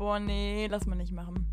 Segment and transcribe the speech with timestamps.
[0.00, 1.46] Boah, nee, lass mal nicht machen.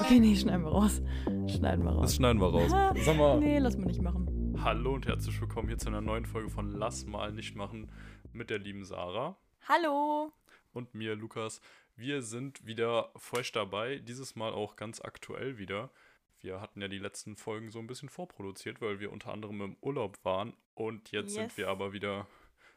[0.00, 1.00] Okay, nee, schneiden wir raus.
[1.46, 2.02] Schneiden wir raus.
[2.02, 2.68] Das schneiden wir raus.
[3.04, 3.38] Sag mal.
[3.38, 4.56] Nee, lass mal nicht machen.
[4.58, 7.92] Hallo und herzlich willkommen hier zu einer neuen Folge von Lass mal nicht machen
[8.32, 9.36] mit der lieben Sarah
[9.68, 10.32] Hallo.
[10.72, 11.60] und mir, Lukas.
[11.94, 15.90] Wir sind wieder frisch dabei, dieses Mal auch ganz aktuell wieder.
[16.44, 19.76] Wir hatten ja die letzten Folgen so ein bisschen vorproduziert, weil wir unter anderem im
[19.80, 21.34] Urlaub waren und jetzt Yes.
[21.36, 22.26] sind wir aber wieder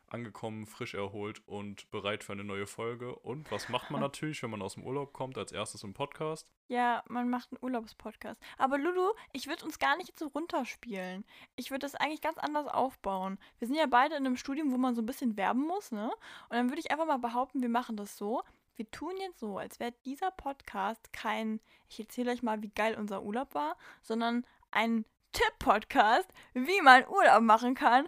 [0.08, 3.13] angekommen, frisch erholt und bereit für eine neue Folge.
[3.13, 5.38] Und was macht man natürlich, wenn man aus dem Urlaub kommt?
[5.38, 6.49] Als erstes im Podcast.
[6.70, 8.39] Ja, man macht einen Urlaubspodcast.
[8.58, 11.25] Aber Lulu, ich würde uns gar nicht so runterspielen.
[11.58, 13.38] Ich würde das eigentlich ganz anders aufbauen.
[13.59, 16.05] Wir sind ja beide in einem Studium, wo man so ein bisschen werben muss, ne?
[16.47, 18.44] Und dann würde ich einfach mal behaupten, wir machen das so.
[18.77, 21.59] Wir tun jetzt so, als wäre dieser Podcast kein,
[21.90, 25.03] ich erzähle euch mal, wie geil unser Urlaub war, sondern ein
[25.34, 28.08] Tipp-Podcast, wie man Urlaub machen kann,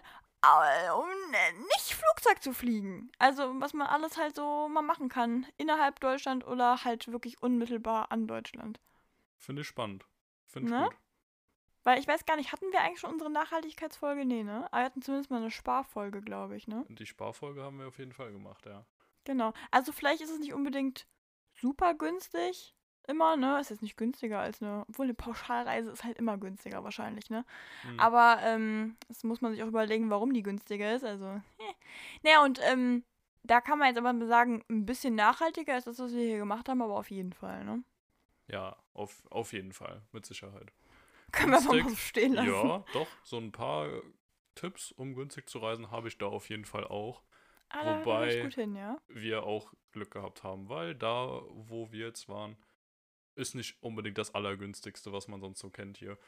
[0.96, 3.10] um äh, nicht Flugzeug zu fliegen.
[3.18, 8.10] Also, was man alles halt so mal machen kann, innerhalb Deutschland oder halt wirklich unmittelbar
[8.12, 8.80] an Deutschland.
[9.36, 10.06] Finde ich spannend.
[10.46, 10.84] Finde ich Ne?
[10.84, 10.96] gut.
[11.82, 14.24] Weil ich weiß gar nicht, hatten wir eigentlich schon unsere Nachhaltigkeitsfolge?
[14.24, 14.66] Nee, ne?
[14.70, 16.84] Aber wir hatten zumindest mal eine Sparfolge, glaube ich, ne?
[16.90, 18.84] Die Sparfolge haben wir auf jeden Fall gemacht, ja.
[19.30, 19.52] Genau.
[19.70, 21.06] Also vielleicht ist es nicht unbedingt
[21.54, 22.74] super günstig.
[23.06, 23.60] Immer, ne?
[23.60, 24.84] Es ist nicht günstiger als eine.
[24.88, 27.44] Obwohl eine Pauschalreise ist halt immer günstiger wahrscheinlich, ne?
[27.82, 28.00] Hm.
[28.00, 31.04] Aber ähm, das muss man sich auch überlegen, warum die günstiger ist.
[31.04, 31.26] Also.
[31.26, 31.74] eh.
[32.24, 33.04] Naja, und ähm,
[33.44, 36.68] da kann man jetzt aber sagen, ein bisschen nachhaltiger ist das, was wir hier gemacht
[36.68, 37.84] haben, aber auf jeden Fall, ne?
[38.48, 40.72] Ja, auf, auf jeden Fall, mit Sicherheit.
[41.30, 42.48] Können wir einfach mal so Günstig, stehen lassen.
[42.48, 43.88] Ja, doch, so ein paar
[44.56, 47.22] Tipps, um günstig zu reisen, habe ich da auf jeden Fall auch.
[47.70, 49.00] Ah, wobei- hin, ja?
[49.08, 52.56] Wir auch Glück gehabt haben, weil da, wo wir jetzt waren,
[53.34, 56.18] ist nicht unbedingt das Allergünstigste, was man sonst so kennt hier.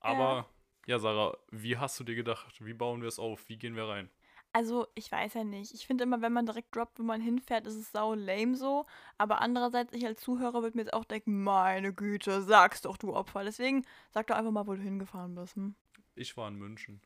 [0.00, 0.48] Aber,
[0.86, 3.88] ja, Sarah, wie hast du dir gedacht, wie bauen wir es auf, wie gehen wir
[3.88, 4.10] rein?
[4.52, 5.72] Also, ich weiß ja nicht.
[5.74, 8.84] Ich finde immer, wenn man direkt droppt, wo man hinfährt, ist es sau lame so.
[9.16, 13.14] Aber andererseits, ich als Zuhörer würde mir jetzt auch denken, meine Güte, sag's doch, du
[13.14, 13.44] Opfer.
[13.44, 15.54] Deswegen sag doch einfach mal, wo du hingefahren bist.
[15.54, 15.76] Hm?
[16.16, 17.00] Ich war in München.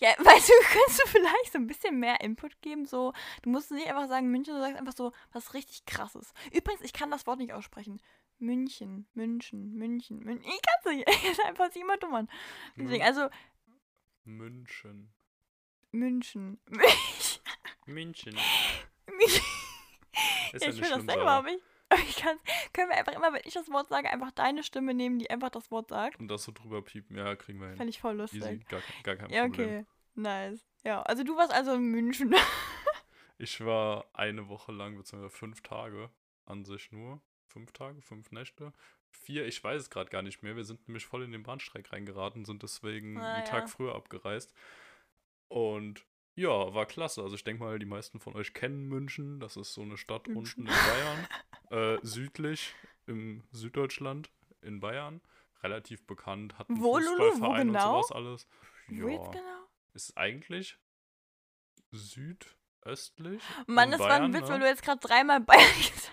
[0.00, 2.86] Ja, weißt du, könntest du vielleicht so ein bisschen mehr Input geben?
[2.86, 3.12] So,
[3.42, 6.32] du musst nicht einfach sagen München, du sagst einfach so was richtig krasses.
[6.52, 8.00] Übrigens, ich kann das Wort nicht aussprechen.
[8.38, 10.48] München, München, München, München.
[10.48, 11.08] Ich kann's nicht.
[11.30, 12.30] ist einfach sich immer dumm an.
[12.76, 13.28] Deswegen, also,
[14.24, 15.12] München.
[15.90, 16.60] München.
[17.86, 18.36] München.
[19.06, 19.42] München.
[20.52, 21.62] Ist Ja, ich nicht will das selber, ich, aber ich
[22.20, 22.38] kann,
[22.72, 25.50] können wir einfach immer, wenn ich das Wort sage, einfach deine Stimme nehmen, die einfach
[25.50, 26.18] das Wort sagt.
[26.20, 27.76] Und das so drüber piepen, ja, kriegen wir hin.
[27.76, 28.42] Fände ich voll lustig.
[28.42, 29.68] Easy, gar, kein- gar kein Ja, Problem.
[29.68, 29.86] okay.
[30.14, 30.64] Nice.
[30.84, 32.34] Ja, also du warst also in München.
[33.40, 36.10] Ich war eine Woche lang, beziehungsweise fünf Tage
[36.44, 37.22] an sich nur.
[37.46, 38.72] Fünf Tage, fünf Nächte.
[39.12, 40.56] Vier, ich weiß es gerade gar nicht mehr.
[40.56, 43.48] Wir sind nämlich voll in den Bahnstreik reingeraten, sind deswegen Ah, einen ja.
[43.48, 44.52] Tag früher abgereist.
[45.46, 46.04] Und
[46.38, 47.22] ja, war klasse.
[47.22, 49.40] Also ich denke mal, die meisten von euch kennen München.
[49.40, 50.66] Das ist so eine Stadt München.
[50.66, 50.74] unten in
[51.70, 51.98] Bayern.
[52.00, 52.74] äh, südlich
[53.06, 54.30] im Süddeutschland
[54.62, 55.20] in Bayern.
[55.62, 57.30] Relativ bekannt, hat einen Wo, Lulu?
[57.30, 57.98] Fußballverein genau?
[57.98, 58.46] und sowas alles.
[58.86, 59.66] Wo jetzt Ja, genau?
[59.94, 60.78] ist eigentlich
[61.90, 63.42] südöstlich.
[63.66, 64.48] Mann, das war ein Bayern, Witz, ne?
[64.50, 66.12] weil du jetzt gerade dreimal Bayern gesagt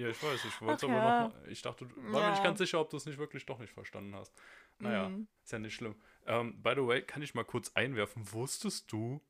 [0.00, 1.28] Ja, ich weiß, ich wollte es aber ja.
[1.28, 1.46] noch.
[1.48, 2.44] Ich dachte, du- war mir nicht Ja.
[2.44, 4.32] ganz sicher, ob du es nicht wirklich doch nicht verstanden hast.
[4.78, 5.28] Naja, Mhm.
[5.44, 5.94] ist ja nicht schlimm.
[6.26, 9.20] Ähm, by the way, kann ich mal kurz einwerfen, wusstest du,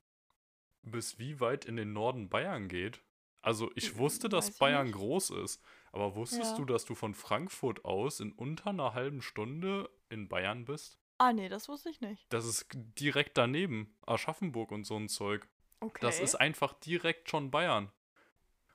[0.82, 3.02] bis wie weit in den Norden Bayern geht?
[3.42, 4.96] Also, ich Äh, wusste, dass Bayern nicht.
[4.96, 5.60] groß ist,
[5.90, 6.56] aber wusstest Ja.
[6.58, 10.98] du, dass du von Frankfurt aus in unter einer halben Stunde in Bayern bist?
[11.18, 12.32] Ah, nee, das wusste ich nicht.
[12.32, 15.48] Das ist direkt daneben, Aschaffenburg und so ein Zeug.
[15.80, 15.98] Okay.
[16.00, 17.90] Das ist einfach direkt schon Bayern.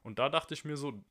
[0.04, 1.02] Und da dachte ich mir so,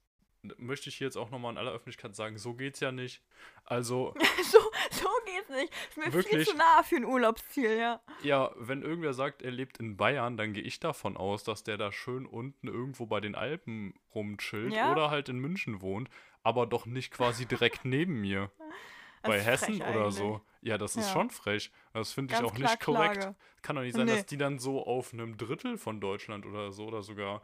[0.59, 3.22] möchte ich hier jetzt auch nochmal in aller Öffentlichkeit sagen, so geht's ja nicht.
[3.65, 4.15] Also,
[4.50, 4.59] so,
[4.91, 5.72] so geht's nicht.
[5.88, 6.49] Ist mir viel Wirklich?
[6.49, 8.00] zu nah für ein Urlaubsziel, ja.
[8.22, 11.77] ja, wenn irgendwer sagt, er lebt in Bayern, dann gehe ich davon aus, dass der
[11.78, 14.93] da schön unten irgendwo bei den Alpen rumchillt Ja?
[14.93, 16.09] oder halt in München wohnt,
[16.43, 18.50] aber doch nicht quasi direkt neben mir.
[19.22, 20.15] Das bei Hessen oder eigentlich.
[20.16, 20.41] so.
[20.61, 21.12] Ja, das ist Ja.
[21.15, 21.71] schon frech.
[21.94, 23.21] Das finde ich auch nicht korrekt.
[23.21, 23.37] Klage.
[23.62, 24.12] Kann doch nicht sein, Nee.
[24.17, 27.43] dass die dann so auf einem Drittel von Deutschland oder so oder sogar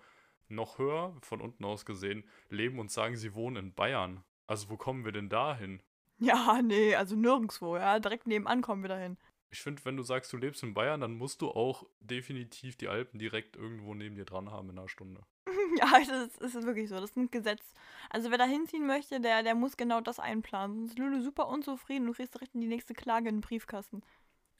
[0.50, 4.24] noch höher, von unten aus gesehen, leben und sagen, sie wohnen in Bayern.
[4.46, 5.80] Also wo kommen wir denn da hin?
[6.18, 7.98] Ja, nee, also nirgendwo, ja.
[7.98, 9.16] Direkt nebenan kommen wir dahin.
[9.52, 12.88] Ich finde, wenn du sagst, du lebst in Bayern, dann musst du auch definitiv die
[12.88, 15.22] Alpen direkt irgendwo neben dir dran haben in einer Stunde.
[15.78, 16.96] Ja, das ist, wirklich so.
[16.96, 17.74] Das ist ein Gesetz.
[18.10, 20.76] Also wer da hinziehen möchte, der, der muss genau das einplanen.
[20.76, 24.02] Sonst ist Lulu super unzufrieden und du kriegst direkt die nächste Klage in den Briefkasten.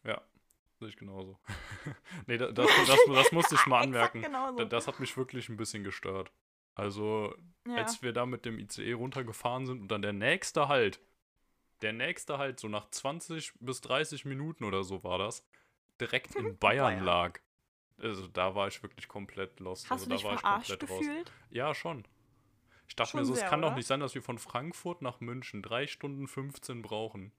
[0.04, 0.22] Ja,
[0.80, 1.38] sehe ich genauso.
[2.26, 4.22] nee, da- das, das, das musste ich mal anmerken.
[4.22, 6.32] Da- Das hat mich wirklich ein bisschen gestört.
[6.74, 7.34] Also,
[7.66, 7.74] ja.
[7.76, 11.00] als wir da mit dem ICE runtergefahren sind und dann der nächste Halt
[11.82, 15.46] Der nächste halt so nach 20 bis 30 Minuten oder so war das,
[16.00, 17.04] direkt in Bayern, Bayern.
[17.04, 17.40] lag.
[17.98, 19.84] Also da war ich wirklich komplett lost.
[19.90, 20.98] Hast also du da dich war ich verarscht komplett raus.
[21.00, 21.32] gefühlt?
[21.50, 22.04] Ja, schon.
[22.88, 23.76] Ich dachte Schon mir so, es kann doch oder?
[23.76, 27.30] nicht sein, dass wir von Frankfurt nach München drei Stunden 15 brauchen.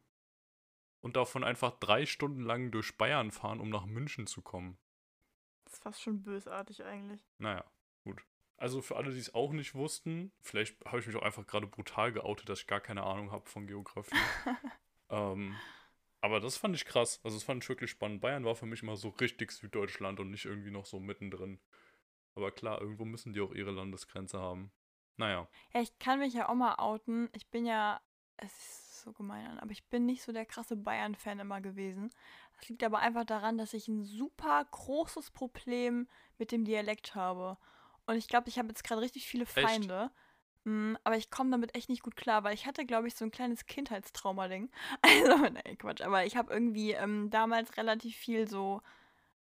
[1.01, 4.77] Und davon einfach drei Stunden lang durch Bayern fahren, um nach München zu kommen.
[5.65, 7.25] Das ist fast schon bösartig eigentlich.
[7.39, 7.65] Naja,
[8.03, 8.23] gut.
[8.57, 11.65] Also für alle, die es auch nicht wussten, vielleicht habe ich mich auch einfach gerade
[11.65, 14.15] brutal geoutet, dass ich gar keine Ahnung habe von Geografie.
[15.09, 15.55] ähm,
[16.21, 17.19] aber das fand ich krass.
[17.23, 18.21] Also das fand ich wirklich spannend.
[18.21, 21.59] Bayern war für mich immer so richtig Süddeutschland und nicht irgendwie noch so mittendrin.
[22.35, 24.71] Aber klar, irgendwo müssen die auch ihre Landesgrenze haben.
[25.17, 25.47] Naja.
[25.73, 27.29] Ja, ich kann mich ja auch mal outen.
[27.33, 27.99] Ich bin ja,
[28.37, 32.11] es ist so gemein an, aber ich bin nicht so der krasse Bayern-Fan immer gewesen.
[32.57, 36.07] Das liegt aber einfach daran, dass ich ein super großes Problem
[36.37, 37.57] mit dem Dialekt habe.
[38.05, 40.11] Und ich glaube, ich habe jetzt gerade richtig viele Feinde.
[40.63, 43.25] Mm, aber ich komme damit echt nicht gut klar, weil ich hatte, glaube ich, so
[43.25, 44.69] ein kleines Kindheitstrauma-Ding.
[45.01, 46.01] Also, nee, Quatsch.
[46.01, 48.81] Aber ich habe irgendwie ähm, damals relativ viel so.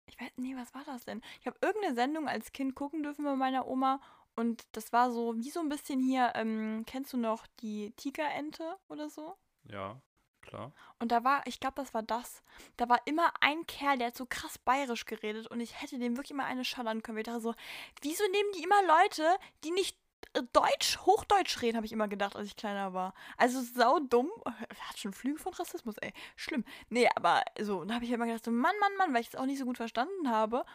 [0.05, 1.21] Ich weiß, nee, was war das denn?
[1.39, 4.01] Ich habe irgendeine Sendung als Kind gucken dürfen bei meiner Oma
[4.41, 8.75] und das war so, wie so ein bisschen hier, ähm, kennst du noch die Tigerente
[8.89, 9.37] oder so?
[9.69, 10.01] Ja,
[10.41, 10.73] klar.
[10.99, 12.43] Und da war, ich glaube, das war das.
[12.75, 16.17] Da war immer ein Kerl, der hat so krass bayerisch geredet und ich hätte dem
[16.17, 17.19] wirklich immer eine schallern können.
[17.19, 17.53] Ich dachte so,
[18.01, 19.95] wieso nehmen die immer Leute, die nicht
[20.33, 23.13] äh, Deutsch, Hochdeutsch reden, habe ich immer gedacht, als ich kleiner war.
[23.37, 24.31] Also sau dumm.
[24.45, 26.13] Hat schon Flüge von Rassismus, ey.
[26.35, 26.65] Schlimm.
[26.89, 29.29] Nee, aber so, und da habe ich immer gedacht, so, Mann, Mann, Mann, weil ich
[29.29, 30.65] es auch nicht so gut verstanden habe.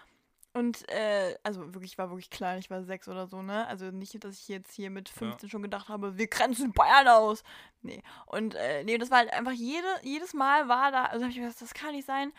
[0.57, 3.67] Und, äh, also wirklich, ich war wirklich klein, ich war sechs oder so, ne?
[3.67, 7.43] Also nicht, dass ich jetzt hier mit 15 schon gedacht habe, wir grenzen Bayern aus.
[7.83, 8.03] Nee.
[8.27, 11.39] Und, äh, nee, das war halt einfach jede, jedes Mal war da, also habe ich
[11.39, 12.33] gedacht, das kann nicht sein.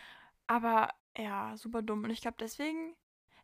[0.47, 2.03] Aber, ja, super dumm.
[2.03, 2.95] Und ich glaube, deswegen,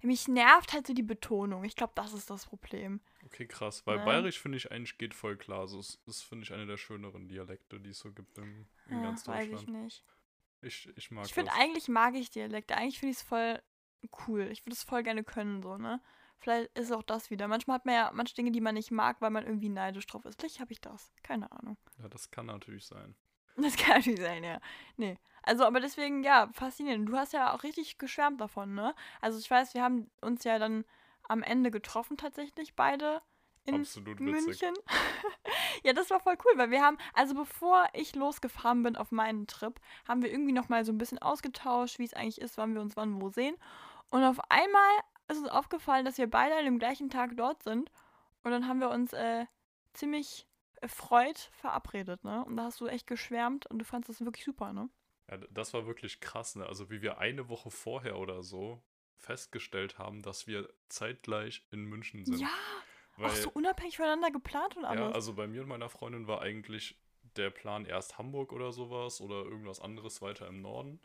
[0.02, 1.64] mich nervt halt so die Betonung.
[1.64, 3.00] Ich glaube, das ist das Problem.
[3.25, 3.86] Okay, krass.
[3.86, 4.06] Weil Ne?
[4.06, 5.60] Bayerisch finde ich eigentlich geht voll klar.
[5.62, 8.98] Also es ist, finde ich, eine der schöneren Dialekte, die es so gibt in, in
[8.98, 9.84] Ja, ganz weiß ich Deutschland.
[9.84, 10.04] nicht.
[10.62, 11.60] Ich, ich mag Ich finde, das.
[11.60, 12.75] eigentlich mag ich Dialekte.
[12.75, 13.62] Eigentlich finde ich es voll
[14.28, 14.50] cool.
[14.52, 16.02] Ich würde es voll gerne können, so, ne?
[16.40, 17.48] Vielleicht ist auch das wieder.
[17.48, 20.26] Manchmal hat man ja manche Dinge, die man nicht mag, weil man irgendwie neidisch drauf
[20.26, 20.40] ist.
[20.40, 21.14] Vielleicht habe ich das.
[21.24, 21.78] Keine Ahnung.
[22.02, 23.16] Ja, das kann natürlich sein.
[23.56, 24.60] Das kann natürlich sein, ja.
[24.98, 25.16] Nee.
[25.44, 27.08] Also, aber deswegen, ja, faszinierend.
[27.08, 28.96] Du hast ja auch richtig geschwärmt davon, ne?
[29.22, 30.86] Also, ich weiß, wir haben uns ja dann
[31.28, 33.22] am Ende getroffen, tatsächlich, beide
[33.66, 34.20] in Absolut.
[34.20, 34.74] München.
[35.84, 39.48] ja, das war voll cool, weil wir haben, also bevor ich losgefahren bin auf meinen
[39.48, 42.82] Trip, haben wir irgendwie nochmal so ein bisschen ausgetauscht, wie es eigentlich ist, wann wir
[42.82, 43.56] uns wann wo sehen.
[44.13, 44.92] Und auf einmal
[45.27, 47.89] ist uns aufgefallen, dass wir beide an dem gleichen Tag dort sind.
[48.44, 49.48] Und dann haben wir uns äh,
[49.94, 50.45] ziemlich
[50.81, 52.45] erfreut verabredet, ne?
[52.45, 54.88] Und da hast du echt geschwärmt und du fandest das wirklich super, ne?
[55.31, 56.68] Ja, das war wirklich krass, ne?
[56.68, 58.83] Also wie wir eine Woche vorher oder so
[59.18, 62.39] festgestellt haben, dass wir zeitgleich in München sind.
[62.39, 62.51] Ja,
[63.18, 65.10] Weil, auch so unabhängig voneinander geplant und alles.
[65.10, 67.01] ja, also bei mir und meiner Freundin war eigentlich
[67.36, 71.01] der Plan erst Hamburg oder sowas oder irgendwas anderes weiter im Norden.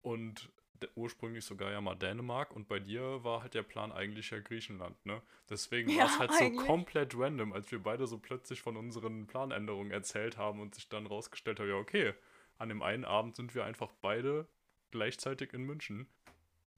[0.00, 0.52] Und
[0.94, 5.04] ursprünglich sogar ja mal Dänemark und bei dir war halt der Plan eigentlich ja Griechenland,
[5.06, 5.22] ne?
[5.50, 6.50] Deswegen war Ja, es halt so eigentlich.
[6.50, 11.06] komplett random, als wir beide so plötzlich von unseren Planänderungen erzählt haben und sich dann
[11.06, 12.14] rausgestellt hat, ja okay,
[12.58, 14.48] an dem einen Abend sind wir einfach beide
[14.90, 16.08] gleichzeitig in München.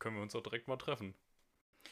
[0.01, 1.15] Können wir uns auch direkt mal treffen.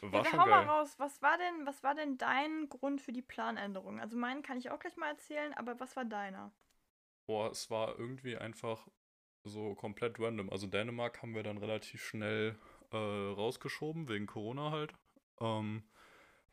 [0.03, 0.65] War ja, schon hau geil.
[0.65, 4.01] mal raus, was war denn, was war denn dein Grund für die Planänderung?
[4.01, 6.53] Also meinen kann ich auch gleich mal erzählen, aber was war deiner?
[7.27, 8.89] Boah, es war irgendwie einfach
[9.47, 10.51] so komplett random.
[10.51, 12.57] Also Dänemark haben wir dann relativ schnell
[12.93, 14.93] äh, rausgeschoben, wegen Corona halt.
[15.41, 15.83] Ähm,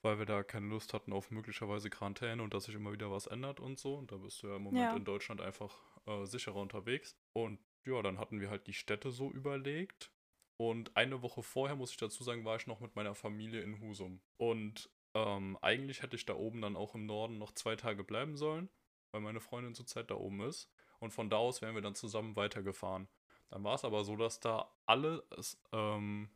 [0.01, 3.25] weil wir da keine Lust hatten auf möglicherweise Quarantäne und dass sich immer wieder was
[3.25, 3.95] ändert und so.
[3.95, 4.95] Und da bist du ja im Moment Ja.
[4.97, 7.15] in Deutschland einfach äh, sicherer unterwegs.
[7.31, 10.11] Und ja, dann hatten wir halt die Städte so überlegt.
[10.57, 13.79] Und eine Woche vorher, muss ich dazu sagen, war ich noch mit meiner Familie in
[13.79, 14.21] Husum.
[14.37, 18.35] Und ähm, eigentlich hätte ich da oben dann auch im Norden noch zwei Tage bleiben
[18.35, 18.69] sollen,
[19.11, 20.69] weil meine Freundin zurzeit da oben ist.
[21.03, 23.09] Und von da aus wären wir dann zusammen weitergefahren.
[23.49, 26.29] Dann war es aber so, dass da alles, ähm,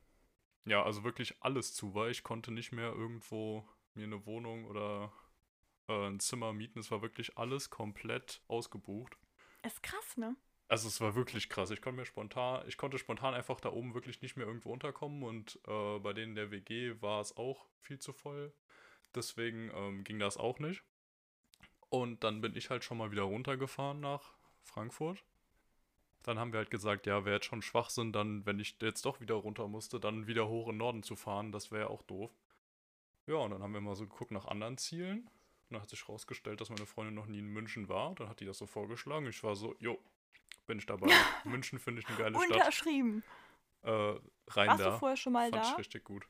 [0.65, 2.09] ja, also wirklich alles zu war.
[2.09, 5.13] Ich konnte nicht mehr irgendwo mir eine Wohnung oder
[5.87, 6.79] äh, ein Zimmer mieten.
[6.79, 9.17] Es war wirklich alles komplett ausgebucht.
[9.63, 10.35] Ist krass, ne?
[10.67, 11.71] Also es war wirklich krass.
[11.71, 15.23] Ich konnte mir spontan, ich konnte spontan einfach da oben wirklich nicht mehr irgendwo unterkommen
[15.23, 18.53] und äh, bei denen der WG war es auch viel zu voll.
[19.15, 20.83] Deswegen ähm, ging das auch nicht.
[21.87, 24.36] Und dann bin ich halt schon mal wieder runtergefahren nach
[24.67, 25.23] Frankfurt.
[26.23, 29.21] Dann haben wir halt gesagt, ja, wäre jetzt schon Schwachsinn, dann, wenn ich jetzt doch
[29.21, 31.51] wieder runter musste, dann wieder hoch in den Norden zu fahren.
[31.51, 32.31] Das wäre ja auch doof.
[33.27, 35.19] Ja, und dann haben wir mal so geguckt nach anderen Zielen.
[35.19, 38.15] Und dann hat sich rausgestellt, dass meine Freundin noch nie in München war.
[38.15, 39.27] Dann hat die das so vorgeschlagen.
[39.27, 39.99] Ich war so, jo,
[40.65, 41.07] bin ich dabei.
[41.43, 42.51] München finde ich eine geile Stadt.
[42.51, 43.23] Unterschrieben.
[43.83, 43.91] Äh,
[44.47, 44.91] rein Warst da.
[44.91, 45.71] du vorher schon mal Fand da?
[45.71, 46.27] ich richtig gut.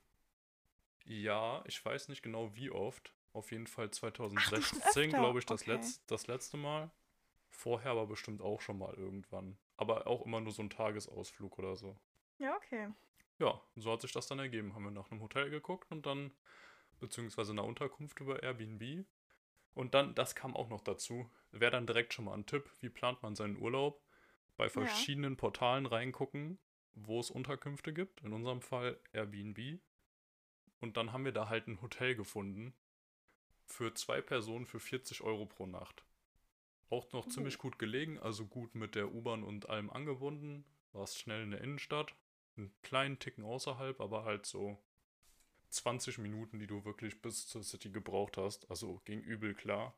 [1.05, 3.13] Ja, ich weiß nicht genau wie oft.
[3.33, 5.71] Auf jeden Fall schon 2016, öfter, glaube ich, das, okay.
[5.71, 6.89] letz, das letzte Mal.
[7.49, 9.57] Vorher aber bestimmt auch schon mal irgendwann.
[9.77, 11.97] Aber auch immer nur so ein Tagesausflug oder so.
[12.39, 12.89] Ja, okay.
[13.39, 14.73] Ja, so hat sich das dann ergeben.
[14.73, 16.31] Haben wir nach einem Hotel geguckt und dann,
[16.99, 19.05] beziehungsweise einer Unterkunft über Airbnb.
[19.73, 22.89] Und dann, das kam auch noch dazu, wäre dann direkt schon mal ein Tipp, wie
[22.89, 24.01] plant man seinen Urlaub?
[24.55, 25.37] Bei verschiedenen ja.
[25.37, 26.57] Portalen reingucken,
[26.95, 28.21] wo es Unterkünfte gibt.
[28.21, 29.79] In unserem Fall Airbnb.
[30.79, 32.73] Und dann haben wir da halt ein Hotel gefunden.
[33.65, 36.03] Für zwei Personen für 40 Euro pro Nacht.
[36.89, 37.29] Auch noch oh.
[37.29, 40.65] ziemlich gut gelegen, also gut mit der U-Bahn und allem angebunden.
[40.93, 42.13] Warst schnell in der Innenstadt.
[42.55, 44.77] Einen kleinen Ticken außerhalb, aber halt so
[45.69, 48.69] 20 Minuten, die du wirklich bis zur City gebraucht hast.
[48.71, 49.93] Also ging übel klar.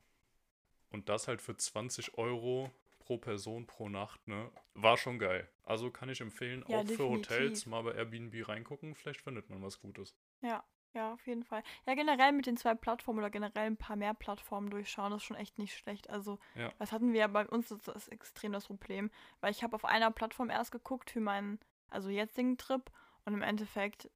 [0.90, 4.50] Und das halt für 20 Euro pro Person pro Nacht, ne?
[4.74, 5.48] War schon geil.
[5.64, 6.96] Also kann ich empfehlen, ja, auch definitiv.
[6.96, 10.14] für Hotels mal bei Airbnb reingucken, vielleicht findet man was Gutes.
[10.42, 11.62] Ja, ja, auf jeden Fall.
[11.86, 15.36] Ja, generell mit den zwei Plattformen oder generell ein paar mehr Plattformen durchschauen, ist schon
[15.36, 16.10] echt nicht schlecht.
[16.10, 16.72] Also, ja.
[16.78, 19.84] das hatten wir ja bei uns, das ist extrem das Problem, weil ich habe auf
[19.84, 21.58] einer Plattform erst geguckt für meinen,
[21.90, 22.90] also jetzigen Trip
[23.24, 24.10] und im Endeffekt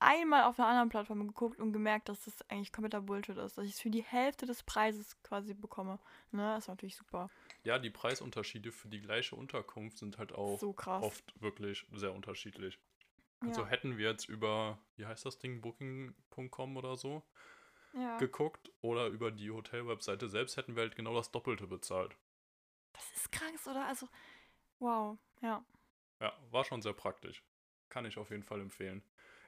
[0.00, 3.66] einmal auf einer anderen Plattform geguckt und gemerkt, dass das eigentlich kompletter Bullshit ist, dass
[3.66, 5.98] ich es für die Hälfte des Preises quasi bekomme.
[6.32, 7.30] Ne, das ist natürlich super.
[7.64, 12.78] Ja, die Preisunterschiede für die gleiche Unterkunft sind halt auch so oft wirklich sehr unterschiedlich.
[13.40, 13.68] Also ja.
[13.68, 17.22] hätten wir jetzt über, wie heißt das Ding, booking.com oder so
[17.94, 18.18] ja.
[18.18, 22.16] geguckt oder über die Hotelwebseite selbst, hätten wir halt genau das Doppelte bezahlt.
[22.92, 23.86] Das ist krank, oder?
[23.86, 24.08] Also,
[24.78, 25.64] wow, ja.
[26.20, 27.42] Ja, war schon sehr praktisch.
[27.88, 29.02] Kann ich auf jeden Fall empfehlen.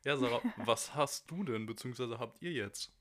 [0.04, 2.92] Ja, Sarah, was hast du denn, beziehungsweise habt ihr jetzt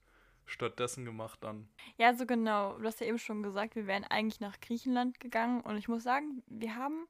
[0.46, 1.70] stattdessen gemacht dann?
[1.98, 2.78] Ja, so genau.
[2.78, 6.04] Du hast ja eben schon gesagt, wir wären eigentlich nach Griechenland gegangen und ich muss
[6.04, 7.08] sagen, wir haben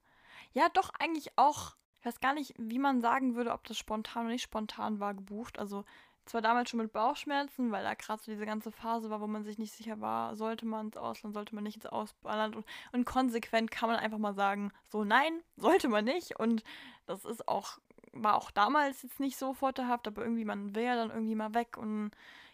[0.53, 4.24] ja doch eigentlich auch ich weiß gar nicht, wie man sagen würde, ob das spontan
[4.24, 5.60] oder nicht spontan war, gebucht.
[5.60, 5.86] Also
[6.25, 9.43] zwar damals schon mit Bauchschmerzen, weil da gerade so diese ganze Phase war, wo man
[9.43, 12.55] sich nicht sicher war, sollte man ins Ausland, sollte man nicht ins Ausland.
[12.55, 16.39] Und, und konsequent kann man einfach mal sagen, so nein, sollte man nicht.
[16.39, 16.63] Und
[17.05, 17.77] das ist auch,
[18.13, 21.53] war auch damals jetzt nicht so vorteilhaft, aber irgendwie, man will ja dann irgendwie mal
[21.53, 22.10] weg und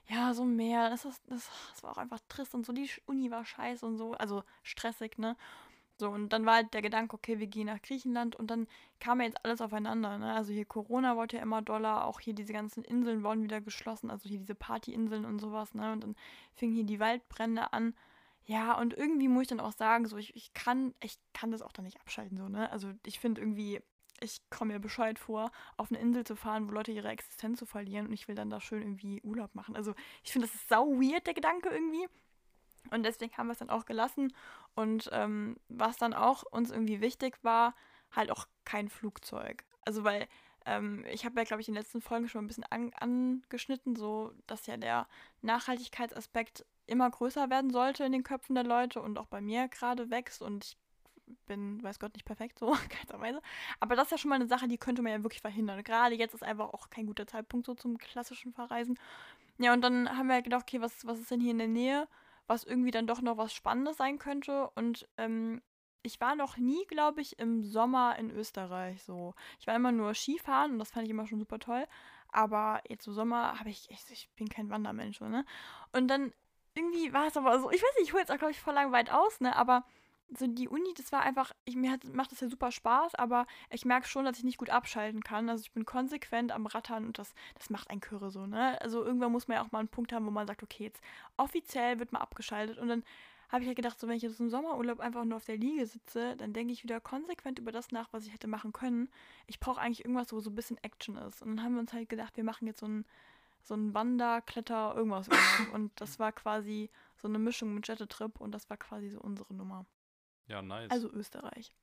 [0.08, 0.90] ja, so mehr.
[0.90, 2.74] Das, ist, das, das war auch einfach trist und so.
[2.74, 5.38] Die Uni war scheiße und so, also stressig, ne?
[6.00, 8.68] So, und dann war halt der Gedanke, okay, wir gehen nach Griechenland und dann
[9.00, 10.18] kam ja jetzt alles aufeinander.
[10.20, 10.34] Ne?
[10.34, 14.12] Also hier Corona wurde ja immer doller, auch hier diese ganzen Inseln wurden wieder geschlossen,
[14.12, 15.92] also hier diese Partyinseln und sowas, ne?
[15.92, 16.16] Und dann
[16.54, 17.96] fingen hier die Waldbrände an.
[18.46, 21.62] Ja, und irgendwie muss ich dann auch sagen, so, ich, ich kann, ich kann das
[21.62, 22.72] auch dann nicht abschalten, so, ne?
[22.72, 23.82] Also ich finde irgendwie,
[24.22, 27.66] ich komme mir Bescheid vor, auf eine Insel zu fahren, wo Leute ihre Existenz zu
[27.66, 29.76] verlieren und ich will dann da schön irgendwie Urlaub machen.
[29.76, 32.08] Also ich finde, das ist sau weird, der Gedanke irgendwie.
[32.90, 34.34] Und deswegen haben wir es dann auch gelassen.
[34.76, 37.76] Und ähm, was dann auch uns irgendwie wichtig war,
[38.12, 39.64] halt auch kein Flugzeug.
[39.86, 40.28] Also weil
[40.66, 43.96] ähm, ich habe ja, glaube ich, in den letzten Folgen schon ein bisschen an, angeschnitten,
[43.96, 45.08] so dass ja der
[45.42, 50.10] Nachhaltigkeitsaspekt immer größer werden sollte in den Köpfen der Leute und auch bei mir gerade
[50.10, 50.42] wächst.
[50.42, 50.78] Und ich
[51.46, 53.42] bin, weiß Gott, nicht perfekt, so, keinsterweise.
[53.80, 55.84] Aber das ist ja schon mal eine Sache, die könnte man ja wirklich verhindern.
[55.84, 59.00] Gerade jetzt ist einfach auch kein guter Zeitpunkt so zum klassischen Verreisen.
[59.58, 61.68] Ja, und dann haben wir halt gedacht, okay, was, was ist denn hier in der
[61.68, 62.08] Nähe?
[62.48, 64.70] Was irgendwie dann doch noch was Spannendes sein könnte.
[64.76, 65.62] Und ähm,
[66.02, 69.34] ich war noch nie, glaube ich, im Sommer in Österreich so.
[69.60, 71.86] Ich war immer nur Skifahren und das fand ich immer schon super toll.
[72.30, 75.46] Aber jetzt im Sommer habe ich, ich, ich bin kein Wandermensch, ne?
[75.92, 76.34] Und dann
[76.74, 78.74] irgendwie war es aber so, ich weiß nicht, ich hole jetzt auch, glaube ich, voll
[78.74, 79.56] lang weit aus, ne?
[79.56, 79.84] Aber
[80.36, 83.48] so die Uni, das war einfach, ich, mir hat, macht das ja super Spaß, aber
[83.70, 85.50] ich merke schon, dass ich nicht gut abschalten kann.
[85.50, 88.80] Also ich bin konsequent am Rattern und das, das macht ein Kürre so, ne?
[88.82, 91.02] Also irgendwann muss man ja auch mal einen Punkt haben, wo man sagt, okay, jetzt
[91.38, 93.04] offiziell wird mal abgeschaltet und dann
[93.50, 95.58] habe ich ja halt gedacht, so wenn ich jetzt im Sommerurlaub einfach nur auf der
[95.58, 99.10] Liege sitze, dann denke ich wieder konsequent über das nach, was ich hätte machen können.
[99.48, 101.42] Ich brauche eigentlich irgendwas, wo so ein bisschen Action ist.
[101.42, 103.06] Und dann haben wir uns halt gedacht, wir machen jetzt so ein
[103.64, 105.30] so ein Wander, Kletter, irgendwas.
[105.74, 109.54] und das war quasi so eine Mischung mit Städtetrip und das war quasi so unsere
[109.54, 109.86] Nummer.
[110.48, 110.92] Ja, nice.
[110.92, 111.74] Also Österreich.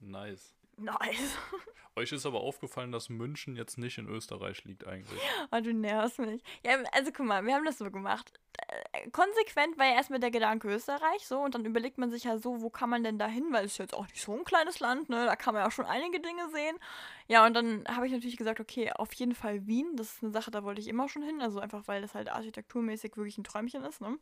[0.00, 0.54] Nice.
[0.76, 1.36] Nice.
[1.96, 5.20] Euch ist aber aufgefallen, dass München jetzt nicht in Österreich liegt eigentlich.
[5.50, 6.42] Oh, du nervst mich.
[6.64, 8.32] Ja, also guck mal, wir haben das so gemacht.
[8.68, 12.38] Äh, konsequent war ja erstmal der Gedanke Österreich so und dann überlegt man sich ja
[12.38, 14.44] so, wo kann man denn da hin, weil es ist jetzt auch nicht so ein
[14.44, 15.26] kleines Land, ne?
[15.26, 16.78] Da kann man ja schon einige Dinge sehen.
[17.26, 19.96] Ja, und dann habe ich natürlich gesagt, okay, auf jeden Fall Wien.
[19.96, 21.42] Das ist eine Sache, da wollte ich immer schon hin.
[21.42, 24.16] Also einfach, weil das halt architekturmäßig wirklich ein Träumchen ist, ne?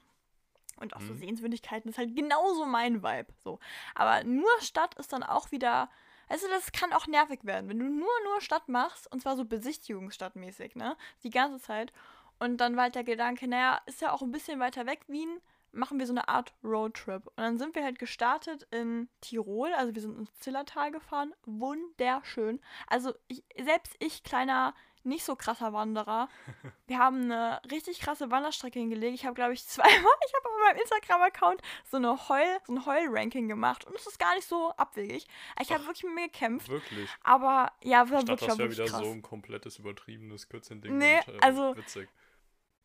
[0.78, 1.18] Und auch so mhm.
[1.18, 3.32] Sehenswürdigkeiten ist halt genauso mein Vibe.
[3.42, 3.58] So.
[3.94, 5.90] Aber nur Stadt ist dann auch wieder.
[6.28, 9.46] Also das kann auch nervig werden, wenn du nur, nur Stadt machst, und zwar so
[9.46, 10.96] Besichtigungsstadtmäßig, ne?
[11.22, 11.92] Die ganze Zeit.
[12.38, 15.40] Und dann war halt der Gedanke, naja, ist ja auch ein bisschen weiter weg Wien,
[15.72, 17.26] machen wir so eine Art Roadtrip.
[17.28, 21.34] Und dann sind wir halt gestartet in Tirol, also wir sind ins Zillertal gefahren.
[21.46, 22.60] Wunderschön.
[22.86, 26.28] Also ich, selbst ich, kleiner nicht so krasser Wanderer.
[26.86, 29.14] Wir haben eine richtig krasse Wanderstrecke hingelegt.
[29.14, 29.92] Ich habe, glaube ich, zweimal,
[30.26, 33.84] ich habe auf meinem Instagram-Account so, eine Heul, so ein Heul-Ranking gemacht.
[33.84, 35.26] Und es ist gar nicht so abwegig.
[35.60, 36.68] Ich habe wirklich mit mir gekämpft.
[36.68, 37.08] Wirklich.
[37.22, 39.06] Aber ja, war Statt wirklich, das war wirklich wieder krass.
[39.06, 40.96] so ein komplettes übertriebenes Kürzchen-Ding.
[40.98, 42.08] Nee, und, äh, also- Witzig.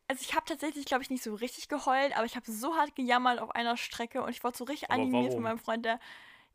[0.06, 2.94] Also ich habe tatsächlich, glaube ich, nicht so richtig geheult, aber ich habe so hart
[2.94, 5.32] gejammert auf einer Strecke und ich wurde so richtig Aber animiert warum?
[5.32, 5.98] von meinem Freund, der.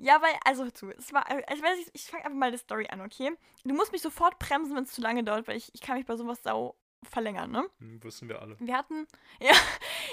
[0.02, 2.88] Ja, weil, also zu, es war, also weiß ich, ich fange einfach mal die Story
[2.90, 3.32] an, okay?
[3.66, 6.06] Du musst mich sofort bremsen, wenn es zu lange dauert, weil ich, ich kann mich
[6.06, 7.66] bei sowas sau verlängern, ne?
[7.80, 8.56] Hm, wissen wir alle.
[8.60, 9.08] Wir hatten,
[9.40, 9.54] ja,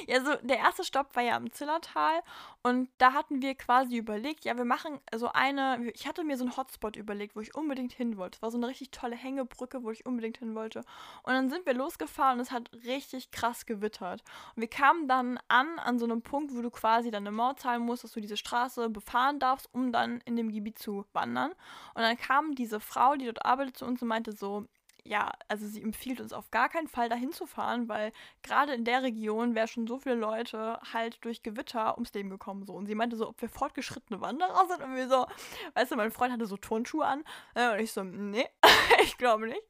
[0.06, 2.22] ja, so der erste Stopp war ja im Zillertal
[2.62, 6.44] und da hatten wir quasi überlegt, ja, wir machen so eine, ich hatte mir so
[6.44, 8.36] einen Hotspot überlegt, wo ich unbedingt hin wollte.
[8.36, 10.80] Es war so eine richtig tolle Hängebrücke, wo ich unbedingt hin wollte.
[11.22, 14.22] Und dann sind wir losgefahren und es hat richtig krass gewittert.
[14.54, 17.60] Und wir kamen dann an, an so einem Punkt, wo du quasi dann eine Maut
[17.60, 21.52] zahlen musst, dass du diese Straße befahren darfst, um dann in dem Gebiet zu wandern.
[21.94, 24.66] Und dann kam diese Frau, die dort arbeitet, zu uns und meinte so,
[25.06, 28.84] ja, also sie empfiehlt uns auf gar keinen Fall dahin zu fahren, weil gerade in
[28.84, 32.64] der Region wären schon so viele Leute halt durch Gewitter ums Leben gekommen.
[32.66, 32.74] So.
[32.74, 34.82] Und sie meinte so, ob wir fortgeschrittene Wanderer sind.
[34.82, 35.26] Und wir so,
[35.74, 37.24] weißt du, mein Freund hatte so Turnschuhe an.
[37.54, 38.48] äh, Und ich so, nee,
[39.02, 39.62] ich glaube nicht.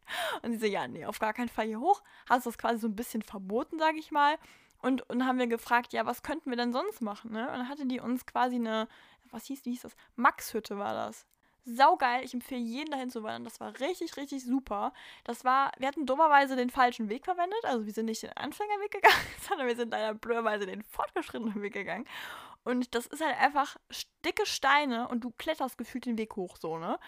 [0.43, 2.03] Und sie so, ja, nee, auf gar keinen Fall hier hoch.
[2.29, 4.37] Hast das quasi so ein bisschen verboten, sage ich mal.
[4.83, 7.33] Und, und haben wir gefragt, ja, was könnten wir denn sonst machen?
[7.33, 7.47] Ne?
[7.47, 8.89] Und dann hatte die uns quasi eine,
[9.31, 9.97] was hieß, wie hieß das?
[10.17, 11.27] Max-Hütte war das.
[11.67, 13.45] Saugeil, ich empfehle jeden dahin zu wandern.
[13.45, 14.93] Das war richtig, richtig super.
[15.25, 17.65] Das war, wir hatten dummerweise den falschen Weg verwendet.
[17.65, 21.75] Also wir sind nicht den Anfängerweg gegangen, sondern wir sind leider blöderweise den fortgeschrittenen Weg
[21.75, 22.07] gegangen.
[22.63, 23.77] Und das ist halt einfach
[24.25, 26.99] dicke Steine und du kletterst gefühlt den Weg hoch, so, ne?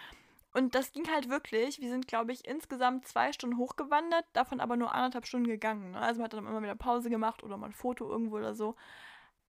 [0.52, 1.80] Und das ging halt wirklich.
[1.80, 5.92] Wir sind, glaube ich, insgesamt zwei Stunden hochgewandert, davon aber nur anderthalb Stunden gegangen.
[5.92, 5.98] Ne?
[6.00, 8.74] Also man hat dann immer wieder Pause gemacht oder mal ein Foto irgendwo oder so.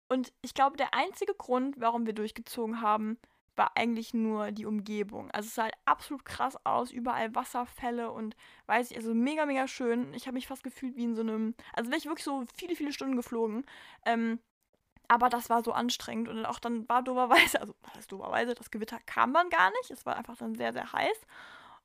[0.08, 3.18] Und ich glaube, der einzige Grund, warum wir durchgezogen haben,
[3.58, 5.30] war eigentlich nur die Umgebung.
[5.32, 8.36] Also es sah halt absolut krass aus, überall Wasserfälle und
[8.66, 10.14] weiß ich, also mega, mega schön.
[10.14, 12.76] Ich habe mich fast gefühlt wie in so einem, also wäre ich wirklich so viele,
[12.76, 13.66] viele Stunden geflogen.
[14.06, 14.38] Ähm,
[15.08, 18.70] aber das war so anstrengend und auch dann war doberweise, also was heißt doberweise, das
[18.70, 19.90] Gewitter kam dann gar nicht.
[19.90, 21.20] Es war einfach dann sehr, sehr heiß.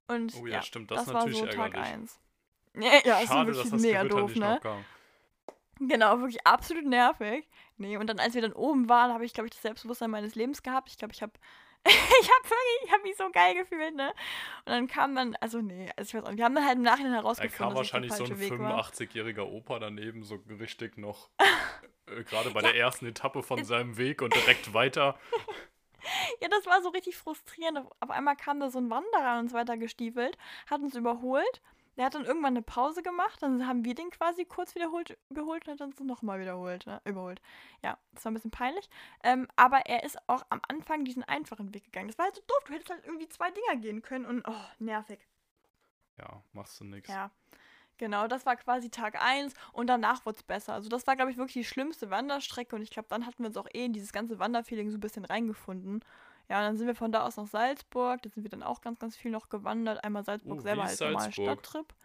[0.08, 1.94] Und Oh ja, ja, stimmt, das das, ist war natürlich so Tag ärgerlich.
[1.94, 2.20] 1.
[2.76, 4.86] Ja, ja ist Schade, wirklich dass das mega Gewitter doof, nicht ne?
[5.80, 7.48] Genau, wirklich absolut nervig.
[7.84, 10.36] Nee, und dann, als wir dann oben waren, habe ich, glaube ich, das Selbstbewusstsein meines
[10.36, 10.90] Lebens gehabt.
[10.90, 11.34] Ich glaube, ich habe
[11.86, 14.10] ich habe wirklich, ich habe mich so geil gefühlt, ne?
[14.66, 16.78] Und dann kam dann, also nee, also ich weiß auch nicht, wir haben dann halt
[16.78, 18.82] im Nachhinein Da herausgefunden, kam es der wahrscheinlich so ein falsche Weg war.
[18.82, 21.30] 85-jähriger Opa daneben, so richtig noch,
[22.08, 25.18] äh, gerade bei der ersten Etappe von seinem Weg und direkt weiter.
[26.42, 27.78] Ja, das war so richtig frustrierend.
[28.02, 30.38] Auf, einmal kam da so ein Wanderer an uns weiter gestiefelt,
[30.70, 31.62] hat uns überholt.
[31.98, 35.68] Der hat dann irgendwann eine Pause gemacht, dann haben wir den quasi kurz wiederholt, überholt
[35.68, 37.02] und hat uns nochmal wiederholt, ne?
[37.06, 37.42] überholt.
[37.84, 38.90] Ja, das war ein bisschen peinlich.
[39.24, 42.08] Ähm, aber er ist auch am Anfang diesen einfachen Weg gegangen.
[42.08, 42.64] Das war halt so doof.
[42.66, 45.20] Du hättest halt irgendwie zwei Dinger gehen können und oh, nervig.
[46.18, 47.10] Ja, machst du nix.
[47.10, 47.32] Ja,
[47.98, 50.74] genau, das war quasi Tag 1 und danach wurde es besser.
[50.74, 53.48] Also das war, glaube ich, wirklich die schlimmste Wanderstrecke und ich glaube, dann hatten wir
[53.48, 56.04] uns auch eh in dieses ganze Wanderfeeling so ein bisschen reingefunden.
[56.54, 58.82] Ja, und dann sind wir von da aus nach Salzburg, da sind wir dann auch
[58.82, 60.04] ganz, ganz viel noch gewandert.
[60.04, 61.46] Einmal Salzburg Uh, selber als normaler Salzburg?
[61.46, 61.96] Stadttrip.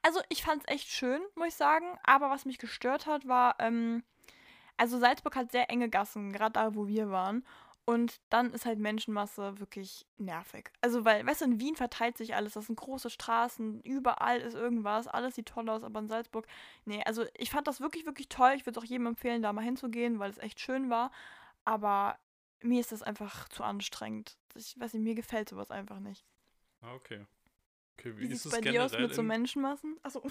[0.00, 3.56] Also ich fand es echt schön, muss ich sagen, aber was mich gestört hat, war,
[3.58, 4.04] ähm,
[4.76, 7.44] also Salzburg hat sehr enge Gassen, gerade da, wo wir waren.
[7.84, 10.70] Und dann ist halt Menschenmasse wirklich nervig.
[10.82, 12.52] Also, weil, weißt du, in Wien verteilt sich alles.
[12.52, 16.46] Das sind große Straßen, überall ist irgendwas, alles sieht toll aus, aber in Salzburg,
[16.84, 18.52] nee, also ich fand das wirklich, wirklich toll.
[18.54, 21.10] Ich würde es auch jedem empfehlen, da mal hinzugehen, weil es echt schön war.
[21.64, 22.16] Aber
[22.62, 24.36] mir ist das einfach zu anstrengend.
[24.54, 26.24] Ich weiß nicht, mir gefällt sowas einfach nicht.
[26.82, 27.26] Ah, okay.
[27.98, 29.98] Okay, wie, Wie ist es bei dir aus mit so Menschenmassen?
[30.02, 30.22] Achso.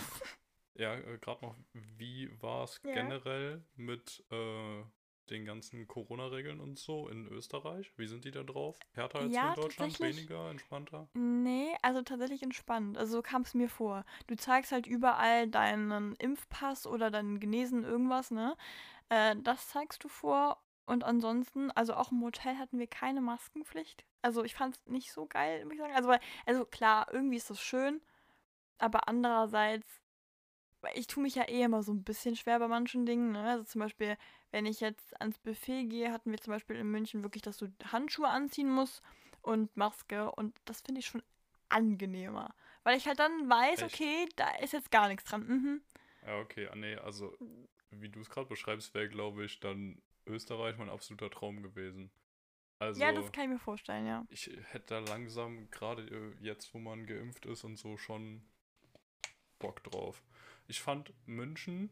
[0.76, 2.94] Ja, äh, gerade noch, wie war es Ja.
[2.94, 4.84] generell mit äh,
[5.30, 7.92] den ganzen Corona-Regeln und so in Österreich?
[7.98, 8.80] Wie sind die da drauf?
[8.94, 10.00] Härter als Ja, in Deutschland?
[10.00, 10.50] Weniger?
[10.50, 11.10] Entspannter?
[11.14, 12.98] Nee, also tatsächlich entspannt.
[12.98, 14.06] Also so kam es mir vor.
[14.28, 18.56] Du zeigst halt überall deinen Impfpass oder deinen Genesen irgendwas, ne?
[19.10, 20.62] Äh, das zeigst du vor.
[20.90, 24.06] Und ansonsten, also auch im Hotel hatten wir keine Maskenpflicht.
[24.24, 25.94] Also ich fand es nicht so geil, muss ich sagen.
[25.94, 26.12] Also,
[26.48, 28.02] also klar, irgendwie ist das schön,
[28.80, 30.02] aber andererseits,
[30.96, 33.34] ich tue mich ja eh immer so ein bisschen schwer bei manchen Dingen.
[33.34, 33.52] Ne?
[33.52, 34.18] Also zum Beispiel,
[34.50, 37.72] wenn ich jetzt ans Buffet gehe, hatten wir zum Beispiel in München wirklich, dass du
[37.92, 39.04] Handschuhe anziehen musst
[39.44, 41.22] und Maske und das finde ich schon
[41.70, 42.56] angenehmer.
[42.82, 43.94] Weil ich halt dann weiß, Echt?
[43.94, 45.46] okay, da ist jetzt gar nichts dran.
[45.46, 45.82] Mhm.
[46.26, 46.68] Ja, okay.
[46.68, 47.38] Ah, nee, also,
[47.92, 52.12] wie du es gerade beschreibst, wäre, glaube ich, dann Österreich mein absoluter Traum gewesen.
[52.78, 54.26] Also, ja, das kann ich mir vorstellen, ja.
[54.30, 58.42] ich hätte da langsam, gerade äh, jetzt, wo man geimpft ist und so, schon
[59.60, 60.24] Bock drauf.
[60.68, 61.90] Ich fand München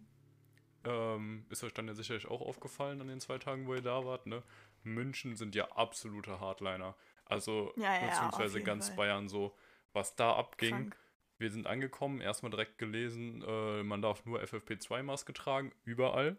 [0.87, 4.05] ähm, ist euch dann ja sicherlich auch aufgefallen an den zwei Tagen, wo ihr da
[4.05, 4.43] wart, ne?
[4.83, 6.95] München sind ja absolute Hardliner.
[7.25, 8.97] Also, Ja, ja, beziehungsweise ganz Fall.
[8.97, 9.55] Bayern so,
[9.93, 10.71] was da abging.
[10.71, 10.97] Krank.
[11.39, 16.37] Wir sind angekommen, erstmal direkt gelesen, äh, man darf nur FFP2-Maske tragen, überall.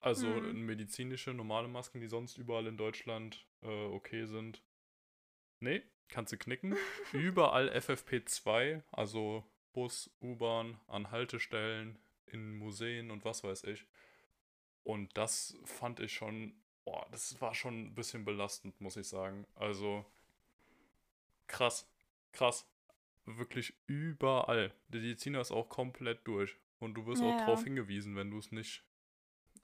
[0.00, 0.64] Also Mhm.
[0.66, 4.62] medizinische, normale Masken, die sonst überall in Deutschland äh, okay sind.
[5.60, 6.76] Nee, kannst du knicken.
[7.12, 13.84] überall FFP2, also Bus, U-Bahn, an Haltestellen, in Museen und was weiß ich.
[14.84, 19.46] Und das fand ich schon, boah, das war schon ein bisschen belastend, muss ich sagen.
[19.56, 20.04] Also
[21.46, 21.86] krass,
[22.32, 22.66] krass.
[23.26, 24.72] Wirklich überall.
[24.88, 26.56] Die ziehen das auch komplett durch.
[26.80, 27.44] Und du wirst Ja, auch ja.
[27.44, 28.82] drauf hingewiesen, wenn du es nicht,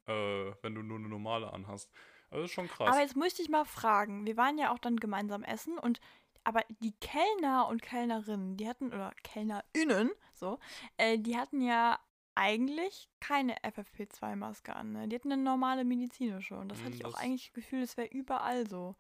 [0.06, 1.90] äh, wenn du nur eine normale anhast.
[2.30, 2.90] Also das ist schon krass.
[2.90, 6.00] Aber jetzt möchte ich mal fragen, wir waren ja auch dann gemeinsam essen und
[6.46, 10.58] aber die Kellner und Kellnerinnen, die hatten, oder KellnerInnen, so,
[10.98, 11.98] äh, die hatten ja
[12.34, 15.08] eigentlich keine FFP2-Maske an, ne?
[15.08, 17.82] Die hatten eine normale medizinische und das hatte Mm, ich auch das- eigentlich das Gefühl,
[17.82, 18.94] es wäre überall so.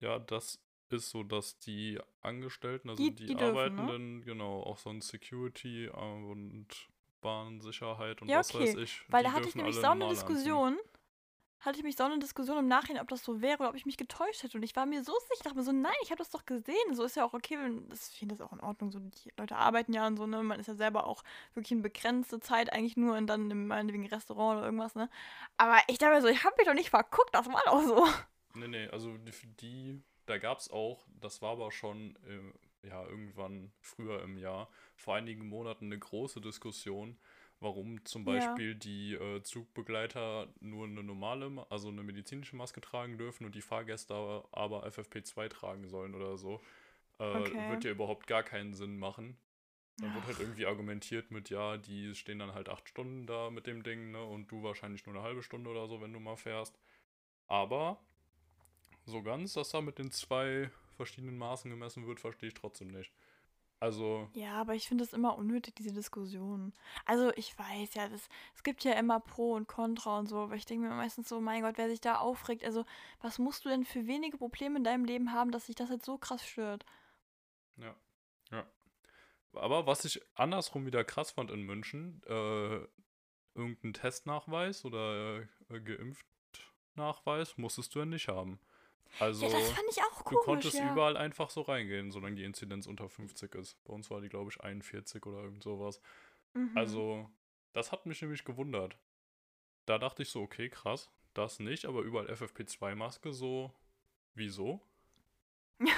[0.00, 3.82] Ja, das ist so, dass die Angestellten, also Die- die, die dürfen, ne?
[3.82, 6.68] Arbeitenden, genau, auch so ein Security äh, und
[7.24, 9.02] Bahnsicherheit und Ja, was weiß okay, ich.
[9.08, 10.26] Weil da hatte ich nämlich so eine normale anziehen.
[10.28, 10.78] Diskussion,
[11.60, 13.86] hatte ich mich so eine Diskussion im Nachhinein, ob das so wäre oder ob ich
[13.86, 14.58] mich getäuscht hätte.
[14.58, 16.44] Und ich war mir so sicher, ich dachte mir so, nein, ich habe das doch
[16.44, 16.92] gesehen.
[16.92, 18.90] So ist ja auch okay, wenn, das, ich finde das auch in Ordnung.
[18.90, 20.42] So, die Leute arbeiten ja und so, ne?
[20.42, 21.22] Man ist ja selber auch
[21.54, 25.08] wirklich eine begrenzte Zeit eigentlich nur und dann im meinetwegen Restaurant oder irgendwas, ne?
[25.56, 28.06] Aber ich dachte mir so, ich habe mich doch nicht verguckt, das war doch so.
[28.54, 32.52] Nee, nee, also die, die, da gab es auch, das war aber schon äh,
[32.88, 37.18] ja, irgendwann früher im Jahr, vor einigen Monaten eine große Diskussion,
[37.60, 38.62] warum zum Ja.
[38.64, 43.54] Beispiel die äh, Zugbegleiter nur eine normale, Ma- also eine medizinische Maske tragen dürfen und
[43.54, 46.60] die Fahrgäste aber, aber FFP2 tragen sollen oder so.
[47.18, 47.64] Äh, Okay.
[47.66, 49.36] Wird ja überhaupt gar keinen Sinn machen.
[50.00, 53.66] Dann wird halt irgendwie argumentiert mit, ja, die stehen dann halt acht Stunden da mit
[53.66, 54.22] dem Ding, ne?
[54.24, 56.78] Und du wahrscheinlich nur eine halbe Stunde oder so, wenn du mal fährst.
[57.48, 58.00] Aber
[59.06, 63.12] so ganz, dass da mit den zwei verschiedenen Maßen gemessen wird, verstehe ich trotzdem nicht.
[63.80, 66.72] Also, Ja, aber ich finde das immer unnötig, diese Diskussion.
[67.04, 70.54] Also ich weiß ja, das, es gibt ja immer Pro und Contra und so, aber
[70.54, 72.84] ich denke mir meistens so, mein Gott, wer sich da aufregt, also
[73.20, 76.06] was musst du denn für wenige Probleme in deinem Leben haben, dass sich das jetzt
[76.06, 76.86] so krass stört?
[77.76, 77.94] ja.
[78.50, 78.66] Ja.
[79.52, 82.86] Aber was ich andersrum wieder krass fand in München, äh,
[83.54, 88.58] irgendein Testnachweis oder äh, Geimpft-Nachweis musstest du ja nicht haben.
[89.20, 89.46] Also.
[89.46, 90.92] ja, das fand ich auch Du komisch, konntest ja.
[90.92, 93.82] überall einfach so reingehen, solange die Inzidenz unter 50 ist.
[93.84, 96.00] Bei uns war die, glaube ich, 41 oder irgend sowas.
[96.54, 96.72] Mhm.
[96.76, 97.30] Also,
[97.72, 98.96] das hat mich nämlich gewundert.
[99.86, 103.72] Da dachte ich so, okay, krass, das nicht, aber überall FFP2-Maske so,
[104.34, 104.80] wieso?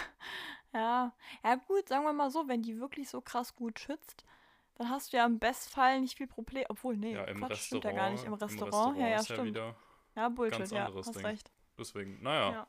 [0.74, 4.26] Ja, ja gut, sagen wir mal so, wenn die wirklich so krass gut schützt,
[4.74, 6.66] dann hast du ja im Bestfall nicht viel Problem.
[6.68, 7.66] Obwohl, nee, ja, im Quatsch, Restaurant.
[7.66, 8.24] stimmt ja gar nicht.
[8.24, 9.48] Im Restaurant, ja, ja, ist ja stimmt.
[9.48, 9.74] wieder
[10.14, 11.24] Ja, Bullshit, ganz ja, hast Ding.
[11.24, 11.50] recht.
[11.78, 12.52] Deswegen, naja.
[12.52, 12.66] Ja.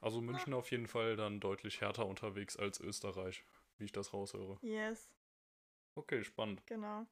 [0.00, 3.44] Also München auf jeden Fall dann deutlich härter unterwegs als Österreich,
[3.78, 4.58] wie ich das raushöre.
[4.62, 5.10] Yes,
[5.94, 6.64] Okay, spannend.
[6.66, 7.06] genau.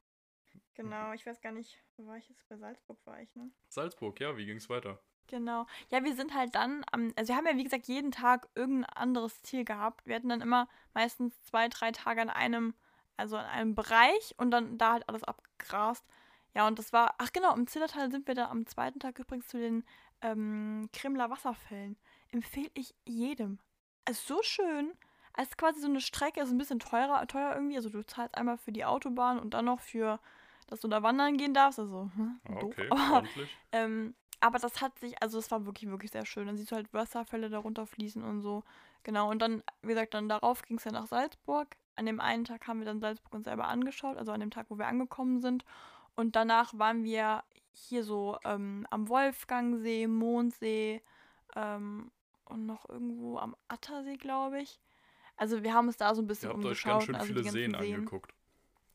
[0.75, 2.47] Genau, ich weiß gar nicht, wo war ich jetzt?
[2.47, 3.51] Bei Salzburg war ich, ne?
[3.67, 4.99] Salzburg, ja, wie ging's weiter?
[5.27, 5.65] Genau.
[5.89, 8.85] Ja, wir sind halt dann am, also wir haben ja wie gesagt jeden Tag irgendein
[8.85, 10.05] anderes Ziel gehabt.
[10.05, 12.73] Wir hatten dann immer meistens zwei, drei Tage an einem,
[13.17, 16.05] also an einem Bereich und dann da halt alles abgegrast.
[16.53, 19.47] Ja, und das war, ach genau, im Zillertal sind wir da am zweiten Tag übrigens
[19.47, 19.83] zu den
[20.21, 21.97] ähm, Kremler Wasserfällen.
[22.31, 23.59] Empfehle ich jedem.
[24.05, 24.93] Also so schön.
[25.37, 27.75] Es ist quasi so eine Strecke, ist ein bisschen teurer, teuer irgendwie.
[27.75, 30.19] Also du zahlst einmal für die Autobahn und dann noch für,
[30.67, 31.79] dass du da wandern gehen darfst.
[31.79, 32.63] Also, hm, doof.
[32.63, 33.23] okay, Aber
[33.71, 36.47] ähm, aber das hat sich, also es war wirklich, wirklich sehr schön.
[36.47, 38.63] Dann siehst du halt Wasserfälle darunter fließen und so.
[39.03, 41.75] Genau, und dann, wie gesagt, dann darauf ging es ja nach Salzburg.
[41.95, 44.67] An dem einen Tag haben wir dann Salzburg uns selber angeschaut, also an dem Tag,
[44.69, 45.65] wo wir angekommen sind.
[46.15, 51.01] Und danach waren wir hier so ähm, am Wolfgangsee, Mondsee
[51.55, 52.11] ähm,
[52.49, 54.79] und noch irgendwo am Attersee, glaube ich.
[55.35, 56.91] Also wir haben uns da so ein Ihr bisschen habt euch umgeschaut.
[56.93, 58.33] ganz schön also viele ganzen Seen angeguckt.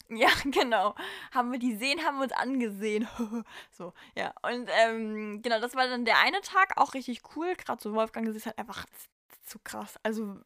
[0.09, 0.95] ja, genau.
[1.31, 3.09] Haben wir die Seen, haben wir uns angesehen.
[3.71, 4.35] so, ja.
[4.43, 7.55] Und ähm, genau, das war dann der eine Tag, auch richtig cool.
[7.55, 8.87] Gerade so Wolfgang ist halt einfach
[9.45, 9.99] zu krass.
[10.03, 10.37] Also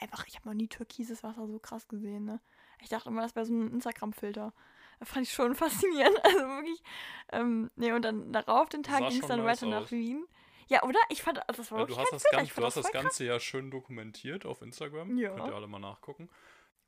[0.00, 2.40] einfach, ich habe noch nie türkises Wasser so krass gesehen, ne?
[2.80, 4.52] Ich dachte immer, das wäre so ein Instagram-Filter.
[5.02, 6.24] Fand ich schon faszinierend.
[6.24, 6.82] Also wirklich.
[7.32, 9.90] Ähm, nee, und dann darauf den Tag ging es dann weiter nach aus.
[9.90, 10.24] Wien.
[10.68, 11.00] Ja, oder?
[11.08, 13.02] Ich fand, das war Ja, du hast das, Ich du hast das krass.
[13.02, 15.16] Ganze ja schön dokumentiert auf Instagram.
[15.18, 15.34] Ja.
[15.34, 16.28] Könnt ihr alle mal nachgucken.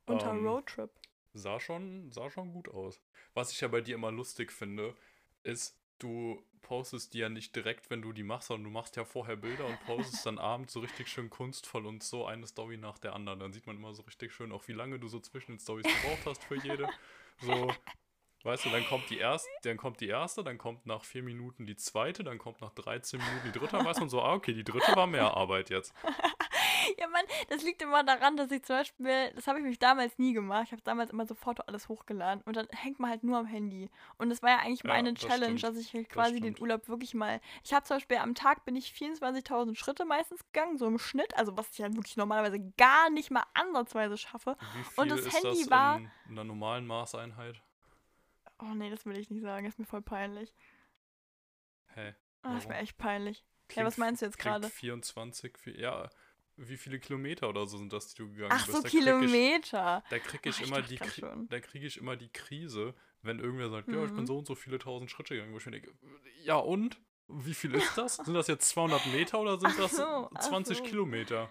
[0.05, 0.91] Unter ähm, Roadtrip.
[1.33, 3.01] Sah schon, sah schon gut aus.
[3.33, 4.95] Was ich ja bei dir immer lustig finde,
[5.43, 9.05] ist, du postest die ja nicht direkt, wenn du die machst, sondern du machst ja
[9.05, 12.99] vorher Bilder und postest dann abends so richtig schön kunstvoll und so eine Story nach
[12.99, 13.39] der anderen.
[13.39, 15.85] Dann sieht man immer so richtig schön auch, wie lange du so zwischen den Stories
[15.85, 16.87] gebraucht hast für jede.
[17.39, 17.73] So,
[18.43, 21.65] Weißt du, dann kommt die erste, dann kommt die erste, dann kommt nach vier Minuten
[21.67, 24.53] die zweite, dann kommt nach 13 Minuten die dritte, dann weiß man so, ah, okay,
[24.53, 25.93] die dritte war mehr Arbeit jetzt.
[26.97, 30.17] ja, Mann, das liegt immer daran, dass ich zum Beispiel, das habe ich mich damals
[30.17, 30.63] nie gemacht.
[30.65, 33.89] Ich habe damals immer sofort alles hochgeladen und dann hängt man halt nur am Handy.
[34.17, 35.75] Und das war ja eigentlich meine Ja, das Challenge, stimmt.
[35.75, 36.59] dass ich halt quasi den.
[36.59, 37.39] Urlaub wirklich mal.
[37.63, 41.35] Ich habe zum Beispiel am Tag bin ich 24.000 Schritte meistens gegangen, so im Schnitt.
[41.37, 44.57] Also was ich halt wirklich normalerweise gar nicht mal ansatzweise schaffe.
[44.75, 47.61] Wie viel Und das ist Handy das war- in einer normalen Maßeinheit?
[48.61, 49.65] Oh nee, das will ich nicht sagen.
[49.65, 50.53] Das ist mir voll peinlich.
[51.95, 52.13] Hä?
[52.43, 53.39] Ah, ist mir echt peinlich.
[53.39, 54.69] ja, Klingt- was meinst du jetzt gerade?
[54.69, 56.09] 24, viel- ja,
[56.57, 58.77] wie viele Kilometer oder so sind das, die du gegangen Ach bist?
[58.77, 60.03] so, krieg Ich, Kilometer.
[60.09, 61.47] da kriege ich, Ach, ich immer dachte die grad Kri- schon.
[61.49, 64.27] da kriege ich immer die Krise, wenn irgendwer sagt, ja, ich bin Mhm.
[64.27, 65.93] so und so viele tausend Schritte gegangen, wo ich mir denke,
[66.43, 66.99] ja und?
[67.27, 68.17] Wie viel ist das?
[68.17, 70.83] sind das jetzt 200 Meter oder sind Ach das so, ach 20 so.
[70.83, 71.49] Kilometer?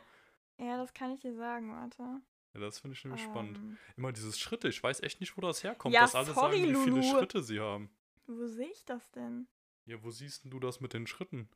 [0.59, 2.21] Ja, das kann ich dir sagen, warte.
[2.55, 3.59] Ja, das finde ich nämlich spannend.
[3.59, 6.61] Ähm, Immer dieses Schritte, ich weiß echt nicht, wo das herkommt, Ja, dass alle sorry,
[6.63, 7.03] sagen, wie viele Lulu.
[7.19, 7.91] Schritte sie haben.
[8.27, 9.47] wo sehe ich das denn?
[9.87, 11.49] Ja, wo siehst du das mit den Schritten?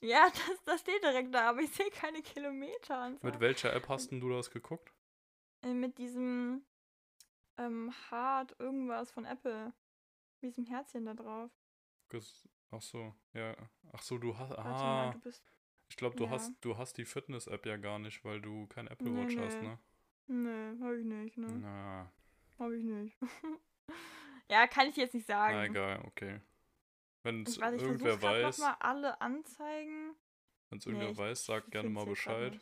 [0.00, 3.16] Ja, das, das steht direkt da, aber ich sehe keine Kilometer.
[3.22, 4.92] Mit welcher App hast denn du das geguckt?
[5.62, 6.64] Äh, mit diesem
[7.58, 9.72] ähm, Hard irgendwas von Apple.
[10.40, 11.50] Mit diesem Herzchen da drauf.
[12.10, 13.56] Ges- Ach so, ja.
[13.92, 14.50] Ach so, du hast.
[14.50, 15.42] Warte mal, du bist.
[15.90, 16.30] ich glaube, du ja.
[16.30, 19.60] hast du hast die Fitness-App ja gar nicht, weil du kein Apple Nee, Watch hast,
[19.62, 19.68] nee.
[19.68, 19.78] ne?
[20.28, 21.46] Nee, hab ich nicht, ne?
[21.60, 22.12] Na,
[22.58, 23.16] Hab ich nicht.
[24.50, 25.54] ja, kann ich jetzt nicht sagen.
[25.54, 26.40] na egal, okay.
[27.22, 30.14] Wenn es Ich weiß, ich irgendwer nochmal alle Anzeigen.
[30.68, 32.60] wenn es Nee, irgendwer ich weiß, sag gerne find's mal Bescheid.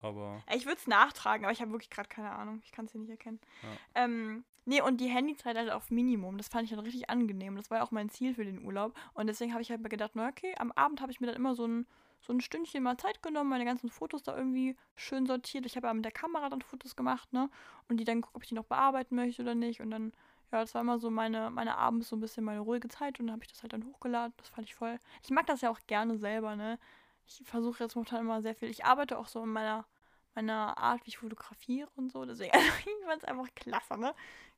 [0.00, 2.60] Aber Ich würde es nachtragen, aber ich habe wirklich gerade keine Ahnung.
[2.64, 3.40] Ich kann es hier nicht erkennen.
[3.62, 3.68] Ja.
[4.04, 6.38] Ähm, nee, und die Handyzeit halt auf Minimum.
[6.38, 7.54] Das fand ich dann richtig angenehm.
[7.56, 8.98] Das war ja auch mein Ziel für den Urlaub.
[9.14, 11.36] Und deswegen habe ich halt mal gedacht, na okay, am Abend habe ich mir dann
[11.36, 11.86] immer so ein,
[12.22, 15.66] so ein Stündchen mal Zeit genommen, meine ganzen Fotos da irgendwie schön sortiert.
[15.66, 17.50] Ich habe ja mit der Kamera dann Fotos gemacht, ne?
[17.88, 19.80] Und die dann geguckt, ob ich die noch bearbeiten möchte oder nicht.
[19.80, 20.12] Und dann,
[20.52, 23.18] ja, das war immer so meine, meine abends so ein bisschen meine ruhige Zeit.
[23.18, 24.32] Und dann habe ich das halt dann hochgeladen.
[24.36, 24.98] Das fand ich voll.
[25.22, 26.78] Ich mag das ja auch gerne selber, ne?
[27.26, 28.68] Ich versuche jetzt momentan immer sehr viel.
[28.68, 29.86] Ich arbeite auch so in meiner
[30.34, 32.24] meiner Art, wie ich fotografiere und so.
[32.24, 34.14] Deswegen, also ich fand es einfach klasse, ne?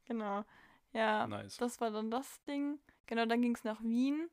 [0.07, 0.44] Genau.
[0.92, 1.57] Ja, nice.
[1.57, 2.79] das war dann das Ding.
[3.07, 4.31] Genau, dann ging es nach Wien.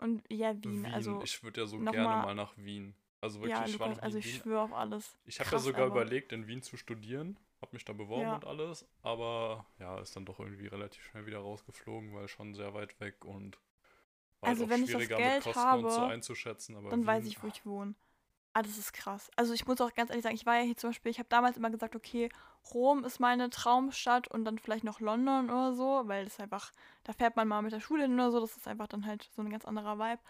[0.00, 1.20] Und ja, Wien, Wien, also.
[1.22, 2.94] ich würde ja so gerne mal- mal nach Wien.
[3.20, 5.14] Also wirklich, ja, ich war Lukas, also ich schwöre auf alles.
[5.26, 5.96] Ich habe ja sogar einfach.
[5.96, 7.36] überlegt, in Wien zu studieren.
[7.60, 8.34] Hab mich da beworben Ja.
[8.36, 8.86] und alles.
[9.02, 13.22] Aber ja, ist dann doch irgendwie relativ schnell wieder rausgeflogen, weil schon sehr weit weg
[13.26, 13.58] und
[14.40, 16.76] war Also, halt auch wenn ich das schwieriger Geld mit Kosten und so habe, einzuschätzen.
[16.76, 17.94] Aber Dann weiß Wien, ich, wo ich wohne.
[18.52, 19.30] Ah, das ist krass.
[19.36, 21.28] Also ich muss auch ganz ehrlich sagen, ich war ja hier zum Beispiel, ich habe
[21.28, 22.28] damals immer gesagt, okay,
[22.74, 26.72] Rom ist meine Traumstadt und dann vielleicht noch London oder so, weil das einfach,
[27.04, 29.30] da fährt man mal mit der Schule hin oder so, das ist einfach dann halt
[29.36, 30.20] so ein ganz anderer Vibe.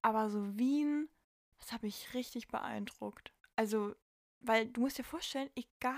[0.00, 1.10] Aber so Wien,
[1.58, 3.32] das habe ich richtig beeindruckt.
[3.54, 3.94] Also,
[4.40, 5.94] weil du musst dir vorstellen, egal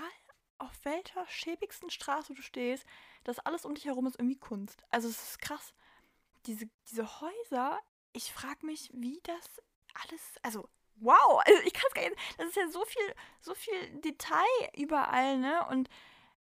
[0.57, 2.85] auf welcher schäbigsten Straße du stehst,
[3.23, 4.83] das alles um dich herum ist irgendwie Kunst.
[4.89, 5.73] Also es ist krass.
[6.47, 7.79] Diese, diese Häuser,
[8.13, 9.61] ich frage mich, wie das
[10.03, 13.53] alles, also wow, also ich kann es gar nicht, das ist ja so viel, so
[13.53, 15.65] viel Detail überall, ne?
[15.69, 15.89] Und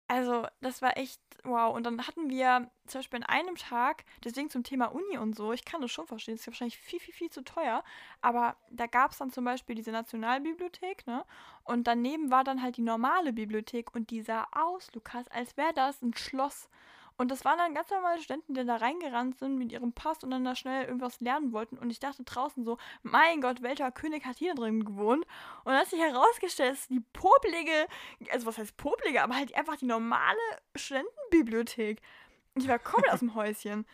[0.08, 1.76] also das war echt wow.
[1.76, 5.52] Und dann hatten wir zum Beispiel an einem Tag, deswegen zum Thema Uni und so,
[5.52, 7.84] ich kann das schon verstehen, es ist ja wahrscheinlich viel, viel, viel zu teuer,
[8.22, 11.26] aber da gab es dann zum Beispiel diese Nationalbibliothek, ne?
[11.64, 15.74] Und daneben war dann halt die normale Bibliothek und die sah aus, Lukas, als wäre
[15.74, 16.70] das ein Schloss.
[17.18, 20.30] Und das waren dann ganz normale Studenten, die da reingerannt sind mit ihrem Pass und
[20.30, 21.78] dann da schnell irgendwas lernen wollten.
[21.78, 25.26] Und ich dachte draußen so, mein Gott, welcher König hat hier drin gewohnt?
[25.64, 27.88] Und dann hat sich herausgestellt, dass die popelige,
[28.32, 30.38] also was heißt popelige, aber halt einfach die normale
[30.76, 32.02] Studentenbibliothek.
[32.54, 33.88] Ich war komplett aus dem Häuschen.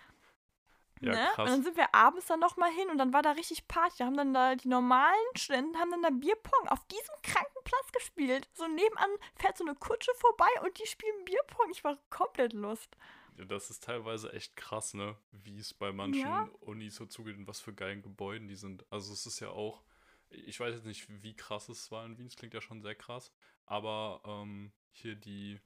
[1.04, 1.30] Ja, ne?
[1.34, 1.50] krass.
[1.50, 3.98] Und dann sind wir abends dann nochmal hin und dann war da richtig Party.
[4.00, 7.92] Da haben dann da die normalen Studenten haben dann da Bierpong auf diesem kranken Platz
[7.92, 8.50] gespielt.
[8.54, 11.70] So nebenan fährt so eine Kutsche vorbei und die spielen Bierpong.
[11.72, 12.96] Ich war komplett lust.
[13.38, 15.18] Ja, Das ist teilweise echt krass, ne?
[15.32, 16.50] Wie es bei manchen Ja.
[16.62, 18.86] Unis so zugeht und was für geilen Gebäuden die sind.
[18.92, 19.84] Also es ist ja auch,
[20.30, 22.96] ich weiß jetzt nicht, wie krass es war in Wien, es klingt ja schon sehr
[22.96, 23.32] krass,
[23.66, 25.60] aber ähm, hier die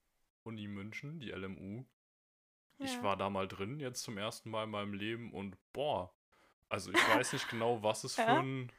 [0.43, 1.83] Uni München, die LMU,
[2.79, 3.03] ich Ja.
[3.03, 6.13] war da mal drin, jetzt zum ersten Mal in meinem Leben und boah,
[6.69, 8.71] also ich weiß nicht genau, was es für ein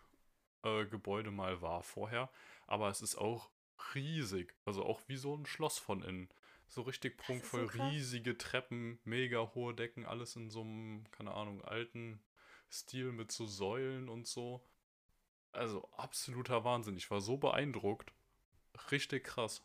[0.62, 2.30] äh, Gebäude mal war vorher,
[2.66, 3.50] aber es ist auch
[3.94, 6.28] riesig, also auch wie so ein Schloss von innen.
[6.70, 7.80] So richtig so prunkvoll, krass.
[7.80, 12.20] riesige Treppen, mega hohe Decken, alles in so einem, keine Ahnung, alten
[12.70, 14.62] Stil mit so Säulen und so.
[15.52, 16.96] Also absoluter Wahnsinn.
[16.98, 18.12] Ich war so beeindruckt.
[18.90, 19.62] Richtig krass.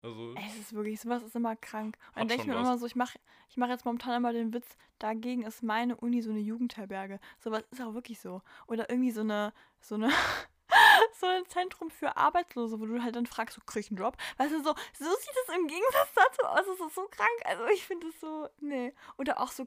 [0.00, 1.96] Also, Es ist wirklich, sowas ist immer krank.
[2.14, 2.66] Und dann denke ich mir was.
[2.66, 3.18] immer so, ich mache
[3.52, 7.20] ich mach jetzt momentan immer den Witz, dagegen ist meine Uni so eine Jugendherberge.
[7.38, 8.40] Sowas ist auch wirklich so.
[8.66, 10.08] Oder irgendwie so eine, so eine,
[11.20, 14.16] so ein Zentrum für Arbeitslose, wo du halt dann fragst, so, krieg ich einen Job?
[14.38, 16.60] Weißt du, so, so sieht es im Gegensatz dazu aus.
[16.60, 17.42] Es ist so krank.
[17.44, 18.94] Also ich finde es so, nee.
[19.18, 19.66] Oder auch so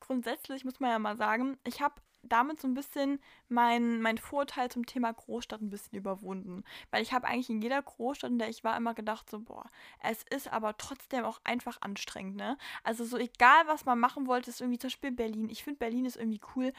[0.00, 1.96] grundsätzlich muss man ja mal sagen, ich habe
[2.26, 6.64] damit so ein bisschen mein, mein Vorurteil zum Thema Großstadt ein bisschen überwunden.
[6.90, 9.68] Weil ich habe eigentlich in jeder Großstadt, in der ich war, immer gedacht, so, boah,
[10.02, 12.58] es ist aber trotzdem auch einfach anstrengend, ne?
[12.84, 15.48] Also so egal, was man machen wollte, ist irgendwie zum Beispiel Berlin.
[15.50, 16.72] Ich finde, Berlin ist irgendwie cool,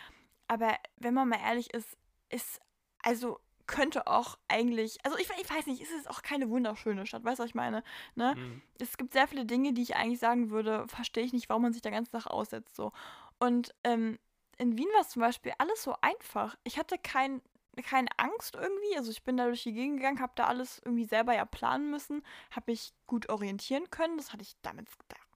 [0.48, 1.98] aber wenn man mal ehrlich ist,
[2.30, 2.60] ist,
[3.04, 7.24] also könnte auch eigentlich, also ich, ich weiß nicht, es ist auch keine wunderschöne Stadt,
[7.24, 7.84] weißt du, was ich meine?
[8.16, 8.34] Ne?
[8.36, 8.62] Mhm.
[8.80, 11.74] Es gibt sehr viele Dinge, die ich eigentlich sagen würde, verstehe ich nicht, warum man
[11.74, 12.94] sich da ganz Tag aussetzt so.
[13.40, 14.18] Und ähm,
[14.58, 16.58] in Wien war es zum Beispiel alles so einfach.
[16.64, 17.42] Ich hatte kein,
[17.84, 18.98] keine Angst irgendwie.
[18.98, 21.92] Also ich bin da durch die Gegend gegangen, habe da alles irgendwie selber ja planen
[21.92, 24.18] müssen, habe mich gut orientieren können.
[24.18, 24.88] Das hatte ich damit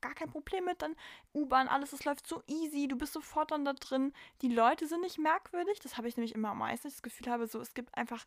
[0.02, 0.82] gar kein Problem mit.
[0.82, 0.96] Dann
[1.34, 4.14] U-Bahn, alles, es läuft so easy, du bist sofort dann da drin.
[4.42, 5.80] Die Leute sind nicht merkwürdig.
[5.80, 6.88] Das habe ich nämlich immer am meisten.
[6.88, 8.26] Das Gefühl habe, so es gibt einfach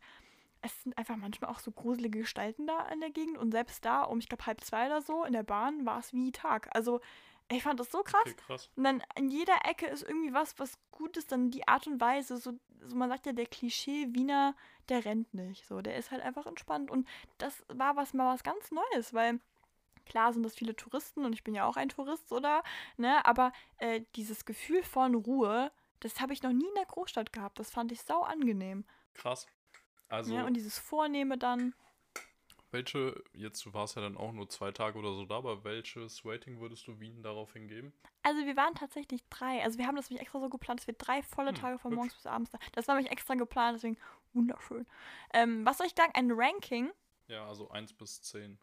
[0.65, 4.01] es sind einfach manchmal auch so gruselige Gestalten da in der Gegend und selbst da
[4.03, 6.69] um, ich glaube, halb zwei oder so in der Bahn war es wie Tag.
[6.75, 7.01] Also
[7.51, 8.23] ich fand das so krass.
[8.25, 8.69] Okay, krass.
[8.75, 11.31] Und dann in jeder Ecke ist irgendwie was, was gut ist.
[11.31, 12.37] Dann die Art und Weise.
[12.37, 14.55] So, so man sagt ja, der Klischee-Wiener,
[14.89, 15.65] der rennt nicht.
[15.67, 16.89] So, der ist halt einfach entspannt.
[16.89, 19.39] Und das war was mal was ganz Neues, weil
[20.05, 22.63] klar sind das viele Touristen und ich bin ja auch ein Tourist, oder?
[22.97, 23.25] Ne?
[23.25, 27.59] Aber äh, dieses Gefühl von Ruhe, das habe ich noch nie in der Großstadt gehabt.
[27.59, 28.85] Das fand ich sau angenehm.
[29.13, 29.47] Krass.
[30.09, 30.33] Also.
[30.33, 31.73] Ja, und dieses Vornehme dann.
[32.75, 36.25] Welche, jetzt du warst ja dann auch nur zwei Tage oder so da, aber welches
[36.25, 37.93] Rating würdest du Wien daraufhin geben?
[38.21, 39.63] Also wir waren tatsächlich drei.
[39.63, 41.91] Also wir haben das nämlich extra so geplant, dass wir drei volle hm, Tage von
[41.91, 41.95] hübsch.
[41.95, 42.59] morgens bis abends da.
[42.73, 43.97] Das war nämlich extra geplant, deswegen
[44.33, 44.85] wunderschön.
[45.33, 46.11] Ähm, was soll ich sagen?
[46.15, 46.91] Ein Ranking?
[47.29, 48.59] Ja, also 1 bis 10.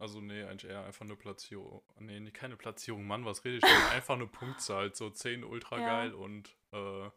[0.00, 1.82] Also nee, eigentlich eher einfach eine Platzierung.
[2.00, 3.70] Nee, nee keine Platzierung, Mann, was rede ich denn?
[3.92, 4.92] einfach eine Punktzahl.
[4.92, 6.16] So 10 ultra geil ja.
[6.16, 7.10] und äh,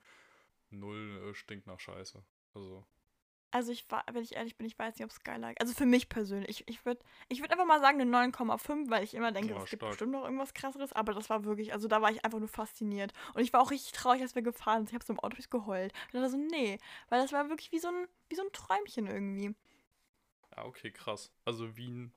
[0.69, 2.23] 0 äh, stinkt nach Scheiße.
[2.53, 2.85] Also.
[3.55, 5.53] Also ich war, wenn ich ehrlich bin, ich weiß nicht, ob es geil lag.
[5.61, 6.49] Also für mich persönlich.
[6.49, 9.63] Ich, ich würde ich würd einfach mal sagen eine 9,5, weil ich immer denke, ja,
[9.63, 10.91] es gibt bestimmt noch irgendwas krasseres.
[10.91, 13.13] Aber das war wirklich, also da war ich einfach nur fasziniert.
[13.33, 14.89] Und ich war auch richtig traurig, als wir gefahren sind.
[14.89, 15.93] Ich habe so im Auto geheult.
[16.11, 16.79] Und dachte so, nee.
[17.07, 19.55] Weil das war wirklich wie so ein, wie so ein Träumchen irgendwie.
[20.57, 21.31] Ja, okay, krass.
[21.45, 22.11] Also Wien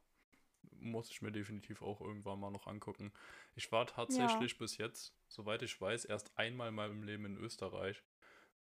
[0.72, 3.12] muss ich mir definitiv auch irgendwann mal noch angucken.
[3.54, 4.58] Ich war tatsächlich ja.
[4.58, 8.02] bis jetzt, soweit ich weiß, erst einmal in meinem Leben in Österreich.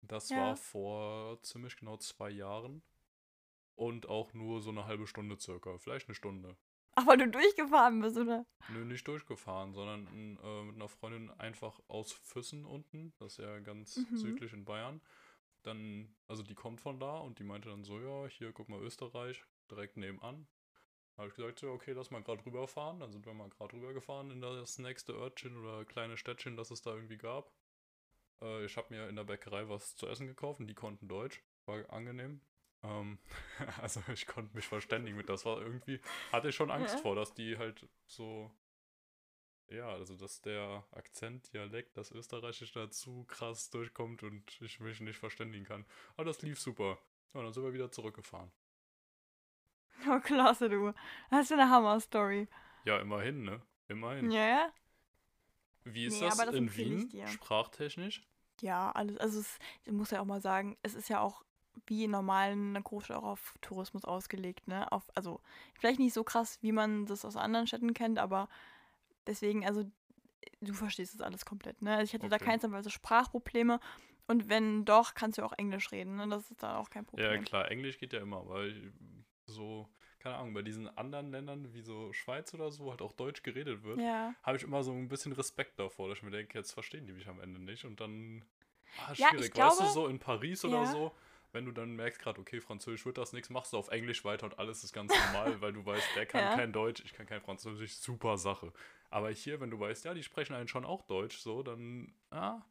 [0.08, 0.38] Das ja.
[0.38, 2.82] war vor ziemlich genau zwei Jahren.
[3.76, 5.78] Und auch nur so eine halbe Stunde circa.
[5.78, 6.56] Vielleicht eine Stunde.
[6.96, 8.46] Ach, weil du durchgefahren bist, oder?
[8.70, 10.08] Nö, nicht durchgefahren, sondern
[10.42, 13.14] äh, mit einer Freundin einfach aus Füssen unten.
[13.20, 14.16] Das ist ja ganz mhm.
[14.16, 15.02] südlich in Bayern.
[15.64, 18.82] Dann, also die kommt von da und die meinte dann so, ja, hier, guck mal,
[18.82, 20.48] Österreich, direkt nebenan.
[21.16, 23.02] Da habe ich gesagt, so, okay, lass mal gerade rüberfahren.
[23.02, 26.82] Dann sind wir mal gerade rübergefahren in das nächste Örtchen oder kleine Städtchen, das es
[26.82, 27.52] da irgendwie gab.
[28.42, 31.42] Äh, ich habe mir in der Bäckerei was zu essen gekauft und die konnten Deutsch.
[31.66, 32.42] War angenehm.
[32.84, 33.20] Ähm,
[33.82, 35.30] also ich konnte mich verständigen mit.
[35.30, 36.00] Das war irgendwie,
[36.32, 37.02] hatte ich schon Angst ja.
[37.02, 38.52] vor, dass die halt so,
[39.70, 45.18] ja, also dass der Akzent, Dialekt, das Österreichische dazu krass durchkommt und ich mich nicht
[45.18, 45.86] verständigen kann.
[46.16, 46.98] Aber das lief super.
[47.34, 48.52] Und dann sind wir wieder zurückgefahren.
[50.08, 50.94] Oh, klasse, du.
[51.32, 52.50] Das ist eine Hammer-Story.
[52.84, 53.62] Ja, immerhin, ne?
[53.88, 54.30] Immerhin.
[54.30, 54.74] Ja, ja.
[55.86, 58.24] Wie ist nee, das, das in Wien, sprachtechnisch?
[58.62, 59.18] Ja, alles.
[59.18, 61.44] Also, es, ich muss ja auch mal sagen, es ist ja auch
[61.88, 64.92] wie normal eine Großstadt auch auf Tourismus ausgelegt, ne?
[64.92, 65.42] Auf, also,
[65.78, 68.50] vielleicht nicht so krass, wie man das aus anderen Städten kennt, aber
[69.28, 69.86] deswegen, also,
[70.62, 71.96] du verstehst das alles komplett, ne?
[71.96, 72.38] Also ich hatte okay.
[72.38, 73.80] da keinsterweise Sprachprobleme.
[74.28, 76.28] Und wenn doch, kannst du auch Englisch reden, ne?
[76.28, 77.32] Das ist da auch kein Problem.
[77.32, 78.92] Ja, klar, Englisch geht ja immer, weil
[79.46, 79.88] so
[80.26, 83.84] keine Ahnung, bei diesen anderen Ländern wie so Schweiz oder so halt auch Deutsch geredet
[83.84, 84.34] wird, ja.
[84.42, 87.14] habe ich immer so ein bisschen Respekt davor, dass ich mir denke, jetzt verstehen die
[87.14, 88.44] mich am Ende nicht und dann
[89.06, 89.50] ah, schwierig.
[89.50, 90.70] Ja, glaube, weißt du, so in Paris ja.
[90.70, 91.12] oder so,
[91.52, 94.48] wenn du dann merkst gerade, okay, Französisch wird das nichts, machst du auf Englisch weiter
[94.48, 96.56] und alles ist ganz normal, weil du weißt, der kann ja.
[96.56, 98.74] kein Deutsch, ich kann kein Französisch, super Sache.
[99.12, 102.64] Aber hier, wenn du weißt, ja, die sprechen einen schon auch Deutsch, so, dann, ah,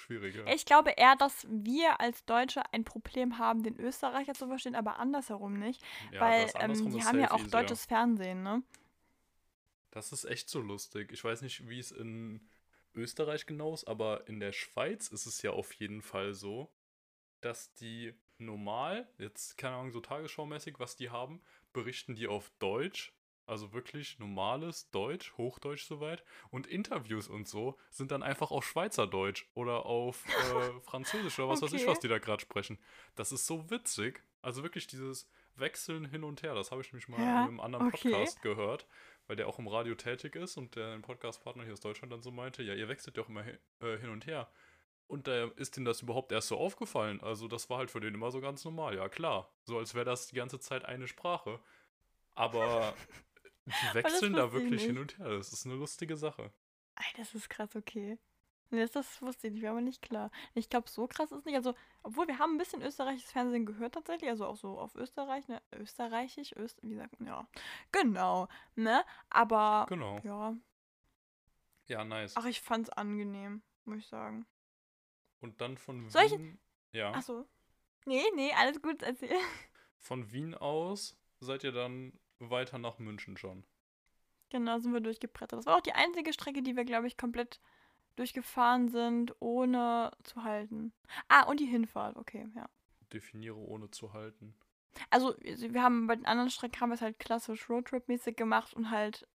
[0.00, 0.46] schwieriger.
[0.52, 4.98] Ich glaube eher, dass wir als Deutsche ein Problem haben, den Österreicher zu verstehen, aber
[4.98, 5.82] andersherum nicht.
[6.12, 7.50] Ja, weil ähm, die haben ja auch easier.
[7.50, 8.62] deutsches Fernsehen, ne?
[9.90, 11.12] Das ist echt so lustig.
[11.12, 12.48] Ich weiß nicht, wie es in
[12.94, 16.72] Österreich genau ist, aber in der Schweiz ist es ja auf jeden Fall so,
[17.40, 21.40] dass die normal, jetzt keine Ahnung, so tagesschaumäßig, was die haben,
[21.72, 23.12] berichten die auf Deutsch
[23.50, 26.22] also wirklich normales Deutsch, Hochdeutsch soweit.
[26.50, 31.62] Und Interviews und so sind dann einfach auf Schweizerdeutsch oder auf äh, Französisch oder was
[31.62, 31.72] okay.
[31.72, 32.78] weiß ich, was die da gerade sprechen.
[33.16, 34.22] Das ist so witzig.
[34.40, 37.60] Also wirklich dieses Wechseln hin und her, das habe ich nämlich mal ja, in einem
[37.60, 38.10] anderen okay.
[38.10, 38.86] Podcast gehört,
[39.26, 42.30] weil der auch im Radio tätig ist und der Podcastpartner hier aus Deutschland dann so
[42.30, 44.48] meinte, ja, ihr wechselt ja auch immer äh, hin und her.
[45.08, 47.20] Und da ist denen das überhaupt erst so aufgefallen.
[47.20, 48.94] Also das war halt für den immer so ganz normal.
[48.94, 49.50] Ja, klar.
[49.64, 51.58] So als wäre das die ganze Zeit eine Sprache.
[52.36, 52.94] Aber
[53.66, 55.28] Die wechseln da wirklich hin und her.
[55.30, 56.52] Das ist eine lustige Sache.
[56.96, 58.18] Ey, das ist krass, okay.
[58.72, 60.30] Nee, das, das wusste ich nicht, war aber nicht klar.
[60.54, 61.56] Ich glaube, so krass ist nicht.
[61.56, 65.48] Also, obwohl wir haben ein bisschen österreichisches Fernsehen gehört tatsächlich, also auch so auf Österreich,
[65.48, 65.60] ne?
[65.72, 67.48] Österreichisch, Öst, wie sagt man, ja.
[67.90, 68.46] Genau,
[68.76, 69.04] ne?
[69.28, 70.20] Aber, Genau.
[70.22, 70.54] ja.
[71.88, 72.36] Ja, nice.
[72.36, 74.46] Ach, ich fand's angenehm, muss ich sagen.
[75.40, 76.60] Und dann von Soll ich- Wien.
[76.92, 77.12] Ja.
[77.14, 77.48] Ach so.
[78.04, 79.36] Nee, nee, alles gut, erzähl.
[79.98, 83.64] Von Wien aus seid ihr dann weiter nach München schon.
[84.50, 85.58] Genau, sind wir durchgebrettert.
[85.58, 87.60] Das war auch die einzige Strecke, die wir, glaube ich, komplett
[88.16, 90.92] durchgefahren sind, ohne zu halten.
[91.28, 92.68] Ah, und die Hinfahrt, okay, ja.
[93.12, 94.54] Definiere ohne zu halten.
[95.08, 98.74] Also, wir wir haben bei den anderen Strecken haben wir es halt klassisch Roadtrip-mäßig gemacht
[98.74, 99.26] und halt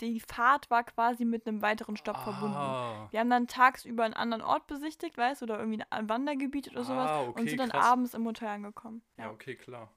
[0.00, 2.56] die Fahrt war quasi mit einem weiteren Stopp verbunden.
[2.56, 6.68] Ah, Wir haben dann tagsüber einen anderen Ort besichtigt, weißt du, oder irgendwie ein Wandergebiet
[6.72, 7.84] oder sowas Ah, und okay, sind dann krass.
[7.84, 9.02] abends im Hotel angekommen.
[9.18, 9.30] ja, Ja.
[9.30, 9.92] okay, klar.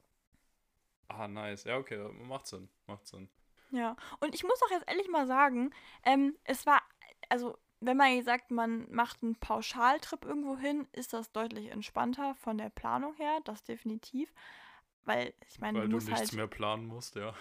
[1.09, 1.65] Ah, nice.
[1.65, 2.69] Ja, okay, macht Sinn.
[2.87, 3.29] Macht Sinn.
[3.71, 3.95] ja.
[4.19, 5.71] Und ich muss auch jetzt ehrlich mal sagen,
[6.03, 6.81] ähm, es war,
[7.29, 12.57] also, wenn man sagt, man macht einen Pauschaltrip irgendwo hin, ist das deutlich entspannter von
[12.57, 14.33] der Planung her, das definitiv.
[15.05, 16.33] Weil, ich meine, Weil du du nichts halt.
[16.33, 17.33] mehr planen musst, ja.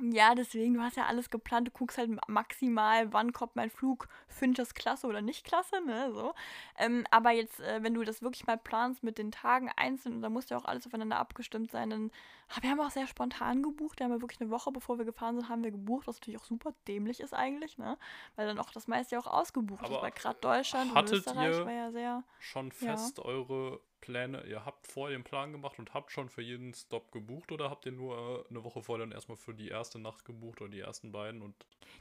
[0.00, 4.08] Ja, deswegen, du hast ja alles geplant, du guckst halt maximal, wann kommt mein Flug,
[4.54, 6.34] das klasse oder nicht klasse, ne, so.
[6.78, 10.22] Ähm, aber jetzt, äh, wenn du das wirklich mal planst mit den Tagen einzeln, und
[10.22, 12.10] da muss ja auch alles aufeinander abgestimmt sein, dann,
[12.48, 15.04] ah, wir haben auch sehr spontan gebucht, wir haben ja wirklich eine Woche, bevor wir
[15.04, 17.98] gefahren sind, haben wir gebucht, was natürlich auch super dämlich ist eigentlich, ne,
[18.34, 21.64] weil dann auch das meiste ja auch ausgebucht ist, Aber weil gerade Deutschland und Österreich
[21.64, 22.96] war ja sehr, Schon Ja.
[22.96, 27.10] fest eure Pläne, ihr habt vorher den Plan gemacht und habt schon für jeden Stop
[27.12, 30.26] gebucht oder habt ihr nur äh, eine Woche vorher dann erstmal für die erste Nacht
[30.26, 31.54] gebucht oder die ersten beiden und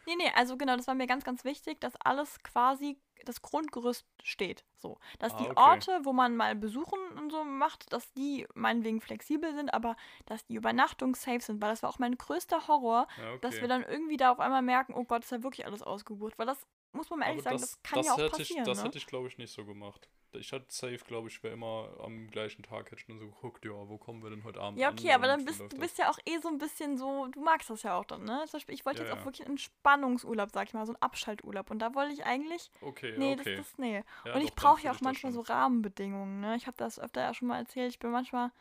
[0.06, 4.06] Nee, nee, also genau, das war mir ganz, ganz wichtig, dass alles quasi, das Grundgerüst
[4.24, 4.64] steht.
[4.78, 4.98] So.
[5.20, 5.60] Dass Ah, die okay.
[5.60, 9.96] Orte, wo man mal besuchen und so macht, dass die meinetwegen flexibel sind, aber
[10.26, 13.40] dass die Übernachtungen safe sind, weil das war auch mein größter Horror, ja, okay.
[13.42, 16.40] dass wir dann irgendwie da auf einmal merken, oh Gott, ist ja wirklich alles ausgebucht.
[16.40, 18.60] Weil das, muss man mal ehrlich Aber sagen, das, kann ja auch hätte passieren.
[18.62, 18.84] Ich, das ne?
[18.86, 20.08] hätte ich, glaube ich, nicht so gemacht.
[20.34, 23.66] Ich hatte safe, glaube ich, wäre immer am gleichen Tag, hätte ich dann so geguckt,
[23.66, 25.68] ja, wo kommen wir denn heute Abend Ja, an okay, aber und dann bist du
[25.68, 25.80] das?
[25.80, 28.42] bist ja auch eh so ein bisschen so, du magst das ja auch dann, ne?
[28.46, 29.26] Zum Beispiel, ich wollte Ja, jetzt auch ja.
[29.26, 31.70] wirklich einen Entspannungsurlaub, sag ich mal, so einen Abschalturlaub.
[31.70, 33.58] Und da wollte ich eigentlich, Okay, nee, okay.
[33.58, 34.04] das, das, nee.
[34.24, 35.42] Ja, und ich brauche ja auch das manchmal so.
[35.42, 36.56] Rahmenbedingungen, ne?
[36.56, 37.92] Ich habe das öfter ja schon mal erzählt.
[37.92, 38.52] Ich bin manchmal,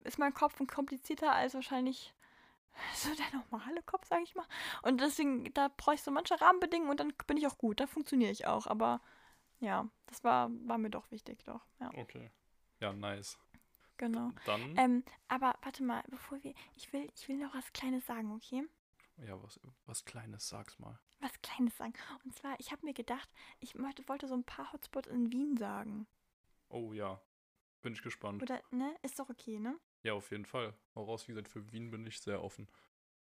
[0.00, 2.12] ist mein Kopf komplizierter als wahrscheinlich
[2.94, 4.46] so der normale Kopf, sag ich mal.
[4.82, 7.88] Und deswegen, da brauche ich so manche Rahmenbedingungen und dann bin ich auch gut, dann
[7.88, 8.66] funktioniere ich auch.
[8.66, 9.00] Aber
[9.60, 11.60] ja, das war, war mir doch wichtig, doch.
[11.80, 12.30] Ja, Okay.
[12.80, 13.38] Ja, nice.
[13.96, 14.30] genau.
[14.44, 18.32] Dann, Ähm, aber warte mal, bevor wir, ich will, ich will noch was Kleines sagen,
[18.32, 18.64] okay?
[19.18, 20.98] ja, was, was Kleines, sag's mal.
[21.20, 21.94] Was Kleines sagen.
[22.24, 23.28] Und zwar, ich habe mir gedacht,
[23.60, 26.06] ich möchte, wollte so ein paar Hotspots in Wien sagen.
[26.68, 27.20] Oh ja,
[27.82, 28.42] bin ich gespannt.
[28.42, 28.96] Oder, ne?
[29.02, 29.78] Ist doch okay, ne?
[30.02, 30.74] Ja, auf jeden Fall.
[30.94, 32.68] Voraus, wie gesagt, für Wien bin ich sehr offen.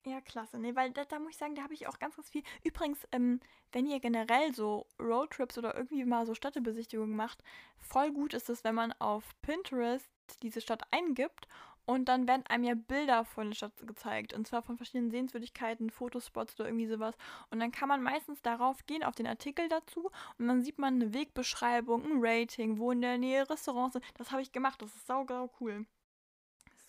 [0.05, 0.59] Ja, klasse.
[0.59, 2.43] Nee, weil da, da muss ich sagen, da habe ich auch ganz, ganz viel.
[2.63, 3.39] Übrigens, ähm,
[3.71, 7.41] wenn ihr generell so Roadtrips oder irgendwie mal so Städtebesichtigungen macht,
[7.77, 10.11] voll gut ist es, wenn man auf Pinterest
[10.41, 11.47] diese Stadt eingibt
[11.85, 14.33] und dann werden einem ja Bilder von der Stadt gezeigt.
[14.33, 17.15] Und zwar von verschiedenen Sehenswürdigkeiten, Fotospots oder irgendwie sowas.
[17.49, 20.09] Und dann kann man meistens darauf gehen, auf den Artikel dazu.
[20.37, 24.05] Und dann sieht man eine Wegbeschreibung, ein Rating, wo in der Nähe Restaurants sind.
[24.15, 24.81] Das habe ich gemacht.
[24.81, 25.85] Das ist saugrau cool.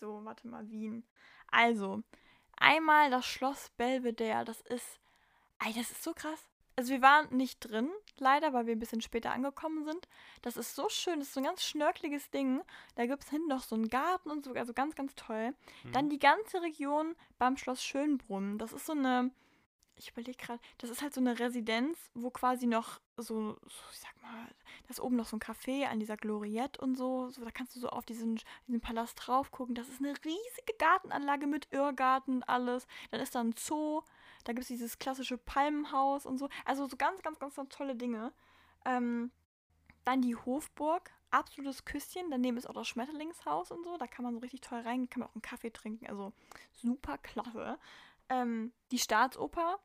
[0.05, 1.03] So, warte mal, Wien.
[1.47, 2.03] Also,
[2.57, 4.45] einmal das Schloss Belvedere.
[4.45, 4.99] Das ist.
[5.65, 6.47] Ey, das ist so krass.
[6.75, 10.07] Also wir waren nicht drin, leider, weil wir ein bisschen später angekommen sind.
[10.41, 12.61] Das ist so schön, das ist so ein ganz schnörkeliges Ding.
[12.95, 15.55] Da gibt es hinten noch so einen Garten und so, also ganz, ganz toll.
[15.83, 15.91] Hm?
[15.93, 18.57] Dann die ganze Region beim Schloss Schönbrunn.
[18.57, 19.31] Das ist so eine,
[19.95, 24.21] ich überlege gerade, das ist halt so eine Residenz, wo quasi noch so, ich sag
[24.21, 24.47] mal,
[24.83, 27.29] da ist oben noch so ein Café an dieser Gloriette und so.
[27.29, 29.75] so da kannst du so auf diesen, diesen Palast drauf gucken.
[29.75, 32.87] Das ist eine riesige Gartenanlage mit Irrgarten und alles.
[33.11, 34.01] Dann ist da ein Zoo.
[34.43, 36.49] Da gibt es dieses klassische Palmenhaus und so.
[36.65, 38.33] Also so ganz, ganz, ganz, ganz tolle Dinge.
[38.85, 39.31] Ähm,
[40.03, 42.29] dann die Hofburg, absolutes Küsschen.
[42.29, 43.97] Daneben ist auch das Schmetterlingshaus und so.
[43.97, 46.07] Da kann man so richtig toll rein, kann man auch einen Kaffee trinken.
[46.07, 46.33] Also
[46.73, 47.79] super klasse.
[48.29, 49.79] Ähm, die Staatsoper,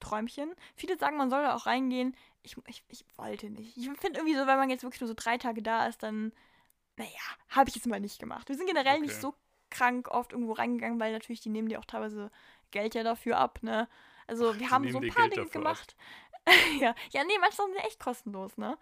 [0.00, 0.54] Träumchen.
[0.74, 2.16] Viele sagen, man soll da auch reingehen.
[2.42, 3.76] Ich, ich, ich wollte nicht.
[3.76, 6.32] Ich finde irgendwie so, wenn man jetzt wirklich nur so drei Tage da ist, dann,
[6.96, 7.10] naja,
[7.50, 8.48] habe ich jetzt mal nicht gemacht.
[8.48, 9.20] Wir sind generell nicht Okay.
[9.20, 9.34] so
[9.70, 12.30] krank oft irgendwo reingegangen, weil natürlich die nehmen dir auch teilweise
[12.70, 13.88] Geld ja dafür ab, ne?
[14.26, 15.96] Also wir die haben so ein paar Geld Dinge gemacht.
[16.80, 16.94] ja.
[17.10, 18.78] ja, nee, manche sind ja echt kostenlos, ne?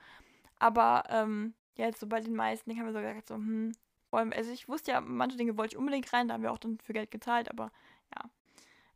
[0.59, 3.73] Aber ähm, ja, jetzt so bei den meisten Dingen haben wir so gesagt, so, hm,
[4.11, 6.59] wollen, also ich wusste ja, manche Dinge wollte ich unbedingt rein, da haben wir auch
[6.59, 7.71] dann für Geld gezahlt, aber
[8.15, 8.31] ja.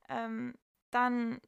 [0.09, 0.55] Ähm,
[0.91, 1.41] dann,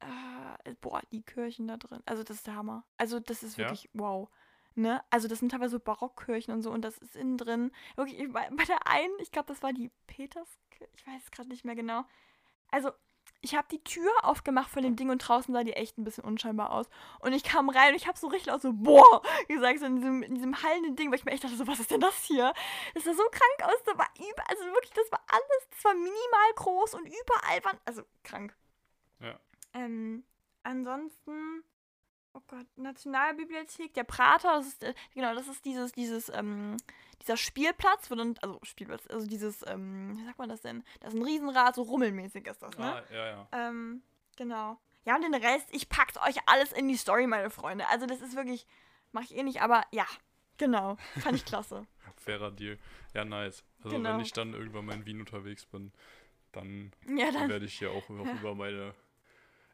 [0.00, 2.84] äh, boah, die Kirchen da drin, also das ist der Hammer.
[2.96, 3.64] Also das ist Ja?
[3.66, 4.28] wirklich wow.
[4.76, 5.02] Ne?
[5.10, 7.70] Also das sind teilweise so Barockkirchen und so und das ist innen drin.
[7.96, 11.30] Wirklich, ich- bei, bei der einen, ich glaube, das war die Peterskirche, ich weiß es
[11.30, 12.04] gerade nicht mehr genau.
[12.70, 12.90] Also
[13.40, 16.24] ich habe die Tür aufgemacht von dem Ding und draußen sah die echt ein bisschen
[16.24, 16.86] unscheinbar aus.
[17.20, 19.96] Und ich kam rein und ich habe so richtig laut so, boah, gesagt, so in
[19.96, 22.16] diesem, in diesem hallenden Ding, weil ich mir echt dachte, so, was ist denn das
[22.24, 22.52] hier?
[22.94, 25.92] Das sah so krank aus, da war über, also wirklich, das war alles, das war
[25.94, 28.56] minimal groß und überall waren, also krank.
[29.20, 29.38] Ja.
[29.74, 30.24] Ähm,
[30.62, 31.62] ansonsten,
[32.32, 36.76] oh Gott, Nationalbibliothek, der Prater, das ist, äh, genau, das ist dieses, dieses, ähm,
[37.22, 40.84] dieser Spielplatz, wo dann, also Spielplatz, also dieses, ähm, wie sagt man das denn?
[41.00, 42.94] Das ist ein Riesenrad, so rummelmäßig ist das, ne?
[42.96, 43.48] Ah, ja, ja.
[43.52, 44.02] Ähm,
[44.36, 44.78] genau.
[45.04, 47.86] Ja, und den Rest, ich pack's euch alles in die Story, meine Freunde.
[47.88, 48.66] Also das ist wirklich,
[49.12, 50.06] mache ich eh nicht, aber ja,
[50.56, 51.86] genau, fand ich klasse.
[52.16, 52.78] Fairer Deal.
[53.12, 53.64] Ja, nice.
[53.82, 54.10] Also Genau.
[54.10, 55.92] wenn ich dann irgendwann mal in Wien unterwegs bin,
[56.52, 58.08] dann Ja, dann, werde ich hier auch
[58.42, 58.94] über meine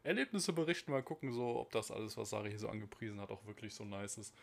[0.03, 3.45] Erlebnisse berichten, mal gucken, so, ob das alles, was Sarah hier so angepriesen hat, auch
[3.45, 4.35] wirklich so nice ist.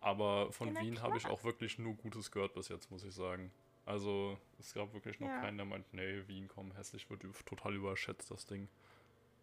[0.00, 3.14] Aber von Ja, Wien habe ich auch wirklich nur Gutes gehört bis jetzt, muss ich
[3.14, 3.52] sagen.
[3.84, 5.40] Also es gab wirklich noch Ja.
[5.40, 8.68] keinen, der meint, nee, Wien, komm, hässlich wird total überschätzt, das Ding.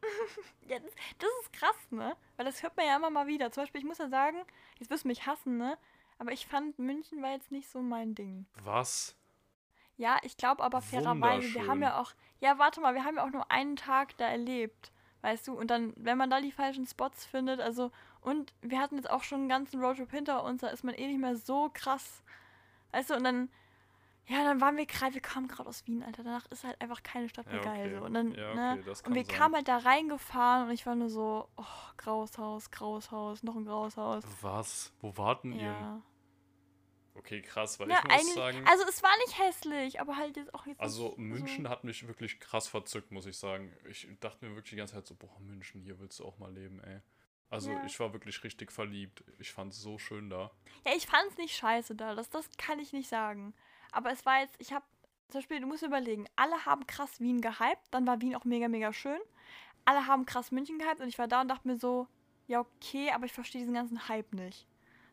[0.69, 2.15] ja, das, das ist krass, ne?
[2.37, 3.51] Weil das hört man ja immer mal wieder.
[3.51, 4.37] Zum Beispiel, ich muss ja sagen,
[4.79, 5.77] jetzt wirst du mich hassen, ne?
[6.17, 8.45] Aber ich fand, München war jetzt nicht so mein Ding.
[8.63, 9.15] Was?
[9.97, 13.25] Ja, ich glaube aber fairerweise, wir haben ja auch, ja, warte mal, wir haben ja
[13.25, 14.91] auch nur einen Tag da erlebt,
[15.21, 15.53] weißt du?
[15.53, 17.91] Und dann, wenn man da die falschen Spots findet, also,
[18.21, 21.07] und wir hatten jetzt auch schon einen ganzen Roadtrip hinter uns, da ist man eh
[21.07, 22.23] nicht mehr so krass,
[22.91, 23.15] weißt du?
[23.15, 23.49] Und dann,
[24.27, 27.03] ja, dann waren wir gerade, wir kamen gerade aus Wien, Alter, danach ist halt einfach
[27.03, 27.99] keine Stadt mehr Ja, geil, okay.
[27.99, 28.05] so.
[28.05, 28.71] Und dann, Ja, ne?
[28.79, 29.35] okay, das Und wir sein.
[29.35, 31.63] kamen halt da reingefahren und ich war nur so, oh,
[31.97, 34.23] graues Haus, graues Haus, noch ein graues Haus.
[34.41, 34.93] Was?
[35.01, 36.01] Wo warten ihr?
[37.15, 40.35] Okay, krass, weil Ja, ich muss eigentlich, sagen, also es war nicht hässlich, aber halt
[40.35, 43.73] jetzt auch jetzt also nicht München hat mich wirklich krass verzückt, muss ich sagen.
[43.89, 46.53] Ich dachte mir wirklich die ganze Zeit so, boah, München, hier willst du auch mal
[46.53, 46.99] leben, ey.
[47.49, 47.83] Also Ja.
[47.85, 49.23] ich war wirklich richtig verliebt.
[49.39, 50.51] Ich fand es so schön da.
[50.85, 53.53] Ja, ich fand's nicht scheiße da, das, das kann ich nicht sagen.
[53.91, 54.83] Aber es war jetzt, ich hab,
[55.29, 58.67] zum Beispiel, du musst überlegen, alle haben krass Wien gehypt, dann war Wien auch mega,
[58.67, 59.19] mega schön.
[59.85, 62.07] Alle haben krass München gehypt und ich war da und dachte mir so,
[62.47, 64.67] ja, okay, aber ich verstehe diesen ganzen Hype nicht.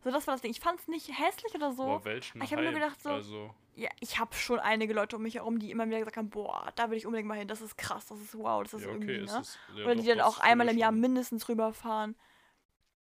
[0.05, 0.50] So, das war das Ding.
[0.50, 1.84] Ich fand's nicht hässlich oder so.
[1.84, 5.22] Aber welchen ich hab nur gedacht so- Also, Ja, ich habe schon einige Leute um
[5.22, 7.62] mich herum, die immer wieder gesagt haben, boah, da will ich unbedingt mal hin, das
[7.62, 9.40] ist krass, das ist wow, das ist ja, irgendwie, okay, ist ne?
[9.40, 9.59] es.
[9.76, 12.14] Ja, Oder die dann auch einmal im Jahr mindestens rüberfahren.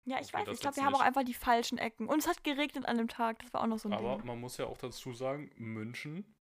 [0.04, 2.08] Ja, ich Okay, weiß, ich glaube, wir haben auch einfach die falschen Ecken.
[2.08, 4.26] Und es hat geregnet an dem Tag, das war auch noch so ein Aber Ding.
[4.26, 6.34] man muss ja auch dazu sagen, München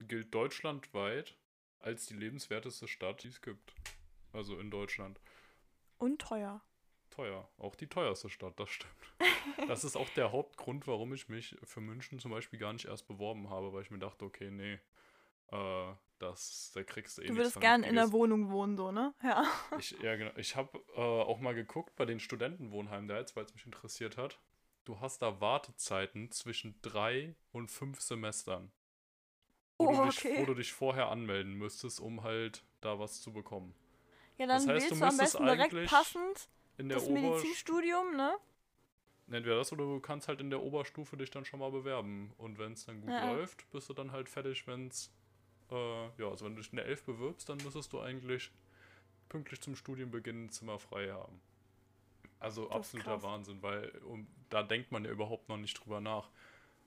[0.00, 1.36] gilt deutschlandweit
[1.80, 3.74] als die lebenswerteste Stadt, die es gibt.
[4.32, 5.20] Also in Deutschland.
[5.98, 6.62] Und teuer.
[7.18, 7.48] Teuer.
[7.58, 8.92] Auch die teuerste Stadt, das stimmt.
[9.66, 13.08] Das ist auch der Hauptgrund, warum ich mich für München zum Beispiel gar nicht erst
[13.08, 14.78] beworben habe, weil ich mir dachte, okay, nee,
[15.50, 18.12] äh, das, da kriegst du eh Du würdest gern in der.
[18.12, 19.14] Wohnung wohnen, so, ne?
[19.22, 19.42] Ja.
[19.78, 20.30] Ich, ja, genau.
[20.36, 24.16] Ich habe äh, auch mal geguckt bei den Studentenwohnheimen da jetzt, weil es mich interessiert
[24.16, 24.38] hat.
[24.84, 28.70] Du hast da Wartezeiten zwischen drei und fünf Semestern.
[29.76, 30.40] Wo, Oh, du dich, okay.
[30.40, 33.74] wo du dich vorher anmelden müsstest, um halt da was zu bekommen.
[34.36, 36.48] Ja, dann Das heißt, du wählst du am müsstest besten direkt passend
[36.78, 38.38] In der das Ober Medizinstudium, ne?
[39.30, 42.32] Entweder das oder du kannst halt in der Oberstufe dich dann schon mal bewerben.
[42.38, 43.22] Und wenn es dann gut Ja.
[43.22, 45.12] läuft, bist du dann halt fertig, wenn es.
[45.70, 48.50] Äh, ja, also wenn du dich in der 11 bewirbst, dann müsstest du eigentlich
[49.28, 51.40] pünktlich zum Studienbeginn ein Zimmer frei haben.
[52.40, 53.22] Also absoluter krass.
[53.22, 56.30] Wahnsinn, weil um, da denkt man ja überhaupt noch nicht drüber nach,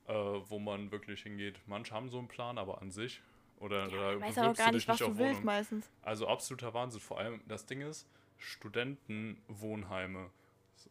[0.08, 1.60] äh, wo man wirklich hingeht.
[1.68, 3.22] Manche haben so einen Plan, aber an sich.
[3.60, 5.86] Oder da Ich weiß ja auch gar du nicht, dich was du willst meistens.
[6.04, 7.02] Also absoluter Wahnsinn.
[7.02, 8.08] Vor allem das Ding ist,
[8.42, 10.30] Studentenwohnheime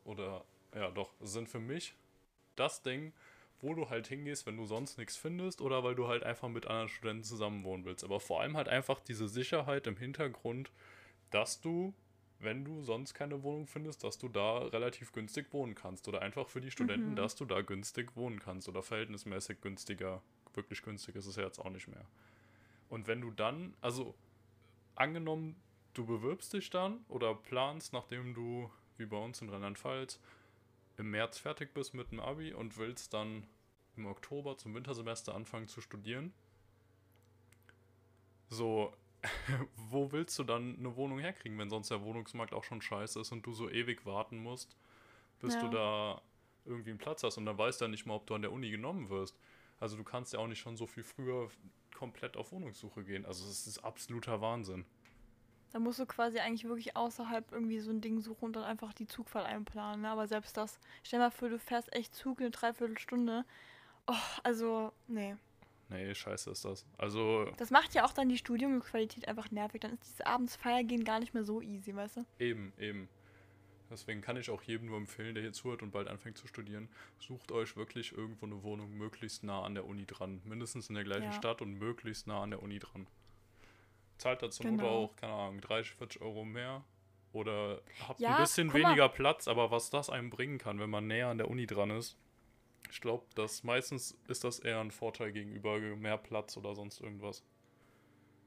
[0.05, 0.45] oder
[0.75, 1.95] ja doch, sind für mich
[2.57, 3.13] das Ding,
[3.61, 6.67] wo du halt hingehst, wenn du sonst nichts findest oder weil du halt einfach mit
[6.67, 8.05] anderen Studenten zusammenwohnen willst.
[8.05, 10.71] Aber vor allem halt einfach diese Sicherheit im Hintergrund,
[11.31, 11.93] dass du,
[12.39, 16.09] wenn du sonst keine Wohnung findest, dass du da relativ günstig wohnen kannst.
[16.09, 17.17] Oder einfach für die Studenten, Mhm.
[17.17, 20.23] dass du da günstig wohnen kannst oder verhältnismäßig günstiger.
[20.55, 22.05] Wirklich günstig ist es ja jetzt auch nicht mehr.
[22.89, 24.15] Und wenn du dann, also
[24.95, 25.55] angenommen,
[25.95, 30.21] du bewirbst dich dann oder planst, nachdem du, wie bei uns in Rheinland-Pfalz,
[30.99, 33.47] im März fertig bist mit dem Abi und willst dann
[33.97, 36.33] im Oktober zum Wintersemester anfangen zu studieren.
[38.49, 38.93] So,
[39.77, 43.33] wo willst du dann eine Wohnung herkriegen, wenn sonst der Wohnungsmarkt auch schon scheiße ist
[43.33, 44.77] und du so ewig warten musst,
[45.41, 45.59] bis Ja.
[45.59, 46.23] du da
[46.65, 48.53] irgendwie einen Platz hast und dann weißt du ja nicht mal, ob du an der
[48.53, 49.39] Uni genommen wirst.
[49.79, 51.51] Also du kannst ja auch nicht schon so viel früher
[51.95, 53.27] komplett auf Wohnungssuche gehen.
[53.27, 54.85] Also es ist absoluter Wahnsinn.
[55.73, 58.93] Da musst du quasi eigentlich wirklich außerhalb irgendwie so ein Ding suchen und dann einfach
[58.93, 60.03] die Zugfahrt einplanen.
[60.03, 60.09] Ne?
[60.09, 63.45] Aber selbst das, stell mal vor, du fährst echt Zug eine Dreiviertelstunde.
[64.07, 65.37] Oh, also, nee.
[65.89, 66.87] Nee, scheiße ist das.
[66.99, 69.81] Also Das macht ja auch dann die Studiumsqualität einfach nervig.
[69.81, 72.25] Dann ist dieses abends Feiergehen gar nicht mehr so easy, weißt du?
[72.39, 73.09] eben, eben.
[73.91, 76.89] Deswegen kann ich auch jedem nur empfehlen, der hier zuhört und bald anfängt zu studieren,
[77.19, 80.41] sucht euch wirklich irgendwo eine Wohnung möglichst nah an der Uni dran.
[80.45, 81.33] Mindestens in der gleichen Ja.
[81.33, 83.09] Stadt und möglichst nah an der Uni dran.
[84.21, 84.83] Zahlt da zum Genau.
[84.83, 86.85] Motto auch, keine Ahnung, 30, 40 Euro mehr.
[87.33, 91.07] Oder habt Ja, ein bisschen weniger Platz, aber was das einem bringen kann, wenn man
[91.07, 92.17] näher an der Uni dran ist.
[92.91, 97.45] Ich glaube, dass meistens ist das eher ein Vorteil gegenüber mehr Platz oder sonst irgendwas.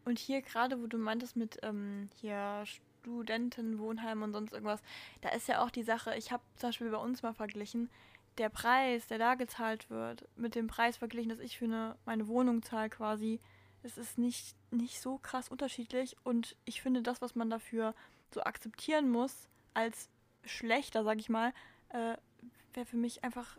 [0.05, 4.81] Und hier gerade, wo du meintest mit ähm, hier Studentenwohnheim und sonst irgendwas,
[5.21, 7.89] da ist ja auch die Sache, ich habe zum Beispiel bei uns mal verglichen,
[8.37, 12.27] der Preis, der da gezahlt wird, mit dem Preis verglichen, dass ich für eine, meine
[12.27, 13.39] Wohnung zahle quasi,
[13.83, 17.93] es ist nicht, nicht so krass unterschiedlich und ich finde das, was man dafür
[18.33, 20.09] so akzeptieren muss, als
[20.45, 21.53] schlechter, sag ich mal,
[21.89, 22.15] äh,
[22.73, 23.57] wäre für mich einfach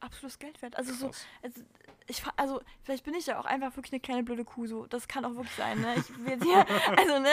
[0.00, 0.76] absolutes Geld wert.
[0.76, 1.10] Also so,
[1.42, 1.62] also,
[2.06, 4.86] ich, also, vielleicht bin ich ja auch einfach wirklich eine kleine blöde Kuh, so.
[4.86, 5.94] Das kann auch wirklich sein, ne?
[5.96, 6.66] Ich will hier,
[6.96, 7.32] also, ne?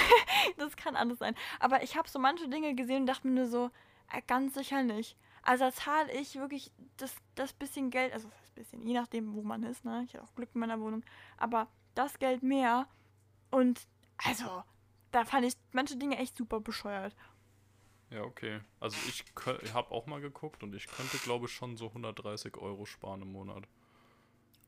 [0.58, 1.34] das kann alles sein.
[1.58, 3.70] Aber ich habe so manche Dinge gesehen und dachte mir nur so,
[4.12, 5.16] äh, ganz sicher nicht.
[5.42, 9.62] Also, da zahle ich wirklich das, das bisschen Geld, also, bisschen, je nachdem, wo man
[9.62, 10.04] ist, ne?
[10.06, 11.04] Ich habe auch Glück in meiner Wohnung.
[11.36, 12.86] Aber das Geld mehr
[13.50, 13.86] und,
[14.18, 14.62] also,
[15.10, 17.14] da fand ich manche Dinge echt super bescheuert.
[18.10, 18.60] Ja, okay.
[18.80, 19.24] Also ich,
[19.62, 23.22] ich habe auch mal geguckt und ich könnte, glaube ich, schon so 130 Euro sparen
[23.22, 23.64] im Monat.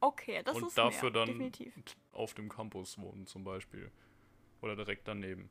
[0.00, 1.74] Okay, das und ist dafür mehr, dann definitiv.
[2.12, 3.90] auf dem Campus wohnen zum Beispiel.
[4.60, 5.50] Oder direkt daneben.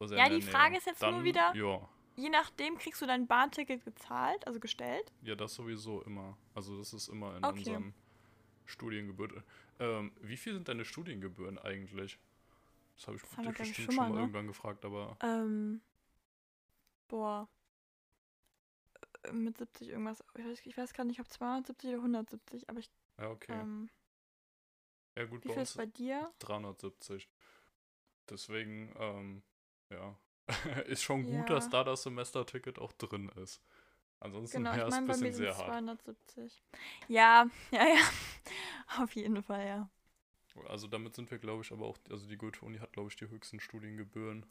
[0.00, 0.78] Also Ja, die Frage Nähe.
[0.78, 1.88] ist jetzt nur Dann, wieder- Ja,
[2.18, 5.12] Je nachdem kriegst du dein Bahnticket gezahlt, also gestellt.
[5.22, 6.36] ja, das sowieso immer.
[6.54, 7.58] Also das ist immer in Okay.
[7.58, 7.94] unseren
[8.66, 9.44] Studiengebühren.
[9.78, 12.18] Ähm, wie viel sind deine Studiengebühren eigentlich?
[12.96, 14.16] Das habe ich Das glaub ich, bestimmt schon mal, ne?
[14.18, 15.80] irgendwann gefragt, aber Ähm,
[17.08, 17.48] boah.
[19.22, 20.24] Äh, Mit 70 irgendwas.
[20.36, 23.60] Ich weiß, ich weiß gar nicht, ob 270 oder 170, aber ich, ja, okay.
[23.62, 23.90] ähm,
[25.16, 26.32] ja gut, wie bei viel ist bei dir?
[26.40, 27.28] 370.
[28.28, 29.42] Deswegen, ähm,
[29.90, 30.16] ja.
[30.86, 31.54] ist schon gut, Ja.
[31.56, 33.62] dass da das Semesterticket auch drin ist.
[34.20, 35.66] Ansonsten Genau, ich wäre es meine, ein bei mir bisschen sind sehr es hart.
[35.68, 36.64] 270.
[37.08, 39.02] Ja, ja, ja.
[39.02, 39.90] Auf jeden Fall, ja.
[40.66, 43.28] Also damit sind wir, glaube ich, aber auch, also die Goethe-Uni hat, glaube ich, die
[43.28, 44.44] höchsten Studiengebühren.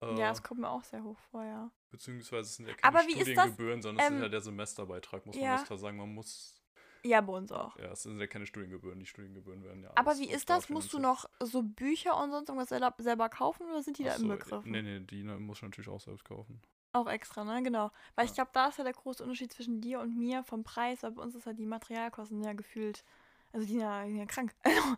[0.00, 1.70] Äh, Ja, es kommt mir auch sehr hoch vor, ja.
[1.90, 5.34] beziehungsweise es sind ja keine das, Studiengebühren, sondern es ist ähm, ja der Semesterbeitrag, muss
[5.34, 5.56] man ja.
[5.56, 5.96] ganz klar sagen.
[5.96, 6.59] Man muss,
[7.02, 7.76] Ja, bei uns auch.
[7.76, 10.68] ja, es sind ja keine Studiengebühren, die Studiengebühren werden ja Aber wie ist das?
[10.68, 14.10] Musst du noch so Bücher und sonst irgendwas selber, selber kaufen oder sind die da
[14.14, 14.70] Ach so, inbegriffen?
[14.70, 16.60] Nee, nee, die ne, muss ich natürlich auch selbst kaufen.
[16.92, 17.62] Auch extra, ne?
[17.62, 17.90] Genau.
[18.16, 18.34] Weil ich Ja.
[18.36, 21.22] glaube, da ist ja der große Unterschied zwischen dir und mir vom Preis, weil bei
[21.22, 23.04] uns ist ja die Materialkosten ja gefühlt,
[23.52, 24.54] also die sind ja, die sind ja krank.
[24.64, 24.96] Also,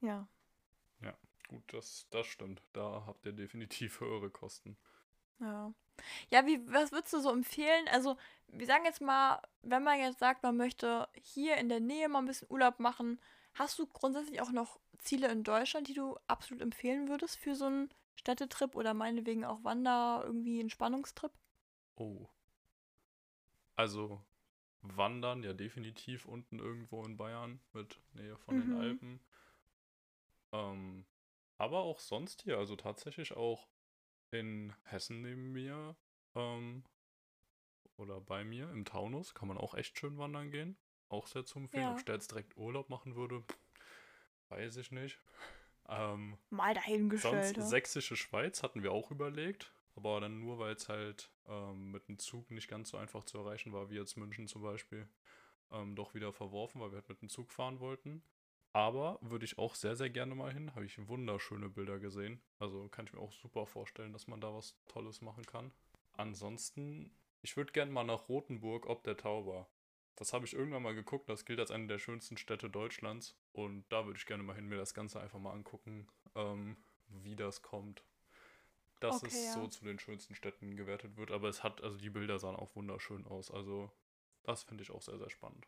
[0.00, 0.26] ja.
[1.48, 2.62] Gut, das, das stimmt.
[2.72, 4.76] Da habt ihr definitiv höhere Kosten.
[5.42, 5.74] Ja.
[6.30, 7.88] Ja, wie, was würdest du so empfehlen?
[7.92, 8.16] Also,
[8.48, 12.20] wir sagen jetzt mal, wenn man jetzt sagt, man möchte hier in der Nähe mal
[12.20, 13.20] ein bisschen Urlaub machen,
[13.54, 17.66] hast du grundsätzlich auch noch Ziele in Deutschland, die du absolut empfehlen würdest für so
[17.66, 21.32] einen Städtetrip oder meinetwegen auch Wander, irgendwie Entspannungstrip?
[21.96, 22.28] Oh.
[23.76, 24.22] Also
[24.82, 28.74] wandern, ja definitiv unten irgendwo in Bayern mit Nähe von den Mhm.
[28.74, 29.20] Alpen.
[30.52, 31.04] Ähm,
[31.58, 33.68] aber auch sonst hier, also tatsächlich auch
[34.32, 35.96] in Hessen neben mir
[36.34, 36.84] ähm,
[37.96, 40.76] oder bei mir im Taunus kann man auch echt schön wandern gehen.
[41.08, 41.82] Auch sehr zu empfehlen.
[41.84, 41.92] Ja.
[41.92, 43.44] Ob ich da jetzt direkt Urlaub machen würde,
[44.48, 45.20] weiß ich nicht.
[45.88, 47.44] Ähm, Mal dahingestellt.
[47.44, 47.62] Sonst ja.
[47.62, 52.18] sächsische Schweiz hatten wir auch überlegt, aber dann nur, weil es halt ähm, mit dem
[52.18, 55.08] Zug nicht ganz so einfach zu erreichen war, wie jetzt München zum Beispiel,
[55.70, 58.22] ähm, doch wieder verworfen, weil wir halt mit dem Zug fahren wollten.
[58.72, 60.74] Aber würde ich auch sehr, sehr gerne mal hin.
[60.74, 62.40] Habe ich wunderschöne Bilder gesehen.
[62.58, 65.72] Also kann ich mir auch super vorstellen, dass man da was Tolles machen kann.
[66.12, 69.68] Ansonsten, ich würde gerne mal nach Rothenburg ob der Tauber.
[70.16, 71.28] Das habe ich irgendwann mal geguckt.
[71.28, 73.36] Das gilt als eine der schönsten Städte Deutschlands.
[73.52, 76.76] Und da würde ich gerne mal hin, mir das Ganze einfach mal angucken, ähm,
[77.08, 78.04] wie das kommt.
[79.00, 79.52] Dass Okay, es ja.
[79.54, 81.30] so zu den schönsten Städten gewertet wird.
[81.30, 83.50] Aber es hat, also die Bilder sahen auch wunderschön aus.
[83.50, 83.90] Also
[84.44, 85.66] das finde ich auch sehr, sehr spannend.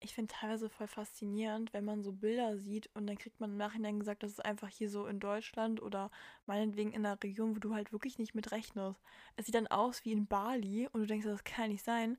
[0.00, 3.56] Ich finde teilweise voll faszinierend, wenn man so Bilder sieht und dann kriegt man im
[3.56, 6.10] Nachhinein gesagt, das ist einfach hier so in Deutschland oder
[6.46, 9.00] meinetwegen in einer Region, wo du halt wirklich nicht mit rechnest.
[9.36, 12.18] Es sieht dann aus wie in Bali und du denkst, das kann ja nicht sein.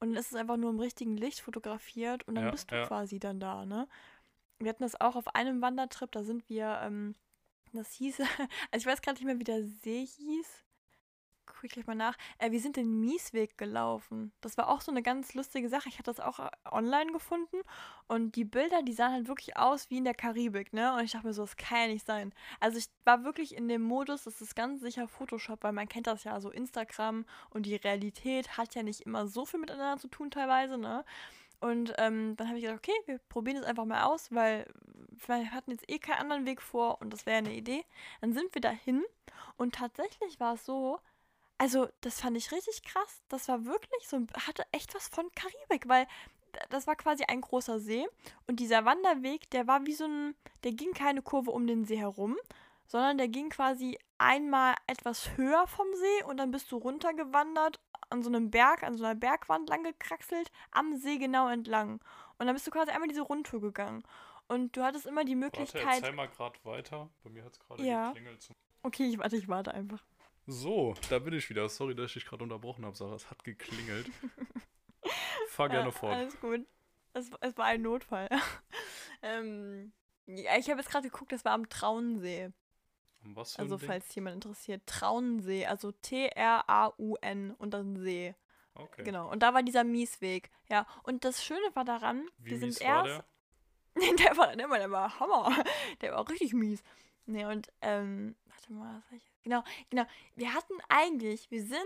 [0.00, 2.76] Und dann ist es einfach nur im richtigen Licht fotografiert und dann Ja, bist du
[2.76, 2.86] ja.
[2.86, 3.88] quasi dann da, ne?
[4.60, 7.14] Wir hatten das auch auf einem Wandertrip, da sind wir, ähm,
[7.72, 8.20] das hieß,
[8.72, 10.65] also ich weiß gerade nicht mehr, wie der See hieß.
[11.66, 12.16] Guck ich gleich mal nach.
[12.38, 14.30] Äh, wir sind den Miesweg gelaufen.
[14.40, 15.88] Das war auch so eine ganz lustige Sache.
[15.88, 17.56] Ich hatte das auch äh, online gefunden
[18.06, 20.94] und die Bilder, die sahen halt wirklich aus wie in der Karibik, ne?
[20.94, 22.32] Und ich dachte mir so, das kann ja nicht sein.
[22.60, 26.06] Also ich war wirklich in dem Modus, das ist ganz sicher Photoshop, weil man kennt
[26.06, 30.06] das ja, so Instagram und die Realität hat ja nicht immer so viel miteinander zu
[30.06, 31.04] tun teilweise, ne?
[31.60, 34.66] Und ähm, dann habe ich gedacht, okay, wir probieren es einfach mal aus, weil
[35.26, 37.84] wir hatten jetzt eh keinen anderen Weg vor und das wäre eine Idee.
[38.20, 39.02] Dann sind wir dahin
[39.56, 41.00] und tatsächlich war es so,
[41.58, 43.22] also das fand ich richtig krass.
[43.28, 46.06] Das war wirklich so, hatte echt was von Karibik, weil
[46.70, 48.06] das war quasi ein großer See
[48.46, 50.34] und dieser Wanderweg, der war wie so ein,
[50.64, 52.36] der ging keine Kurve um den See herum,
[52.86, 58.22] sondern der ging quasi einmal etwas höher vom See und dann bist du runtergewandert an
[58.22, 62.00] so einem Berg, an so einer Bergwand lang gekraxelt, am See genau entlang.
[62.38, 64.04] Und dann bist du quasi einmal diese Rundtour gegangen.
[64.48, 65.84] Und du hattest immer die Möglichkeit.
[65.84, 67.10] Warte, erzähl mal gerade weiter.
[67.24, 68.08] Bei mir hat es gerade ja.
[68.08, 68.48] geklingelt.
[68.82, 70.04] Okay, ich warte, ich warte einfach.
[70.46, 71.68] So, da bin ich wieder.
[71.68, 73.16] Sorry, dass ich dich gerade unterbrochen habe, Sarah.
[73.16, 74.08] Es hat geklingelt.
[75.48, 76.14] Fahr gerne ja, fort.
[76.14, 76.66] Alles gut.
[77.14, 78.28] Es, es war ein Notfall.
[79.22, 79.92] ähm,
[80.26, 82.50] ja, ich habe jetzt gerade geguckt, das war am Traunsee.
[83.24, 84.86] Um was für Also, falls jemand interessiert.
[84.86, 88.34] Traunsee, also T-R-A-U-N und dann See.
[88.74, 89.04] Okay.
[89.04, 89.30] Genau.
[89.30, 90.50] Und da war dieser Miesweg.
[90.68, 90.86] Ja.
[91.02, 93.06] Und das Schöne war daran, Wie wir sind erst.
[93.06, 93.24] Der?
[94.16, 95.64] der war, der war, der war Hammer.
[96.02, 96.82] Der war richtig mies.
[97.24, 99.35] Nee, und, ähm, warte mal, was war ich?
[99.46, 100.04] Genau, genau.
[100.34, 101.78] Wir hatten eigentlich, wir sind,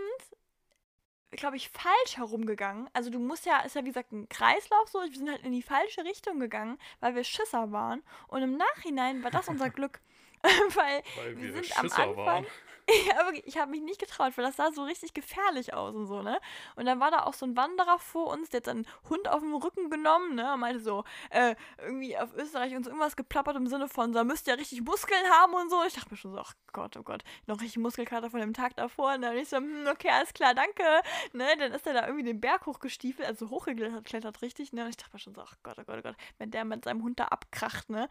[1.31, 2.89] glaube ich, falsch herumgegangen.
[2.95, 5.53] Also du musst ja, ist ja wie gesagt ein Kreislauf so, wir sind halt in
[5.53, 8.03] die falsche Richtung gegangen, weil wir Schisser waren.
[8.29, 10.01] Und im Nachhinein war das unser Glück.
[10.43, 12.47] weil, weil, wir, wir sind am Anfang, waren.
[13.45, 16.41] ich habe mich nicht getraut, weil das sah so richtig gefährlich aus und so, ne?
[16.76, 19.41] Und dann war da auch so ein Wanderer vor uns, der hat seinen Hund auf
[19.41, 20.55] den Rücken genommen, ne?
[20.55, 24.47] Und meinte so, äh, irgendwie auf Österreich uns irgendwas geplappert im Sinne von, da müsst
[24.47, 25.82] ihr richtig Muskeln haben und so.
[25.86, 28.76] Ich dachte mir schon so, ach Gott, oh Gott, noch richtig Muskelkater von dem Tag
[28.76, 29.14] davor.
[29.14, 30.82] Und dann ich so, hm, okay, alles klar, danke.
[31.32, 31.47] Ne?
[31.59, 34.84] Dann ist er da irgendwie den Berg hochgestiefelt, also hochgeklettert klettert richtig, ne?
[34.84, 36.84] Und ich dachte mir schon so, ach Gott, oh Gott, oh Gott, wenn der mit
[36.84, 38.09] seinem Hund da abkracht, ne?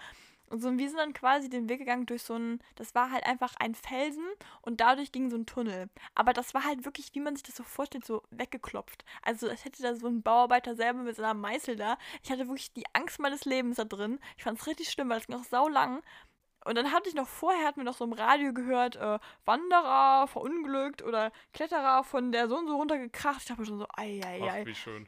[0.49, 3.23] Und so, wir sind dann quasi den Weg gegangen durch so ein, das war halt
[3.25, 4.25] einfach ein Felsen
[4.61, 5.89] und dadurch ging so ein Tunnel.
[6.15, 9.05] Aber das war halt wirklich, wie man sich das so vorstellt, so weggeklopft.
[9.21, 11.97] Also als hätte da so ein Bauarbeiter selber mit seiner Meißel da.
[12.23, 14.19] Ich hatte wirklich die Angst meines Lebens da drin.
[14.37, 16.01] Ich fand es richtig schlimm, weil es ging noch sau lang.
[16.65, 20.27] Und dann hatte ich noch vorher, hatten wir noch so im Radio gehört, äh, Wanderer
[20.27, 23.41] verunglückt oder Kletterer von der so und so runtergekracht.
[23.41, 24.61] Ich dachte schon so, ei, ei, ei.
[24.61, 25.07] Ach, wie schön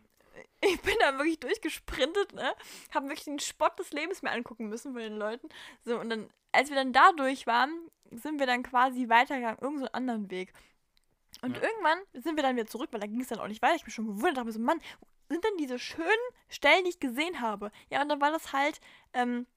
[0.62, 2.54] ich bin da wirklich durchgesprintet, ne?
[2.94, 5.50] Hab wirklich den Spott des Lebens mir angucken müssen von den Leuten.
[5.84, 7.72] So, und dann, als wir dann da durch waren,
[8.12, 10.54] sind wir dann quasi weitergegangen, irgendeinen so anderen Weg.
[11.42, 11.64] Und ja.
[11.64, 13.76] irgendwann sind wir dann wieder zurück, weil da ging es dann auch nicht weiter.
[13.76, 16.10] Ich bin schon gewundert, dachte mir so, Mann, wo sind denn diese schönen
[16.50, 17.72] Stellen, die ich gesehen habe?
[17.90, 18.82] Ja, und dann war das halt,
[19.14, 19.48] ähm,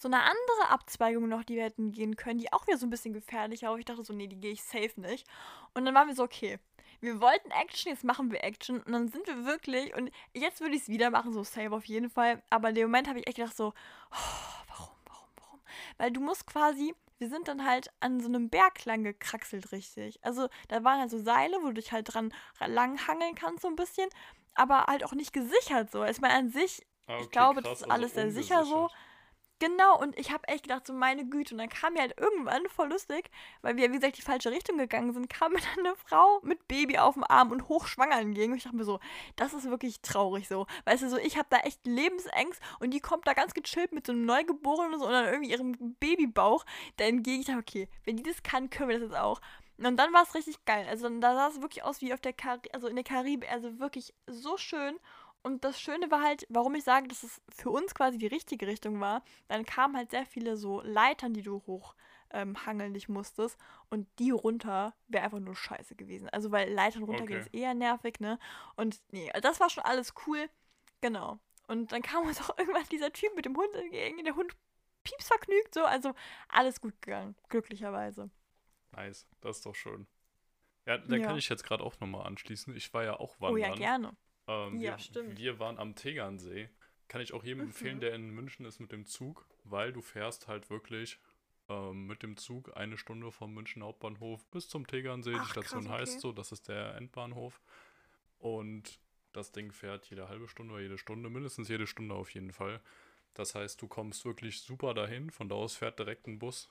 [0.00, 2.90] so eine andere Abzweigung noch, die wir hätten gehen können, die auch wieder so ein
[2.90, 5.26] bisschen gefährlicher, aber ich dachte so, nee, die gehe ich safe nicht.
[5.74, 6.58] Und dann waren wir so, okay,
[7.00, 8.80] wir wollten Action, jetzt machen wir Action.
[8.82, 11.84] Und dann sind wir wirklich, und jetzt würde ich es wieder machen, so safe auf
[11.86, 12.42] jeden Fall.
[12.50, 15.60] Aber in dem Moment habe ich echt gedacht so, oh, warum, warum, warum?
[15.98, 20.18] Weil du musst quasi, wir sind dann halt an so einem Berg lang gekraxelt, richtig.
[20.22, 22.32] Also da waren halt so Seile, wo du dich halt dran
[22.66, 24.08] langhangeln kannst, so ein bisschen.
[24.54, 26.04] Aber halt auch nicht gesichert so.
[26.04, 28.64] Ich meine, an sich, ah, okay, ich glaube, krass, das ist alles also sehr sicher
[28.64, 28.90] so.
[29.60, 31.54] Genau, und ich habe echt gedacht, so meine Güte.
[31.54, 33.30] Und dann kam mir halt irgendwann voll lustig,
[33.60, 36.66] weil wir, wie gesagt, die falsche Richtung gegangen sind, kam mir dann eine Frau mit
[36.66, 38.52] Baby auf dem Arm und hochschwanger entgegen.
[38.52, 39.00] Und ich dachte mir so,
[39.36, 40.66] das ist wirklich traurig so.
[40.86, 44.06] Weißt du, so, ich habe da echt Lebensängst und die kommt da ganz gechillt mit
[44.06, 46.64] so einem Neugeborenen und, so, und dann irgendwie ihrem Babybauch
[46.96, 47.40] da entgegen.
[47.40, 49.42] Ich dachte, okay, wenn die das kann, können wir das jetzt auch.
[49.76, 50.86] Und dann war es richtig geil.
[50.88, 53.78] Also da sah es wirklich aus wie auf der Kar also in der Karibik, also
[53.78, 54.98] wirklich so schön.
[55.42, 58.66] Und das Schöne war halt, warum ich sage, dass es für uns quasi die richtige
[58.66, 61.94] Richtung war, dann kamen halt sehr viele so Leitern, die du hoch
[62.30, 63.58] ähm, hangeln dich musstest.
[63.88, 66.28] Und die runter wäre einfach nur scheiße gewesen.
[66.28, 67.48] Also, weil Leitern runtergehen okay.
[67.48, 68.38] ist eher nervig, ne?
[68.76, 70.48] Und nee, das war schon alles cool.
[71.00, 71.38] Genau.
[71.68, 74.22] Und dann kam uns auch irgendwann dieser Typ mit dem Hund entgegen.
[74.24, 74.54] Der Hund
[75.04, 75.84] pieps vergnügt, so.
[75.84, 76.12] Also,
[76.48, 78.30] alles gut gegangen, glücklicherweise.
[78.92, 80.06] Nice, das ist doch schön.
[80.86, 81.26] Ja, da ja.
[81.26, 82.74] kann ich jetzt gerade auch nochmal anschließen.
[82.76, 83.54] Ich war ja auch wandern.
[83.54, 84.16] Oh ja, gerne.
[84.50, 85.38] Ähm, ja, wir, stimmt.
[85.38, 86.68] Wir waren am Tegernsee.
[87.08, 87.66] Kann ich auch jedem mhm.
[87.66, 91.18] empfehlen, der in München ist mit dem Zug, weil du fährst halt wirklich
[91.68, 95.34] ähm, mit dem Zug eine Stunde vom München Hauptbahnhof bis zum Tegernsee.
[95.36, 96.02] Ach, die Station krass, okay.
[96.02, 97.60] heißt so, das ist der Endbahnhof.
[98.38, 98.98] Und
[99.32, 102.80] das Ding fährt jede halbe Stunde oder jede Stunde, mindestens jede Stunde auf jeden Fall.
[103.34, 105.30] Das heißt, du kommst wirklich super dahin.
[105.30, 106.68] Von da aus fährt direkt ein Bus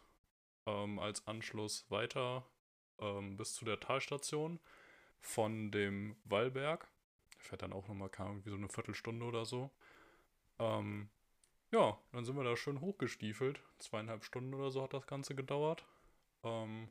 [0.65, 2.45] ähm, als Anschluss weiter
[2.99, 4.59] ähm, bis zu der Talstation
[5.21, 6.89] von dem Wallberg.
[7.39, 9.71] Fährt dann auch nochmal, irgendwie so eine Viertelstunde oder so.
[10.59, 11.09] Ähm,
[11.71, 13.61] ja, dann sind wir da schön hochgestiefelt.
[13.79, 15.85] Zweieinhalb Stunden oder so hat das Ganze gedauert.
[16.43, 16.89] Ähm,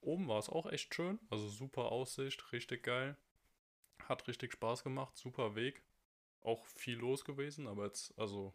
[0.00, 1.18] oben war es auch echt schön.
[1.30, 3.16] Also super Aussicht, richtig geil.
[4.02, 5.82] Hat richtig Spaß gemacht, super Weg.
[6.42, 8.52] Auch viel los gewesen, aber jetzt, also,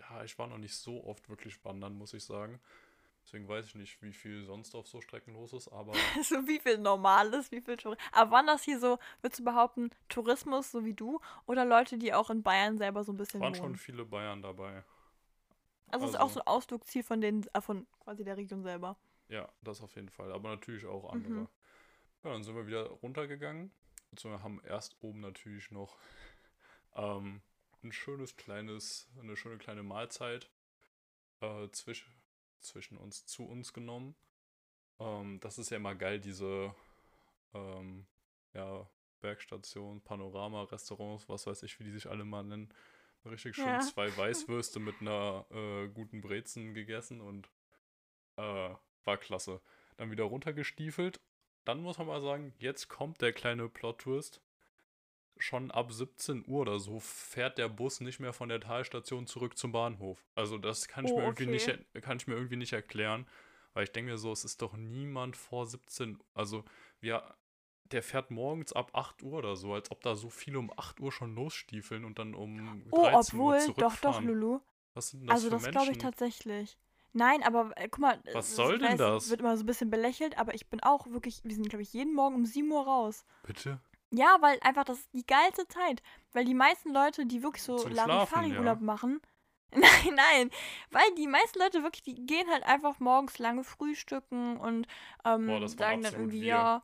[0.00, 2.60] ja, ich war noch nicht so oft wirklich wandern, muss ich sagen.
[3.24, 5.92] Deswegen weiß ich nicht, wie viel sonst auf so Strecken los ist, aber.
[6.22, 8.10] so wie viel normales, wie viel Tourismus.
[8.12, 12.12] Aber waren das hier so, würdest du behaupten, Tourismus, so wie du, oder Leute, die
[12.12, 13.40] auch in Bayern selber so ein bisschen.
[13.40, 13.62] Waren wohnen?
[13.62, 14.84] schon viele Bayern dabei.
[15.88, 18.96] Also, also ist auch so ein Ausflugsziel von den, äh, von quasi der Region selber.
[19.28, 20.30] Ja, das auf jeden Fall.
[20.32, 21.32] Aber natürlich auch andere.
[21.32, 21.48] Mhm.
[22.24, 23.70] Ja, dann sind wir wieder runtergegangen.
[24.10, 25.96] Und wir haben erst oben natürlich noch
[26.94, 27.40] ähm,
[27.82, 30.50] ein schönes kleines, eine schöne kleine Mahlzeit
[31.40, 32.06] äh, zwisch,
[32.64, 34.14] zwischen uns, zu uns genommen.
[34.98, 36.74] Ähm, das ist ja immer geil, diese
[37.54, 38.06] ähm,
[38.52, 38.88] ja,
[39.20, 42.68] Bergstationen, Panorama-Restaurants, was weiß ich, wie die sich alle mal nennen.
[43.24, 43.80] Richtig schön Ja.
[43.80, 47.48] zwei Weißwürste mit einer äh, guten Brezen gegessen und
[48.36, 48.70] äh,
[49.04, 49.60] war klasse.
[49.96, 51.20] Dann wieder runtergestiefelt.
[51.64, 54.42] Dann muss man mal sagen, jetzt kommt der kleine Plot-Twist.
[55.38, 59.58] Schon ab 17 Uhr oder so fährt der Bus nicht mehr von der Talstation zurück
[59.58, 60.24] zum Bahnhof.
[60.34, 61.84] Also das kann ich, Oh, mir, irgendwie nicht, okay.
[61.92, 63.26] er- kann ich mir irgendwie nicht erklären.
[63.72, 66.64] Weil ich denke mir so, es ist doch niemand vor 17 Also
[67.00, 67.34] wir,
[67.86, 71.00] der fährt morgens ab 8 Uhr oder so, als ob da so viele um 8
[71.00, 73.92] Uhr schon losstiefeln und dann um Oh, 13 Uhr obwohl, zurückfahren.
[73.92, 74.60] doch, doch, Lulu.
[74.94, 76.78] Was sind das Also für das glaube ich tatsächlich.
[77.12, 79.30] Nein, aber äh, guck mal, Was soll denn weiß, das?
[79.30, 81.92] wird immer so ein bisschen belächelt, aber ich bin auch wirklich, wir sind glaube ich
[81.92, 83.24] jeden Morgen um 7 Uhr raus.
[83.46, 83.80] Bitte?
[84.16, 86.02] Ja, weil einfach das ist die geilste Zeit.
[86.32, 88.06] Weil die meisten Leute, die wirklich so Schlafen, ja.
[88.06, 89.20] Larifari-Urlaub machen.
[89.76, 90.50] Nein, nein.
[90.92, 94.86] Weil die meisten Leute wirklich, die gehen halt einfach morgens lange frühstücken und
[95.24, 96.48] ähm, Boah, waren sagen dann irgendwie, wir.
[96.48, 96.82] ja.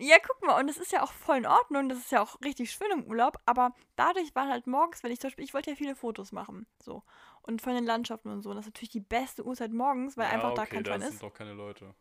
[0.00, 2.40] Ja, guck mal, und das ist ja auch voll in Ordnung, das ist ja auch
[2.40, 5.70] richtig schön im Urlaub, aber dadurch war halt morgens, wenn ich zum Beispiel, ich wollte
[5.70, 7.02] ja viele Fotos machen, so.
[7.42, 8.50] Und von den Landschaften und so.
[8.50, 10.92] Und das ist natürlich die beste Uhrzeit morgens, weil ja, einfach da okay, kein da
[10.92, 11.22] Schwein sind ist.
[11.22, 11.94] doch keine Leute.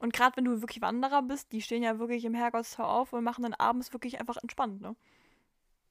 [0.00, 3.24] Und gerade wenn du wirklich Wanderer bist, die stehen ja wirklich im Herrgottstor auf und
[3.24, 4.94] machen dann abends wirklich einfach entspannt, ne?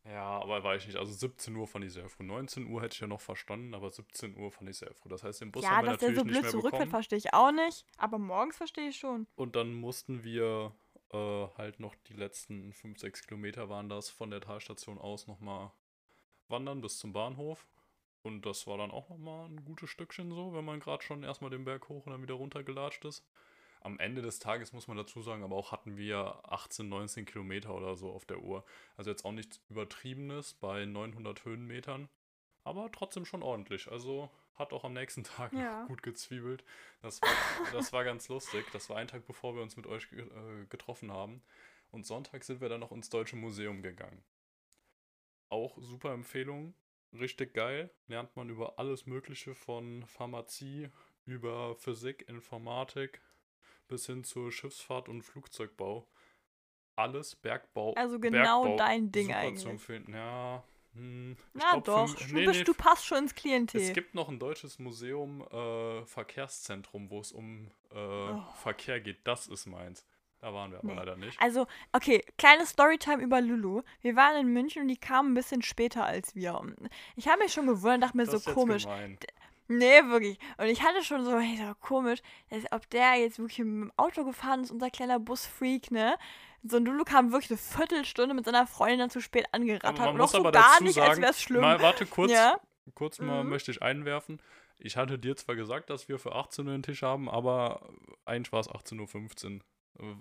[0.05, 0.97] Ja, aber weiß ich nicht.
[0.97, 2.23] Also 17 Uhr fand ich sehr früh.
[2.23, 5.09] 19 Uhr hätte ich ja noch verstanden, aber 17 Uhr fand ich sehr früh.
[5.09, 7.17] Das heißt, den Bus ja, haben wir dass der natürlich so nicht blöd zurückfährt, verstehe
[7.17, 7.85] ich auch nicht.
[7.97, 9.27] Aber morgens verstehe ich schon.
[9.35, 10.71] Und dann mussten wir
[11.11, 15.71] äh, halt noch die letzten 5, 6 Kilometer waren das von der Talstation aus nochmal
[16.47, 17.67] wandern bis zum Bahnhof.
[18.23, 21.49] Und das war dann auch nochmal ein gutes Stückchen so, wenn man gerade schon erstmal
[21.49, 23.25] den Berg hoch und dann wieder runtergelatscht ist.
[23.87, 27.73] Am Ende des Tages muss man dazu sagen, aber auch hatten wir 18, 19 Kilometer
[27.73, 28.65] oder so auf der Uhr.
[28.97, 32.09] Also jetzt auch nichts Übertriebenes bei 900 Höhenmetern,
[32.65, 33.89] aber trotzdem schon ordentlich.
[33.89, 35.79] Also hat auch am nächsten Tag Ja.
[35.83, 36.65] noch gut gezwiebelt.
[37.01, 37.29] Das war,
[37.71, 38.65] das war ganz lustig.
[38.73, 41.41] Das war ein Tag, bevor wir uns mit euch äh, getroffen haben.
[41.89, 44.21] Und Sonntag sind wir dann noch ins Deutsche Museum gegangen.
[45.47, 46.73] Auch super Empfehlung.
[47.13, 47.89] Richtig geil.
[48.07, 50.89] Lernt man über alles Mögliche von Pharmazie
[51.23, 53.21] über Physik, Informatik
[53.87, 56.07] bis hin zur Schiffsfahrt und Flugzeugbau.
[56.95, 57.93] Alles Bergbau.
[57.93, 59.65] Also genau Bergbau, dein Ding super zu eigentlich.
[59.67, 60.05] empfehlen.
[60.11, 60.63] Ja,
[60.93, 63.93] hm, Na doch, du, nee, bist, nee, du passt schon ins es Klientel.
[63.93, 68.41] gibt noch ein deutsches Museum, äh, Verkehrszentrum, wo es um äh, Oh.
[68.55, 69.19] Verkehr geht.
[69.25, 70.05] Das ist meins.
[70.39, 70.93] Da waren wir aber Nee.
[70.95, 71.39] leider nicht.
[71.41, 73.81] Also, okay, kleine Storytime über Lulu.
[74.01, 76.61] Wir waren in München und die kamen ein bisschen später als wir.
[77.15, 78.83] Ich habe mich schon gewundert und dachte mir das so komisch.
[78.83, 79.17] gemein.
[79.67, 80.39] Nee, wirklich.
[80.57, 83.91] Und ich hatte schon so, hey, so komisch, dass, ob der jetzt wirklich mit dem
[83.97, 86.15] Auto gefahren ist, unser kleiner Busfreak, ne?
[86.63, 90.07] So ein Lulu kam wirklich eine Viertelstunde mit seiner Freundin dann zu spät angerattert.
[90.13, 91.61] Und auch so gar dazu nicht, als sagen, wäre es schlimm.
[91.61, 92.59] mal warte kurz, Ja.
[92.95, 93.49] kurz mal Mhm.
[93.49, 94.41] möchte ich einwerfen.
[94.79, 97.89] Ich hatte dir zwar gesagt, dass wir für 18 Uhr den Tisch haben, aber
[98.25, 99.61] eigentlich war es 18.15 Uhr.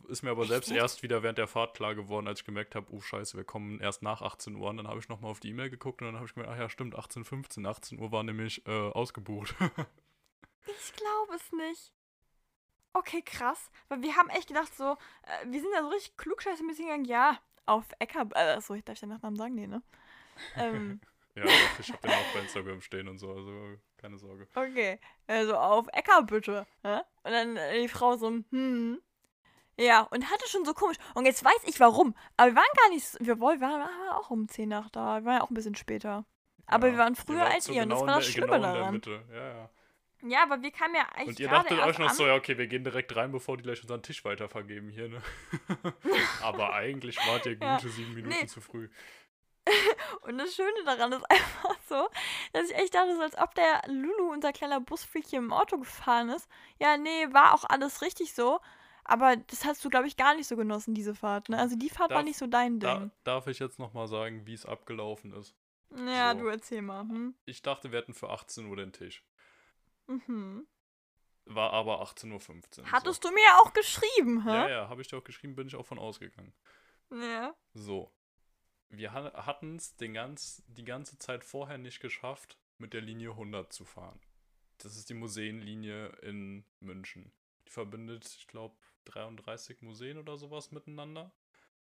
[0.09, 2.74] Ist mir aber Echt selbst erst wieder während der Fahrt klar geworden, als ich gemerkt
[2.74, 4.70] habe, oh scheiße, wir kommen erst nach 18 Uhr.
[4.70, 6.59] Und dann habe ich nochmal auf die E-Mail geguckt und dann habe ich gemerkt, ach
[6.59, 9.55] ja, stimmt, 18.15 18 Uhr war nämlich äh, ausgebucht.
[10.68, 11.93] Ich glaube es nicht.
[12.93, 13.70] Okay, krass.
[13.89, 17.39] Weil wir haben echt gedacht, so, äh, wir sind da so richtig klugscheißmäßig gegangen, ja,
[17.66, 18.29] auf Äcker.
[18.35, 19.55] Äh, achso, ich darf ich den Nachnamen sagen?
[19.55, 19.83] Nee, ne?
[20.57, 21.01] Ähm,
[21.35, 21.45] ja,
[21.79, 24.47] ich habe den auch bei Instagram stehen und so, also keine Sorge.
[24.55, 25.01] okay.
[25.27, 26.66] Also auf Äckerbütte.
[26.83, 27.05] Ja?
[27.22, 29.01] Und dann äh, die Frau so, hm.
[29.79, 30.97] Ja, und hatte schon so komisch.
[31.14, 32.14] Und jetzt weiß ich warum.
[32.37, 35.20] Aber wir waren gar nicht, so- wir woll- waren, waren auch um 10 nach da.
[35.20, 36.24] Wir waren ja auch ein bisschen später.
[36.66, 38.57] Aber Ja, wir waren früher wart als ihr und das genau war das Schlimme genau
[38.57, 38.95] in der daran.
[38.95, 39.24] Mitte.
[39.31, 39.70] Ja, ja.
[40.22, 42.16] Ja, aber wir kamen ja eigentlich Und ihr gerade dachtet erst euch noch an.
[42.16, 45.22] so, ja, okay, wir gehen direkt rein, bevor die gleich unseren Tisch weitervergeben hier, ne?
[46.43, 47.77] Aber eigentlich wart ihr Ja.
[47.77, 48.47] gute sieben Minuten Nee.
[48.47, 48.89] zu früh.
[50.22, 52.09] Und das Schöne daran ist einfach so,
[52.53, 55.79] dass ich echt dachte, so als ob der Lulu, unser kleiner Busfreak hier im Auto
[55.79, 56.49] gefahren ist.
[56.81, 58.61] Ja, nee, war auch alles richtig so.
[59.09, 61.49] Aber das hast du, glaube ich, gar nicht so genossen, diese Fahrt.
[61.49, 61.59] Ne?
[61.59, 63.11] Also die Fahrt war Darf- nicht so dein Da, Ding.
[63.25, 65.55] darf ich jetzt nochmal sagen, wie es abgelaufen ist?
[65.97, 66.41] ja, so.
[66.41, 67.03] du erzähl mal.
[67.03, 67.35] Hm?
[67.45, 69.25] Ich dachte, wir hätten für 18 Uhr den Tisch.
[70.09, 70.67] Mhm.
[71.45, 72.91] War aber 18.15 Uhr.
[72.91, 74.51] Hattest du mir ja auch geschrieben, so.
[74.51, 74.55] hä?
[74.55, 76.53] Ja, ja, habe ich dir auch geschrieben, bin ich auch von ausgegangen.
[77.13, 77.55] Ja.
[77.75, 78.13] So.
[78.89, 83.73] Wir ha hatten es ganz, die ganze Zeit vorher nicht geschafft, mit der Linie 100
[83.73, 84.21] zu fahren.
[84.79, 87.33] Das ist die Museenlinie in München.
[87.67, 88.77] Die verbindet, ich glaube,
[89.07, 91.33] 33 Museen oder sowas miteinander.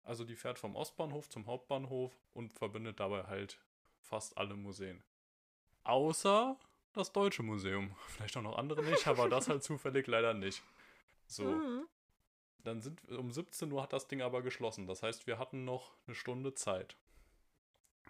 [0.05, 3.61] Also die fährt vom Ostbahnhof zum Hauptbahnhof und verbindet dabei halt
[4.01, 5.03] fast alle Museen.
[5.85, 6.59] Außer
[6.93, 7.95] das Deutsche Museum.
[8.09, 10.63] Vielleicht auch noch andere nicht, aber das halt zufällig leider nicht.
[11.27, 11.45] So.
[11.45, 11.87] Mhm.
[12.59, 14.87] Dann sind um 17 Uhr hat das Ding aber geschlossen.
[14.87, 16.97] Das heißt, wir hatten noch eine Stunde Zeit.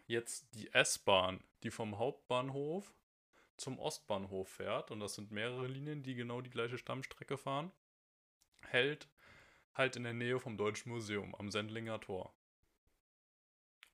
[0.07, 2.93] jetzt die S-Bahn, die vom Hauptbahnhof
[3.57, 7.71] zum Ostbahnhof fährt, und das sind mehrere Linien, die genau die gleiche Stammstrecke fahren,
[8.69, 9.09] hält
[9.75, 12.35] halt in der Nähe vom Deutschen Museum am Sendlinger Tor.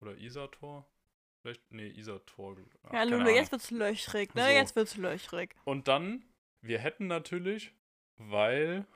[0.01, 0.87] Oder Isar-Tor?
[1.41, 2.57] Vielleicht, nee, Isar-Tor.
[2.85, 4.43] Ach, Ja, Lulu, jetzt wird's löchrig, ne?
[4.43, 4.49] So.
[4.49, 5.55] Jetzt wird's löchrig.
[5.65, 6.25] Und dann,
[6.63, 7.73] wir hätten natürlich,
[8.17, 8.87] weil,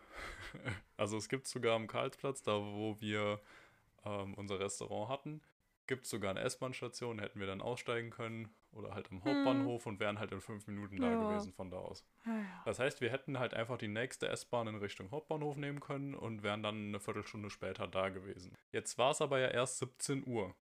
[0.96, 3.40] also es gibt sogar am Karlsplatz, da wo wir
[4.04, 5.40] ähm, unser Restaurant hatten,
[5.86, 10.00] gibt es sogar eine S-Bahn-Station, hätten wir dann aussteigen können oder halt am Hauptbahnhof und
[10.00, 11.16] wären halt in fünf Minuten da Ja.
[11.20, 12.04] gewesen von da aus.
[12.64, 16.42] Das heißt, wir hätten halt einfach die nächste S-Bahn in Richtung Hauptbahnhof nehmen können und
[16.42, 18.56] wären dann eine Viertelstunde später da gewesen.
[18.72, 20.54] Jetzt war es aber ja erst 17 Uhr.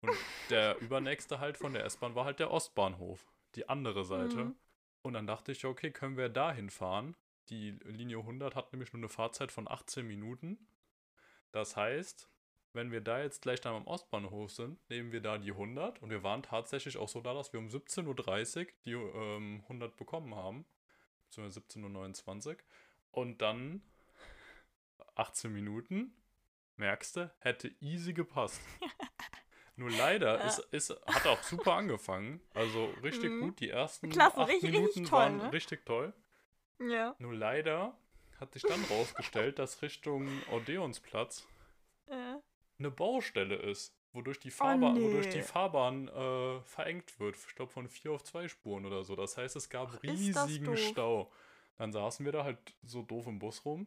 [0.00, 0.10] Und
[0.50, 4.44] der übernächste halt von der S-Bahn war halt der Ostbahnhof, die andere Seite.
[4.44, 4.56] Mhm.
[5.02, 7.16] Und dann dachte ich, okay, können wir dahin fahren?
[7.48, 10.68] Die Linie 100 hat nämlich nur eine Fahrzeit von 18 Minuten.
[11.50, 12.28] Das heißt,
[12.78, 16.00] wenn wir da jetzt gleich dann am Ostbahnhof sind, nehmen wir da die 100.
[16.00, 19.96] Und wir waren tatsächlich auch so da, dass wir um 17.30 Uhr die ähm, 100
[19.96, 20.64] bekommen haben.
[21.24, 22.56] Beziehungsweise 17.29 Uhr.
[23.10, 23.82] Und dann
[25.16, 26.14] 18 Minuten,
[26.76, 28.60] merkst du, hätte easy gepasst.
[29.76, 30.46] Nur leider, Ja.
[30.46, 32.40] ist, ist, hat auch super angefangen.
[32.54, 33.40] Also richtig Mhm.
[33.40, 33.60] gut.
[33.60, 35.52] Die ersten Klasse, acht richtig- Minuten richtig toll, waren ne?
[35.52, 36.12] richtig toll.
[36.80, 37.14] Ja.
[37.18, 37.96] Nur leider
[38.40, 41.46] hat sich dann rausgestellt, dass Richtung Odeonsplatz.
[42.78, 45.42] Eine Baustelle ist, wodurch die Fahrbahn, wodurch die nee.
[45.42, 47.36] Fahrbahn äh, verengt wird.
[47.36, 49.16] Ich glaube von vier auf zwei Spuren oder so.
[49.16, 50.76] Das heißt, es gab Ach, riesigen.
[50.76, 51.30] Stau.
[51.76, 53.86] Dann saßen wir da halt so doof im Bus rum.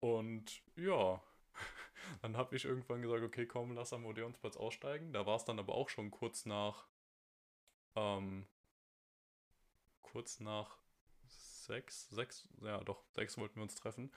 [0.00, 1.22] Und ja,
[2.22, 5.12] dann habe ich irgendwann gesagt, okay, komm, lass am Odeonsplatz aussteigen.
[5.12, 6.86] Da war es dann aber auch schon kurz nach,
[7.94, 8.46] ähm,
[10.02, 10.76] kurz nach
[11.26, 14.12] sechs, sechs, ja doch, sechs wollten wir uns treffen.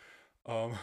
[0.46, 0.78] Ähm,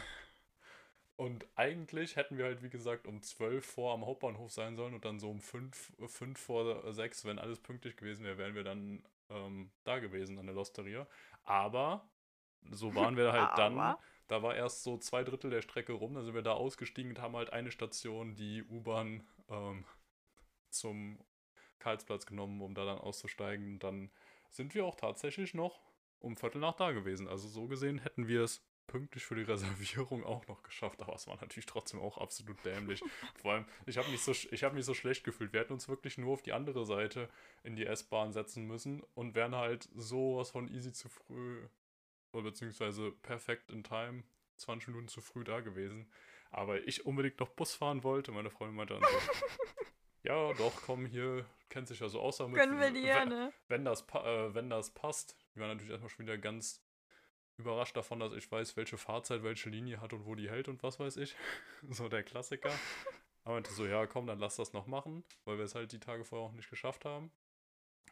[1.23, 5.05] und eigentlich hätten wir halt, wie gesagt, um zwölf vor am Hauptbahnhof sein sollen und
[5.05, 9.05] dann so um fünf, fünf vor sechs, wenn alles pünktlich gewesen wäre, wären wir dann
[9.31, 11.07] ähm, da gewesen an der Losteria.
[11.45, 12.11] Aber
[12.73, 13.97] so waren wir halt dann.
[14.27, 17.21] Da war erst so zwei Drittel der Strecke rum, dann sind wir da ausgestiegen und
[17.21, 19.85] haben halt eine Station, die U-Bahn, ähm,
[20.71, 21.21] zum
[21.79, 23.75] Karlsplatz genommen, um da dann auszusteigen.
[23.75, 24.11] Und dann
[24.51, 25.83] sind wir auch tatsächlich noch
[26.19, 27.29] um Viertel nach da gewesen.
[27.29, 31.27] Also so gesehen hätten wir es pünktlich für die Reservierung auch noch geschafft, aber es
[31.27, 33.03] war natürlich trotzdem auch absolut dämlich.
[33.41, 35.53] Vor allem, ich habe mich, so, ich hab mich so schlecht gefühlt.
[35.53, 37.29] Wir hätten uns wirklich nur auf die andere Seite
[37.63, 41.67] in die S-Bahn setzen müssen und wären halt sowas von easy zu früh,
[42.33, 44.23] oder beziehungsweise perfekt in time,
[44.57, 46.11] 20 Minuten zu früh da gewesen.
[46.51, 48.33] Aber ich unbedingt noch Bus fahren wollte.
[48.33, 49.09] Meine Freundin meinte dann so,
[50.23, 52.57] ja, doch, komm hier, kennt sich ja so aus damit.
[52.57, 53.53] Gönnen wir dir, wenn, ne?
[53.69, 55.37] wenn, das, äh, wenn das passt.
[55.55, 56.83] Wir waren natürlich erstmal schon wieder ganz
[57.59, 60.83] überrascht davon, dass ich weiß, welche Fahrzeit welche Linie hat und wo die hält und
[60.83, 61.37] was weiß ich.
[61.91, 62.71] so der Klassiker.
[63.45, 65.99] Aber meinte so, ja, komm, dann lass das noch machen, weil wir es halt die
[66.01, 67.33] Tage vorher auch nicht geschafft haben.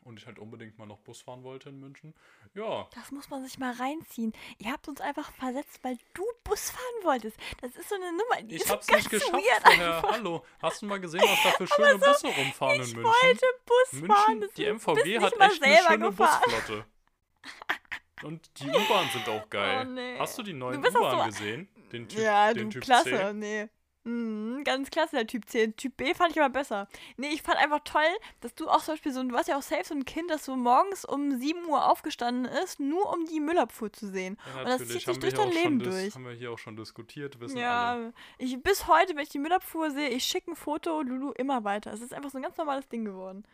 [0.03, 2.15] Und ich halt unbedingt mal noch Bus fahren wollte in München.
[2.55, 4.33] Ja, Das muss man sich mal reinziehen.
[4.57, 7.37] Ihr habt uns einfach versetzt, weil du Bus fahren wolltest.
[7.61, 8.43] Das ist so eine Nummer.
[8.43, 9.67] Die ich ist hab's ganz nicht geschafft vorher.
[9.67, 10.11] einfach.
[10.11, 13.05] Hallo, hast du mal gesehen, was da für schöne Busse rumfahren Ich in München?
[13.05, 14.39] wollte Bus fahren.
[14.39, 16.43] München, das die MVG hat echt eine selber schöne gefahren.
[16.51, 16.87] Busflotte.
[18.23, 19.87] Und die U-Bahn sind auch geil.
[19.89, 20.19] Oh, nee.
[20.19, 21.69] Hast du die neuen bist doch U-Bahn so- gesehen?
[21.93, 23.33] Den Typ, ja, den du, typ klasse, C?
[23.33, 23.69] nee.
[24.03, 25.73] Mhm, ganz klasse, der Typ C.
[25.73, 26.89] Typ B fand ich aber besser.
[27.19, 28.01] Nee, ich fand einfach toll,
[28.41, 30.47] dass du auch zum Beispiel so, du warst ja auch safe so ein Kind, das
[30.47, 34.39] so morgens um 7 Uhr aufgestanden ist, nur um die Müllabfuhr zu sehen.
[34.55, 36.15] Ja, Und das zieht sich durch dein Leben durch.
[36.15, 38.05] haben wir hier auch schon diskutiert, wissen alle.
[38.07, 41.65] Ja, ich, bis heute, wenn ich die Müllabfuhr sehe, ich schicke ein Foto, Lulu immer
[41.65, 41.93] weiter.
[41.93, 43.45] Es ist einfach so ein ganz normales Ding geworden.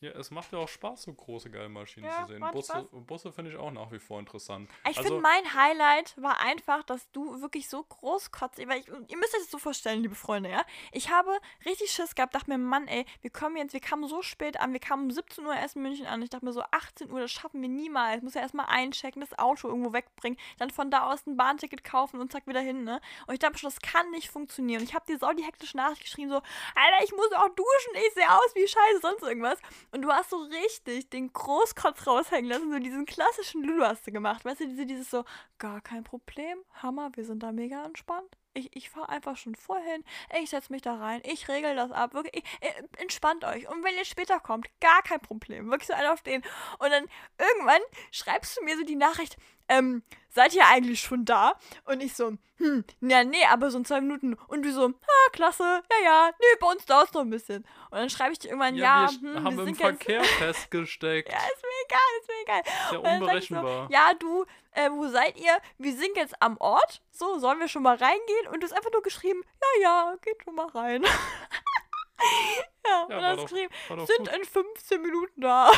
[0.00, 2.44] Ja, es macht ja auch Spaß, so große geile Maschinen Ja, zu sehen.
[2.52, 2.86] Busse, Spaß.
[3.06, 4.68] Busse finde ich auch nach wie vor interessant.
[4.82, 9.16] Ich also, finde, mein Highlight war einfach, dass du wirklich so großkotzig, weil ich, ihr
[9.16, 10.64] müsst euch das so vorstellen, liebe Freunde, ja.
[10.92, 11.30] Ich habe
[11.64, 14.74] richtig Schiss gehabt, dachte mir, Mann, ey, wir kommen jetzt, wir kamen so spät an,
[14.74, 16.20] wir kamen um 17 Uhr erst in München an.
[16.20, 18.18] Ich dachte mir so, 18 Uhr, das schaffen wir niemals.
[18.18, 21.84] Ich muss ja erstmal einchecken, das Auto irgendwo wegbringen, dann von da aus ein Bahnticket
[21.84, 23.00] kaufen und zack wieder hin, ne?
[23.26, 24.80] Und ich dachte schon, das kann nicht funktionieren.
[24.82, 27.92] Und ich habe dir so die hektische Nachricht geschrieben, so, Alter, ich muss auch duschen,
[28.06, 29.58] ich sehe aus wie Scheiße, sonst irgendwas.
[29.96, 34.12] Und du hast so richtig den Großkotz raushängen lassen, so diesen klassischen Lulu hast du
[34.12, 34.44] gemacht.
[34.44, 35.24] Weißt du, diese, dieses so,
[35.58, 38.36] gar kein Problem, Hammer, wir sind da mega entspannt.
[38.52, 40.04] Ich, ich fahre einfach schon vorher hin,
[40.38, 43.70] ich setze mich da rein, ich regel das ab, wirklich, ich, äh, entspannt euch.
[43.70, 46.42] Und wenn ihr später kommt, gar kein Problem, wirklich so einer auf den.
[46.78, 47.06] Und dann
[47.38, 47.80] irgendwann
[48.10, 49.38] schreibst du mir so die Nachricht,
[49.68, 51.54] ähm, seid ihr eigentlich schon da?
[51.84, 54.34] Und ich so, hm, ja, nee, aber so in zwei Minuten.
[54.48, 57.66] Und du so, ah, klasse, ja, ja, nee, bei uns dauert es noch ein bisschen.
[57.90, 61.32] Und dann schreibe ich dir irgendwann, ja, ja, wir hm, haben wir im Verkehr festgesteckt.
[61.32, 62.60] ja, ist mir egal, ist mir egal.
[62.60, 63.86] ist ja unberechenbar.
[63.86, 65.58] So, ja, du, äh, wo seid ihr?
[65.78, 67.02] Wir sind jetzt am Ort.
[67.10, 68.46] So, sollen wir schon mal reingehen?
[68.52, 71.02] Und du hast einfach nur geschrieben, ja, ja, geht schon mal rein.
[72.86, 73.06] ja.
[73.08, 74.28] Ja, und hast geschrieben, sind gut.
[74.28, 75.66] in 15 Minuten da.
[75.68, 75.72] War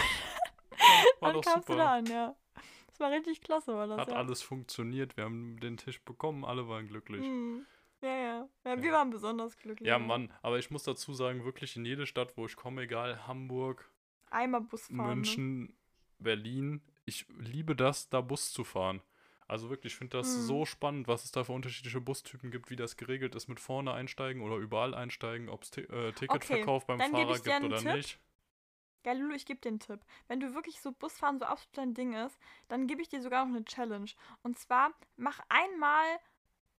[1.20, 1.72] Dann doch kamst super.
[1.72, 2.36] du da an, ja.
[2.98, 3.98] Das war richtig klasse, war das.
[3.98, 4.14] Hat ja.
[4.14, 5.16] alles funktioniert.
[5.16, 7.24] Wir haben den Tisch bekommen, alle waren glücklich.
[7.24, 7.64] Hm.
[8.02, 8.82] Ja, ja, ja.
[8.82, 9.86] Wir waren besonders glücklich.
[9.88, 13.26] Ja, Mann, aber ich muss dazu sagen, wirklich in jede Stadt, wo ich komme, egal,
[13.26, 13.88] Hamburg,
[14.30, 14.96] Einmal Bus fahren.
[14.96, 15.14] Ne?
[15.14, 15.76] München,
[16.18, 19.00] Berlin, ich liebe das, da Bus zu fahren.
[19.46, 20.42] Also wirklich, ich finde das Mhm.
[20.42, 23.92] so spannend, was es da für unterschiedliche Bustypen gibt, wie das geregelt ist mit vorne
[23.92, 27.94] einsteigen oder überall einsteigen, ob es äh, Ticketverkauf beim dann geb Fahrer gibt oder Tipp.
[27.94, 28.18] nicht.
[29.04, 30.00] Ja, Lulu, ich gebe dir einen Tipp.
[30.28, 32.38] Wenn du wirklich so Busfahren so absolut dein Ding ist,
[32.68, 34.10] dann gebe ich dir sogar noch eine Challenge.
[34.42, 36.06] Und zwar, mach einmal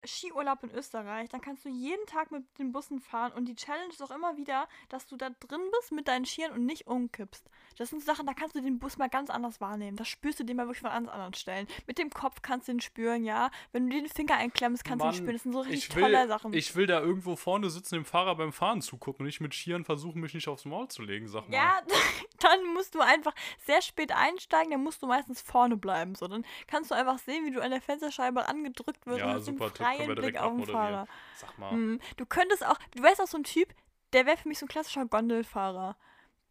[0.05, 1.29] Skiurlaub in Österreich.
[1.29, 3.31] Dann kannst du jeden Tag mit den Bussen fahren.
[3.33, 6.51] Und die Challenge ist auch immer wieder, dass du da drin bist mit deinen Skiern
[6.51, 7.49] und nicht umkippst.
[7.77, 9.97] Das sind so Sachen, da kannst du den Bus mal ganz anders wahrnehmen.
[9.97, 11.67] Das spürst du den mal wirklich von ganz anderen Stellen.
[11.87, 13.51] Mit dem Kopf kannst du den spüren, ja.
[13.71, 15.33] Wenn du den Finger einklemmst, kannst du Mann, ihn spüren.
[15.33, 16.53] Das sind so richtig Ich will, tolle Sachen.
[16.53, 19.85] ich will da irgendwo vorne sitzen, dem Fahrer beim Fahren zugucken und nicht mit Skiern
[19.85, 21.55] versuchen, mich nicht aufs Maul zu legen, sag mal.
[21.55, 21.81] Ja,
[22.39, 23.33] dann musst du einfach
[23.65, 26.15] sehr spät einsteigen, dann musst du meistens vorne bleiben.
[26.15, 29.67] So, dann kannst du einfach sehen, wie du an der Fensterscheibe angedrückt wirst Ja, super
[29.73, 30.73] Tipp, können wir freien direkt Blick auf den.
[30.73, 31.07] Fahrer.
[31.35, 31.71] Sag mal.
[31.71, 31.99] Hm.
[32.17, 33.73] Du könntest auch, du wärst auch so ein Typ,
[34.13, 35.95] der wäre für mich so ein klassischer Gondelfahrer.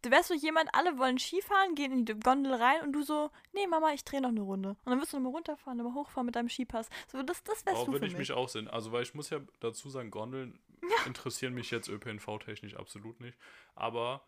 [0.01, 3.31] Du wärst so jemand, alle wollen Skifahren, gehen in die Gondel rein und du so,
[3.51, 4.69] nee Mama, ich drehe noch eine Runde.
[4.69, 6.87] Und dann wirst du nochmal runterfahren, nochmal hochfahren mit deinem Skipass.
[7.11, 8.31] So, das, das wärst Oh, du würde ich mich.
[8.31, 8.69] auch sehen.
[8.69, 10.57] Also, weil ich muss ja dazu sagen, Gondeln
[11.05, 13.37] interessieren mich jetzt ÖPNV-technisch absolut nicht.
[13.75, 14.25] Aber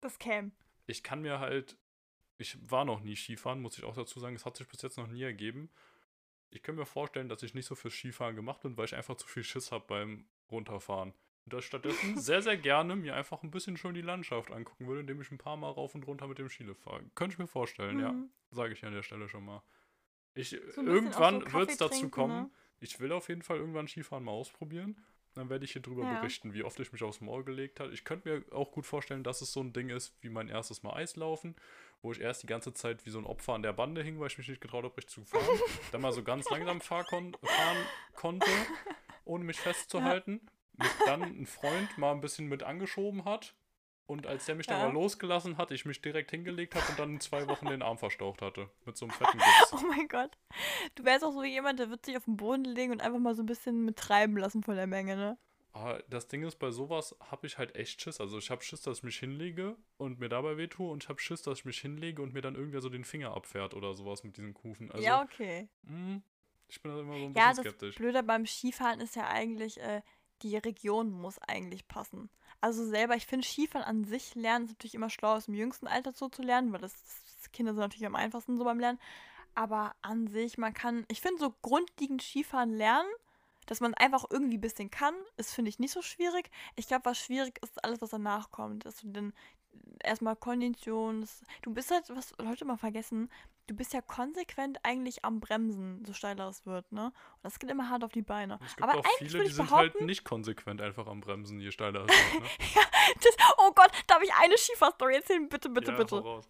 [0.00, 0.50] Das käme.
[0.86, 1.76] ich kann mir halt,
[2.38, 4.96] ich war noch nie Skifahren, muss ich auch dazu sagen, es hat sich bis jetzt
[4.96, 5.70] noch nie ergeben.
[6.54, 9.16] Ich kann mir vorstellen, dass ich nicht so fürs Skifahren gemacht bin, weil ich einfach
[9.16, 11.12] zu viel Schiss habe beim Runterfahren.
[11.44, 14.86] Und dass ich stattdessen sehr, sehr gerne mir einfach ein bisschen schön die Landschaft angucken
[14.86, 17.02] würde, indem ich ein paar Mal rauf und runter mit dem Skilift fahre.
[17.14, 18.12] Könnte ich mir vorstellen, ja.
[18.12, 18.30] Mhm.
[18.50, 19.62] Sage ich an der Stelle schon mal.
[20.34, 22.42] Ich, So irgendwann so wird es dazu trinken, kommen.
[22.44, 22.50] ne?
[22.80, 24.98] Ich will auf jeden Fall irgendwann Skifahren mal ausprobieren.
[25.34, 26.18] Dann werde ich hier drüber Ja.
[26.20, 27.92] berichten, wie oft ich mich aufs Maul gelegt habe.
[27.92, 30.82] Ich könnte mir auch gut vorstellen, dass es so ein Ding ist wie mein erstes
[30.82, 31.56] Mal Eislaufen,
[32.02, 34.26] wo ich erst die ganze Zeit wie so ein Opfer an der Bande hing, weil
[34.26, 35.44] ich mich nicht getraut habe, richtig zu fahren.
[35.92, 37.76] dann mal so ganz langsam fahr kon fahren
[38.14, 38.50] konnte,
[39.24, 40.40] ohne mich festzuhalten.
[40.78, 43.54] Mich dann ein Freund mal ein bisschen mit angeschoben hat.
[44.06, 44.86] Und als der mich dann Ja.
[44.88, 47.98] mal losgelassen hat, ich mich direkt hingelegt habe und dann in zwei Wochen den Arm
[47.98, 48.68] verstaucht hatte.
[48.84, 49.72] Mit so einem fetten Gips.
[49.72, 50.36] Oh mein Gott.
[50.96, 53.34] Du wärst auch so jemand, der wird sich auf den Boden legen und einfach mal
[53.34, 55.38] so ein bisschen mit treiben lassen von der Menge, ne?
[55.72, 58.20] Aber das Ding ist, bei sowas habe ich halt echt Schiss.
[58.20, 61.20] Also ich habe Schiss, dass ich mich hinlege und mir dabei wehtue und ich habe
[61.20, 64.22] Schiss, dass ich mich hinlege und mir dann irgendwer so den Finger abfährt oder sowas
[64.22, 64.90] mit diesen Kufen.
[64.92, 65.68] Also, ja, okay.
[65.82, 66.20] mh,
[66.68, 67.96] ich bin da immer so ein Ja, bisschen das skeptisch.
[67.96, 70.02] Blöde beim Skifahren ist ja eigentlich, äh,
[70.42, 72.30] die Region muss eigentlich passen.
[72.60, 75.86] Also selber, ich finde Skifahren an sich lernen ist natürlich immer schlau aus dem jüngsten
[75.86, 76.92] Alter so zu lernen, weil das,
[77.40, 79.00] das Kinder sind natürlich am einfachsten so beim Lernen.
[79.54, 83.08] Aber an sich, man kann, ich finde so grundlegend Skifahren lernen,
[83.66, 86.50] dass man einfach irgendwie ein bisschen kann, ist, finde ich, nicht so schwierig.
[86.76, 88.84] Ich glaube, was schwierig ist, alles, was danach kommt.
[88.84, 89.32] Dass du dann
[90.02, 91.26] erstmal Kondition,
[91.62, 93.30] du bist halt, was Leute immer vergessen,
[93.66, 97.06] du bist ja konsequent eigentlich am Bremsen, so steiler es wird, ne?
[97.06, 98.58] Und das geht immer hart auf die Beine.
[98.64, 101.70] es gibt aber auch eigentlich viele, die sind halt nicht konsequent einfach am Bremsen, je
[101.70, 102.42] steiler es wird.
[102.42, 102.48] Ne?
[103.22, 105.48] das, oh Gott, darf ich eine Skifahrstory erzählen?
[105.48, 106.16] Bitte, bitte, ja, bitte.
[106.16, 106.48] hau raus.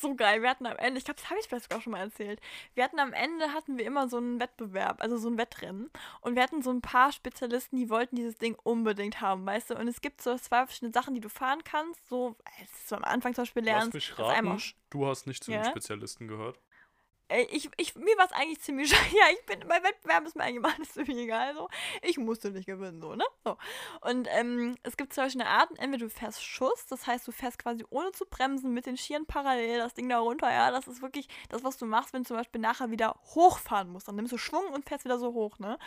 [0.00, 0.42] So geil.
[0.42, 2.40] Wir hatten am Ende, ich glaube, das habe ich vielleicht sogar schon mal erzählt.
[2.74, 5.90] Wir hatten am Ende hatten wir immer so einen Wettbewerb, also so ein Wettrennen.
[6.22, 9.74] Und wir hatten so ein paar Spezialisten, die wollten dieses Ding unbedingt haben, weißt du?
[9.76, 12.08] Und es gibt so zwei verschiedene Sachen, die du fahren kannst.
[12.08, 15.26] So, als du am Anfang zum Beispiel Lass lernst, mich dass einmal raten, du hast
[15.26, 15.70] nicht zu den Ja?
[15.70, 16.58] Spezialisten gehört.
[17.32, 19.16] Ey, ich, ich, mir war es eigentlich ziemlich scheiße.
[19.16, 21.54] Ja, ich bin bei Wettbewerben ist mir eigentlich alles ziemlich egal.
[21.54, 21.68] So.
[22.02, 23.24] Ich musste nicht gewinnen, so, ne?
[23.44, 23.56] So.
[24.02, 25.76] Und ähm, es gibt zwei verschiedene Arten.
[25.76, 29.24] Entweder du fährst Schuss, das heißt, du fährst quasi ohne zu bremsen mit den Skiern
[29.24, 30.52] parallel das Ding da runter.
[30.52, 33.88] Ja, das ist wirklich das, was du machst, wenn du zum Beispiel nachher wieder hochfahren
[33.90, 34.08] musst.
[34.08, 35.78] Dann nimmst du Schwung und fährst wieder so hoch, ne?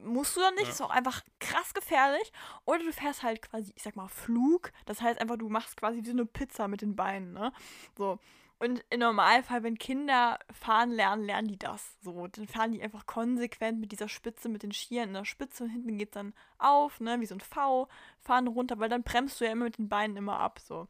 [0.00, 0.70] Musst du dann nicht, Ja.
[0.70, 2.32] ist auch einfach krass gefährlich.
[2.64, 4.72] Oder du fährst halt quasi, ich sag mal, Flug.
[4.86, 7.52] Das heißt einfach, du machst quasi wie so eine Pizza mit den Beinen, ne?
[7.96, 8.18] So.
[8.60, 11.96] Und im Normalfall, wenn Kinder fahren lernen, lernen die das.
[12.02, 15.64] So, dann fahren die einfach konsequent mit dieser Spitze, mit den Skiern in der Spitze
[15.64, 19.04] und hinten geht es dann auf, ne, wie so ein V, fahren runter, weil dann
[19.04, 20.88] bremst du ja immer mit den Beinen immer ab, so.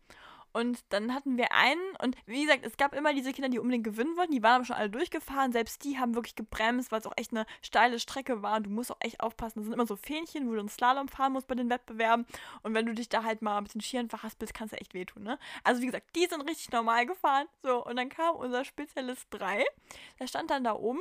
[0.53, 3.85] Und dann hatten wir einen, und wie gesagt, es gab immer diese Kinder, die unbedingt
[3.85, 7.07] gewinnen wollten, die waren aber schon alle durchgefahren, selbst die haben wirklich gebremst, weil es
[7.07, 8.57] auch echt eine steile Strecke war.
[8.57, 9.61] Und du musst auch echt aufpassen.
[9.61, 12.27] Das sind immer so Fähnchen, wo du einen Slalom fahren musst bei den Wettbewerben.
[12.63, 15.23] Und wenn du dich da halt mal mit den Skiern verhaspelst, kannst du echt wehtun,
[15.23, 15.39] ne?
[15.65, 19.65] Also wie gesagt, die sind richtig normal gefahren, so, und dann kam unser Spezialist 3,
[20.19, 21.01] der stand dann da oben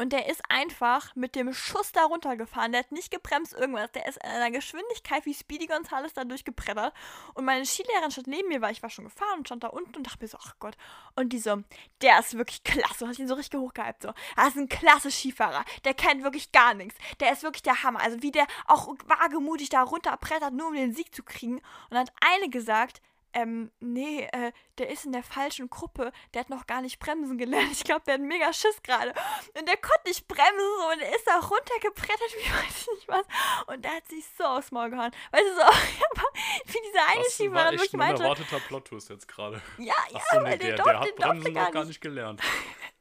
[0.00, 2.72] Und der ist einfach mit dem Schuss da runtergefahren.
[2.72, 3.92] Der hat nicht gebremst, irgendwas.
[3.92, 6.94] Der ist in einer Geschwindigkeit wie Speedy Gonzales da durchgebrettert.
[7.34, 9.94] Und meine Skilehrerin stand neben mir, weil ich war schon gefahren und stand da unten
[9.94, 10.74] und dachte mir so, ach Gott.
[11.16, 11.62] Und die so,
[12.00, 13.04] der ist wirklich klasse.
[13.04, 14.00] Und hat ihn so richtig hochgehypt.
[14.00, 15.66] So, er ist ein klasse Skifahrer.
[15.84, 16.94] Der kennt wirklich gar nichts.
[17.20, 18.00] Der ist wirklich der Hammer.
[18.00, 21.56] Also wie der auch wagemutig da runterbrettert, nur um den Sieg zu kriegen.
[21.56, 26.12] Und dann hat eine gesagt, ähm, nee, äh, der ist in der falschen Gruppe.
[26.34, 27.72] Der hat noch gar nicht bremsen gelernt.
[27.72, 29.10] Ich glaube, der hat mega Schiss gerade.
[29.58, 33.08] Und der konnte nicht bremsen so, und er ist da runtergebrettert, wie weiß ich nicht
[33.08, 33.26] was.
[33.66, 35.10] Und der hat sich so aufs Maul gehauen.
[35.32, 35.62] Weißt du, so,
[36.66, 38.22] wie diese eine Das Schiefer war dann wirklich ein meinte.
[38.22, 39.60] unerwarteter Plot-Twist jetzt gerade.
[39.78, 42.00] Ja, ja, Achso, nee, der, der, der, hat Bremsen noch gar nicht.
[42.00, 42.40] gelernt.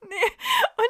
[0.02, 0.89] Nee, und ist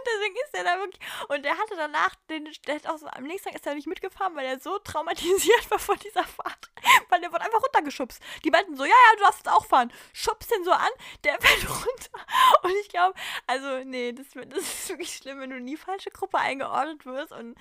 [0.75, 0.99] da wirklich.
[1.29, 3.87] Und der hatte danach, den, der hat auch so, am nächsten Tag ist er nicht
[3.87, 6.71] mitgefahren, weil er so traumatisiert war von dieser Fahrt.
[7.09, 8.21] Weil der wurde einfach runtergeschubst.
[8.43, 9.91] Die meinten so, ja, ja, du darfst jetzt auch fahren.
[10.13, 10.89] Schubst den so an,
[11.23, 12.25] der fällt runter.
[12.63, 13.17] Und ich glaube,
[13.47, 17.31] also, nee, das, das ist wirklich schlimm, wenn du in die falsche Gruppe eingeordnet wirst.
[17.31, 17.55] Und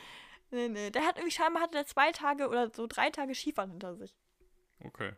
[0.50, 0.90] nee, nee.
[0.90, 4.14] Der hat irgendwie scheinbar hatte der zwei Tage oder so drei Tage Skifahren hinter sich.
[4.84, 5.12] Okay.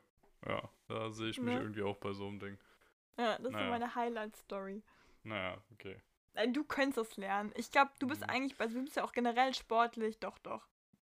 [0.46, 1.60] Ja, da sehe ich mich Ne?
[1.60, 2.58] irgendwie auch bei so einem Ding.
[3.18, 3.64] Ja, das ist Naja.
[3.66, 4.82] so meine Highlight-Story.
[5.24, 6.00] Naja, okay.
[6.35, 7.52] Nein, Du könntest es lernen.
[7.57, 8.31] Ich glaube, du bist Mhm.
[8.31, 10.66] eigentlich, also du bist ja auch generell sportlich, doch, doch.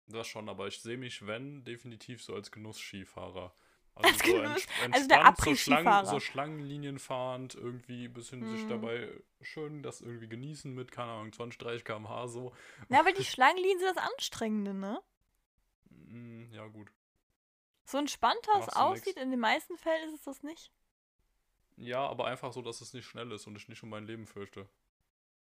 [0.08, 3.54] Das schon, aber ich sehe mich, wenn, definitiv so als Genuss-Skifahrer.
[3.96, 6.06] Also Als so Genuss- also der entspannt, so, Après-Skifahrer.
[6.08, 8.70] so Schlangenlinien fahrend, irgendwie ein bisschen sich Mhm.
[8.70, 9.08] dabei
[9.42, 12.54] schön das irgendwie genießen mit, keine Ahnung, 20, 30 km/h so.
[12.90, 15.00] Na, aber die Schlangenlinien sind das Anstrengende, ne?
[15.92, 16.92] Mm, Ja, gut.
[17.86, 20.72] So entspannter es Machst du aussieht, in den meisten Fällen ist es das nicht.
[21.78, 24.26] Ja, aber einfach so, dass es nicht schnell ist und ich nicht um mein Leben
[24.26, 24.68] fürchte.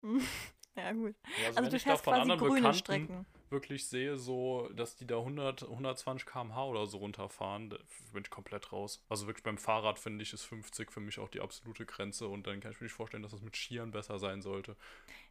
[0.75, 1.15] ja, gut.
[1.41, 3.25] Ja, Also wenn du ich da fährst von quasi anderen grüne Bekannten Strecken.
[3.49, 7.77] wirklich sehe, so, dass die da 100, 120 km/h oder so runterfahren, da
[8.13, 9.03] bin ich komplett raus.
[9.09, 12.45] Also wirklich beim Fahrrad finde ich, ist 50 für mich auch die absolute Grenze und
[12.47, 14.75] dann kann ich mir nicht vorstellen, dass das mit Skiern besser sein sollte.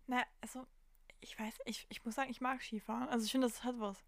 [0.07, 0.67] Na, also,
[1.21, 3.09] ich weiß, ich, ich muss sagen, ich mag Skifahren.
[3.09, 3.99] Also ich finde, das hat was.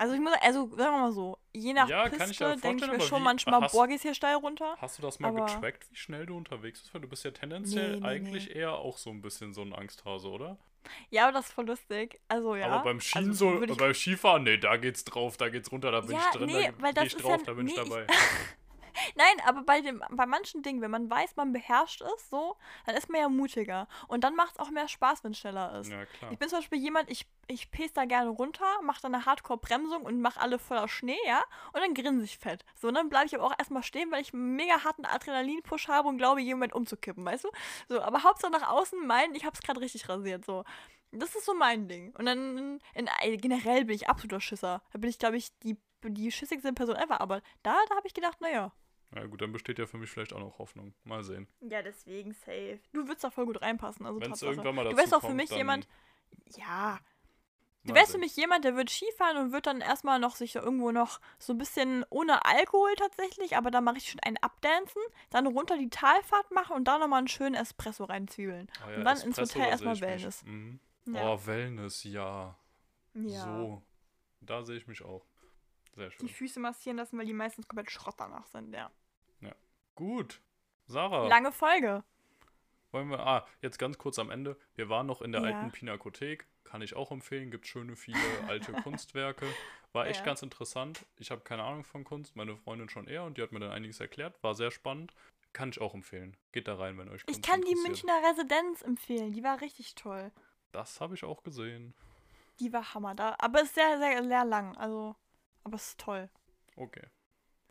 [0.00, 2.86] Also ich muss, also sagen wir mal so, je nach Ja, kann ich Piste denke
[2.86, 4.74] ich mir schon wie- manchmal, hast- boah, gehst hier steil runter.
[4.80, 6.94] Hast du das mal Aber- getrackt, wie schnell du unterwegs bist?
[6.94, 8.54] Weil du bist ja tendenziell Nee, nee, eigentlich nee.
[8.60, 10.56] eher auch so ein bisschen so ein Angsthase, oder?
[11.10, 12.18] Ja, aber das ist voll lustig.
[12.28, 12.68] Also ja.
[12.68, 15.90] Aber beim Skien also, so, ich- beim Skifahren, nee, da geht's drauf, da geht's runter,
[15.90, 17.76] da bin Ja, ich drin, nee, da weil das ich drauf, ja- da bin ich
[17.76, 18.06] nee, ich- dabei.
[19.16, 22.56] Nein, aber bei, dem, bei manchen Dingen, wenn man weiß, man beherrscht es so,
[22.86, 23.88] dann ist man ja mutiger.
[24.08, 25.90] Und dann macht es auch mehr Spaß, wenn es schneller ist.
[25.90, 26.32] Ja, klar.
[26.32, 30.02] Ich bin zum Beispiel jemand, ich, ich pace da gerne runter, mache dann eine Hardcore-Bremsung
[30.02, 31.42] und mache alle voller Schnee, ja,
[31.72, 32.64] und dann grinse ich fett.
[32.74, 35.88] So, und dann bleibe ich aber auch erstmal stehen, weil ich einen mega harten Adrenalin-Push
[35.88, 37.50] habe und glaube, Moment umzukippen, weißt du?
[37.88, 40.64] So, aber Hauptsache nach außen meinen, ich hab's gerade richtig rasiert, so.
[41.12, 42.14] Das ist so mein Ding.
[42.16, 43.08] Und dann in,
[43.40, 44.80] generell bin ich absoluter Schisser.
[44.92, 47.20] Da bin ich, glaube ich, die, die schissigste Person ever.
[47.20, 48.72] Aber da, da habe ich gedacht, naja.
[49.14, 50.94] Ja gut, dann besteht ja für mich vielleicht auch noch Hoffnung.
[51.04, 51.48] Mal sehen.
[51.60, 52.80] Ja, deswegen safe.
[52.92, 54.06] Du würdest da voll gut reinpassen.
[54.06, 54.52] Also Wenn es Tatsache.
[54.52, 55.88] irgendwann mal dazu Du wärst auch für mich jemand.
[56.56, 57.00] Ja,
[57.84, 60.92] Du wärst für mich jemand, der wird Skifahren und wird dann erstmal noch sich irgendwo
[60.92, 65.00] noch so ein bisschen ohne Alkohol tatsächlich, aber dann mache ich schon einen Abdancen,
[65.30, 68.70] dann runter die Talfahrt machen und da nochmal einen schönen Espresso reinzwiebeln.
[68.84, 70.00] Ah ja, und dann ins Espresso, Hotel da erstmal.
[70.00, 70.44] Wellness.
[70.44, 70.80] Mhm.
[71.06, 71.32] Ja.
[71.32, 72.54] Oh, Wellness, ja.
[73.14, 73.42] ja.
[73.44, 73.82] So.
[74.42, 75.24] Da sehe ich mich auch.
[75.92, 76.26] Sehr schön.
[76.26, 78.90] Die Füße massieren lassen, weil die meistens komplett Schrott danach sind, ja.
[79.96, 80.40] Gut.
[80.86, 82.02] Sarah, Lange Folge.
[82.90, 83.20] wollen wir.
[83.20, 84.58] Ah, jetzt ganz kurz am Ende.
[84.74, 85.48] Wir waren noch in der Ja.
[85.58, 86.46] alten Pinakothek.
[86.64, 87.50] Kann ich auch empfehlen.
[87.50, 88.18] Gibt schöne, viele
[88.48, 89.46] alte Kunstwerke.
[89.92, 90.26] War echt Ja.
[90.26, 91.04] ganz interessant.
[91.18, 93.72] Ich habe keine Ahnung von Kunst, meine Freundin schon eher und die hat mir dann
[93.72, 94.42] einiges erklärt.
[94.42, 95.12] War sehr spannend.
[95.52, 96.36] Kann ich auch empfehlen.
[96.52, 97.74] Geht da rein, wenn euch Ich Kunst kann die.
[97.74, 99.32] Münchner Residenz empfehlen.
[99.32, 100.32] Die war richtig toll.
[100.72, 101.92] Das habe ich auch gesehen.
[102.60, 103.34] Die war Hammer da.
[103.38, 104.76] Aber ist sehr, sehr, sehr lang.
[104.76, 105.14] Also,
[105.64, 106.28] aber es ist toll.
[106.76, 107.06] Okay.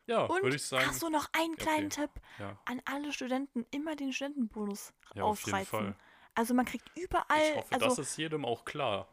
[0.06, 0.86] Ja, Und würde ich sagen.
[0.90, 2.02] ach so, noch einen kleinen okay.
[2.08, 2.12] Tipp.
[2.40, 5.66] Ja, an alle Studenten immer den Studentenbonus ja auf jeden.
[5.66, 5.96] Fall.
[6.36, 9.08] Also man kriegt überall, Ich hoffe, also das ist jedem auch klar.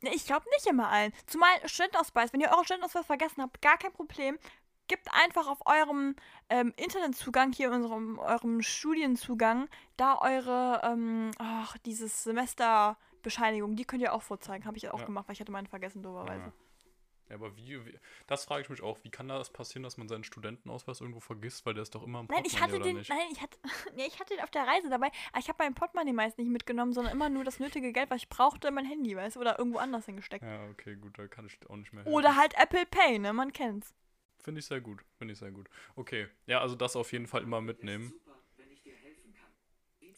[0.00, 1.12] ne, ich glaube nicht immer allen.
[1.26, 4.38] Zumal Studentenausweis, wenn ihr euren Studentenausweis vergessen habt, gar kein Problem.
[4.86, 6.14] Gebt einfach auf eurem
[6.50, 14.12] ähm, Internetzugang, hier unserem eurem Studienzugang, da eure, ähm, ach, dieses Semesterbescheinigung, die könnt ihr
[14.12, 14.64] auch vorzeigen.
[14.66, 15.06] Habe ich auch Ja.
[15.06, 16.44] gemacht, weil ich hatte meine vergessen, doberweise.
[16.46, 16.52] Ja.
[17.34, 17.98] Ja, aber wie, wie,
[18.28, 21.66] das frage ich mich auch, wie kann das passieren, dass man seinen Studentenausweis irgendwo vergisst,
[21.66, 23.10] weil der ist doch immer im Nein, Portemonnaie, ich hatte oder den, nicht?
[23.10, 23.58] nein, ich hatte,
[23.96, 26.48] nee, ich hatte den auf der Reise dabei, aber ich habe meinen Portemonnaie meist nicht
[26.48, 29.40] mitgenommen, sondern immer nur das nötige Geld, was ich brauchte, in mein Handy, weißt du,
[29.40, 30.44] oder irgendwo anders hingesteckt.
[30.44, 32.16] Ja, okay, gut, da kann ich auch nicht mehr helfen.
[32.16, 33.92] Oder halt Apple Pay, ne, man kennt's.
[34.38, 35.68] Finde ich sehr gut, finde ich sehr gut.
[35.96, 38.12] Okay, ja, also das auf jeden Fall immer mitnehmen.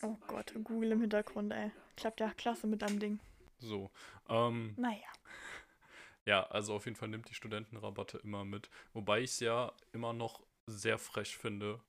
[0.02, 1.70] Oh Gott, Google im Hintergrund, ey.
[1.96, 3.20] Klappt ja klasse mit deinem Ding.
[3.58, 3.90] So,
[4.28, 5.08] ähm, Naja.
[6.26, 8.68] Ja, also auf jeden Fall nimmt die Studentenrabatte immer mit.
[8.92, 11.80] Wobei ich es ja immer noch sehr frech finde,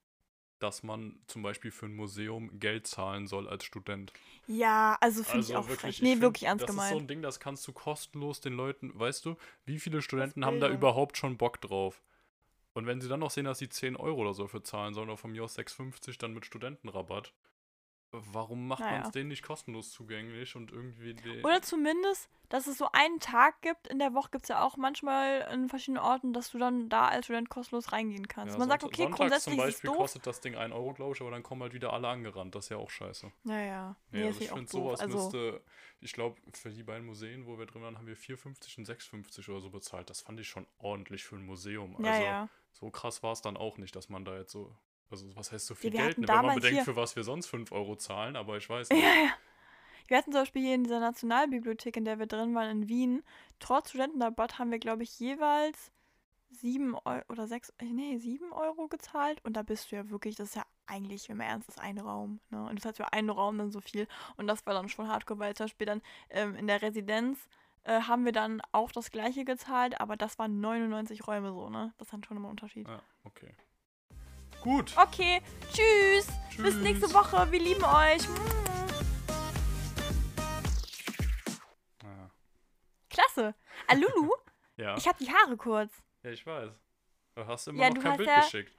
[0.59, 4.14] dass man zum Beispiel für ein Museum Geld zahlen soll als Student.
[4.47, 6.01] Ja, also finde ich auch wirklich, frech.
[6.01, 6.91] Nee, find, wirklich ernst das gemeint.
[6.91, 9.35] ist so ein Ding, das kannst du kostenlos den Leuten, weißt du,
[9.65, 12.01] wie viele Studenten Das haben da überhaupt schon Bock drauf?
[12.73, 15.09] Und wenn sie dann noch sehen, dass sie 10 Euro oder so für zahlen sollen,
[15.09, 17.34] oder von mir aus 6,50 dann mit Studentenrabatt,
[18.11, 19.03] warum macht man Naja.
[19.05, 23.61] es denen nicht kostenlos zugänglich und irgendwie die, Oder zumindest, dass es so einen Tag
[23.61, 23.88] gibt.
[23.88, 27.07] In der Woche gibt es ja auch manchmal in verschiedenen Orten, dass du dann da
[27.09, 28.53] als Student kostenlos reingehen kannst.
[28.53, 29.97] Ja, Man sagt, okay, Sonntags grundsätzlich zum ist Beispiel doof.
[29.97, 32.55] kostet das Ding 1 Euro, glaube ich, aber dann kommen halt wieder alle angerannt.
[32.55, 33.31] Das ist ja auch scheiße.
[33.43, 33.95] Ja, ja.
[34.11, 35.61] Nee, Ja, das also ich finde sowas Also, müsste,
[35.99, 39.49] ich glaube, für die beiden Museen, wo wir drin waren, haben wir 4,50 und 6,50
[39.51, 40.09] oder so bezahlt.
[40.09, 41.95] Das fand ich schon ordentlich für ein Museum.
[41.99, 42.49] ja, also ja.
[42.71, 44.73] so krass war es dann auch nicht, dass man da jetzt so,
[45.09, 47.47] also was heißt so viel wir Geld, ne, wenn man bedenkt, für was wir sonst
[47.47, 49.01] 5 Euro zahlen, aber ich weiß nicht.
[49.01, 49.34] Ja, ja.
[50.07, 53.23] Wir hatten zum Beispiel hier in dieser Nationalbibliothek, in der wir drin waren, in Wien,
[53.59, 55.91] trotz Studentenrabatt haben wir, glaube ich, jeweils
[56.49, 59.43] sieben Euro oder sechs, äh, nee, sieben Euro gezahlt.
[59.43, 61.97] Und da bist du ja wirklich, das ist ja eigentlich, wenn man ernst ist, ein
[61.97, 62.39] Raum.
[62.49, 62.65] Ne?
[62.65, 64.07] Und das heißt für einen Raum dann so viel.
[64.38, 67.49] Und das war dann schon hardcore, weil zum Beispiel dann ähm, in der Residenz
[67.84, 71.93] äh, haben wir dann auch das gleiche gezahlt, aber das waren 99 Räume so, ne?
[71.97, 72.88] Das ist dann schon immer ein Unterschied.
[72.88, 73.53] Ja, okay.
[74.68, 74.91] Gut.
[74.98, 75.41] Okay,
[75.72, 76.27] tschüss.
[76.57, 76.76] Bis Tschüss.
[76.76, 77.49] nächste Woche.
[77.53, 78.22] Wir lieben euch.
[82.03, 82.30] Ja.
[83.10, 83.56] Klasse.
[83.88, 84.30] Ah, Lulu,
[84.76, 84.98] Ja.
[84.98, 85.94] ich habe die Haare kurz.
[86.23, 86.69] ja, ich weiß.
[87.35, 88.77] Du hast immer Ja, noch kein Bild ja- geschickt.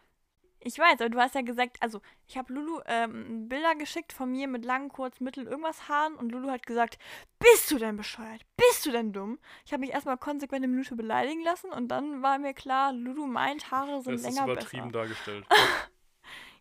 [0.61, 4.31] Ich weiß, aber du hast ja gesagt, also ich habe Lulu ähm, Bilder geschickt von
[4.33, 6.99] mir mit langen, kurz, mittel, irgendwas Haaren und Lulu hat gesagt,
[7.39, 8.45] bist du denn bescheuert?
[8.57, 9.39] Bist du denn dumm?
[9.65, 13.27] Ich habe mich erstmal konsequent eine Minute beleidigen lassen und dann war mir klar, Lulu
[13.27, 14.99] meint, Haare sind Das ist länger übertrieben besser.
[15.05, 15.47] dargestellt.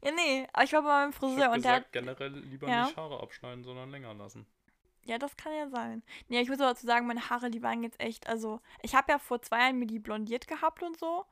[0.03, 2.31] Ja, nee, aber ich war bei meinem Ich Friseur hab und der hat gesagt, generell
[2.39, 2.83] lieber Ja.
[2.85, 4.45] nicht Haare abschneiden, sondern länger lassen.
[5.05, 6.03] Ja, das kann ja sein.
[6.27, 9.11] Nee, ich muss aber dazu sagen, meine Haare, die waren jetzt echt, also, ich habe
[9.11, 11.25] ja vor zwei Jahren mir die blondiert gehabt und so.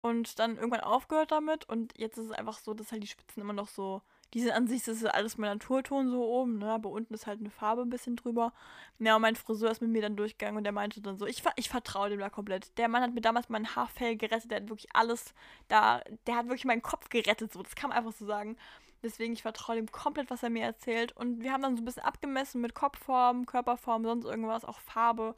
[0.00, 1.68] Und dann irgendwann aufgehört damit.
[1.68, 4.02] Und jetzt ist es einfach so, dass halt die Spitzen immer noch so,
[4.34, 6.70] die sind an sich, das ist alles mein Naturton so oben, ne?
[6.72, 8.52] Aber unten ist halt eine Farbe ein bisschen drüber.
[8.98, 11.42] Ja, und mein Friseur ist mit mir dann durchgegangen und der meinte dann so, ich,
[11.56, 12.76] ich vertraue dem da komplett.
[12.78, 15.32] Der Mann hat mir damals mein Haarfell gerettet, der hat wirklich alles
[15.68, 18.56] da, der hat wirklich meinen Kopf gerettet, so, das kann man einfach so sagen.
[19.02, 21.12] Deswegen, ich vertraue dem komplett, was er mir erzählt.
[21.16, 25.36] Und wir haben dann so ein bisschen abgemessen mit Kopfform, Körperform, sonst irgendwas, auch Farbe.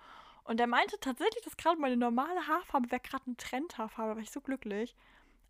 [0.48, 4.12] Und der meinte tatsächlich, dass gerade meine normale Haarfarbe wäre gerade eine Trendhaarfarbe.
[4.12, 4.96] Da war ich so glücklich.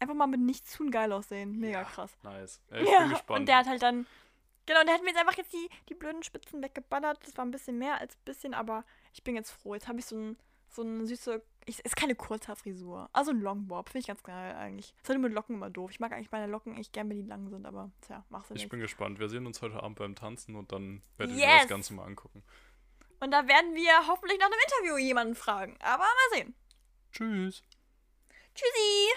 [0.00, 1.58] Einfach mal mit nichts tun geil aussehen.
[1.58, 2.16] Mega Ja, krass.
[2.24, 2.60] Nice.
[2.70, 3.40] Ja, ich ja, bin gespannt.
[3.40, 4.06] und der hat halt dann.
[4.66, 7.18] Genau, und der hat mir jetzt einfach jetzt die, die blöden Spitzen weggeballert.
[7.26, 8.84] Das war ein bisschen mehr als ein bisschen, aber
[9.14, 9.74] ich bin jetzt froh.
[9.74, 10.36] Jetzt habe ich so, ein,
[10.68, 11.42] so eine süße.
[11.64, 13.08] Ich, ist keine Kurzhaarfrisur.
[13.12, 13.88] Also ein Longbob.
[13.88, 14.94] Finde ich ganz geil eigentlich.
[15.02, 15.90] Ist halt mit Locken immer doof.
[15.92, 18.56] Ich mag eigentlich meine Locken echt gern, wenn die lang sind, aber tja, mach's ja
[18.56, 18.70] ich nicht.
[18.70, 19.18] bin gespannt.
[19.20, 21.46] Wir sehen uns heute Abend beim Tanzen und dann werde ich Yes!
[21.48, 22.42] mir das Ganze mal angucken.
[23.20, 25.76] Und da werden wir hoffentlich nach einem Interview jemanden fragen.
[25.80, 26.54] Aber mal sehen.
[27.12, 27.62] Tschüss.
[28.54, 29.14] Tschüssi!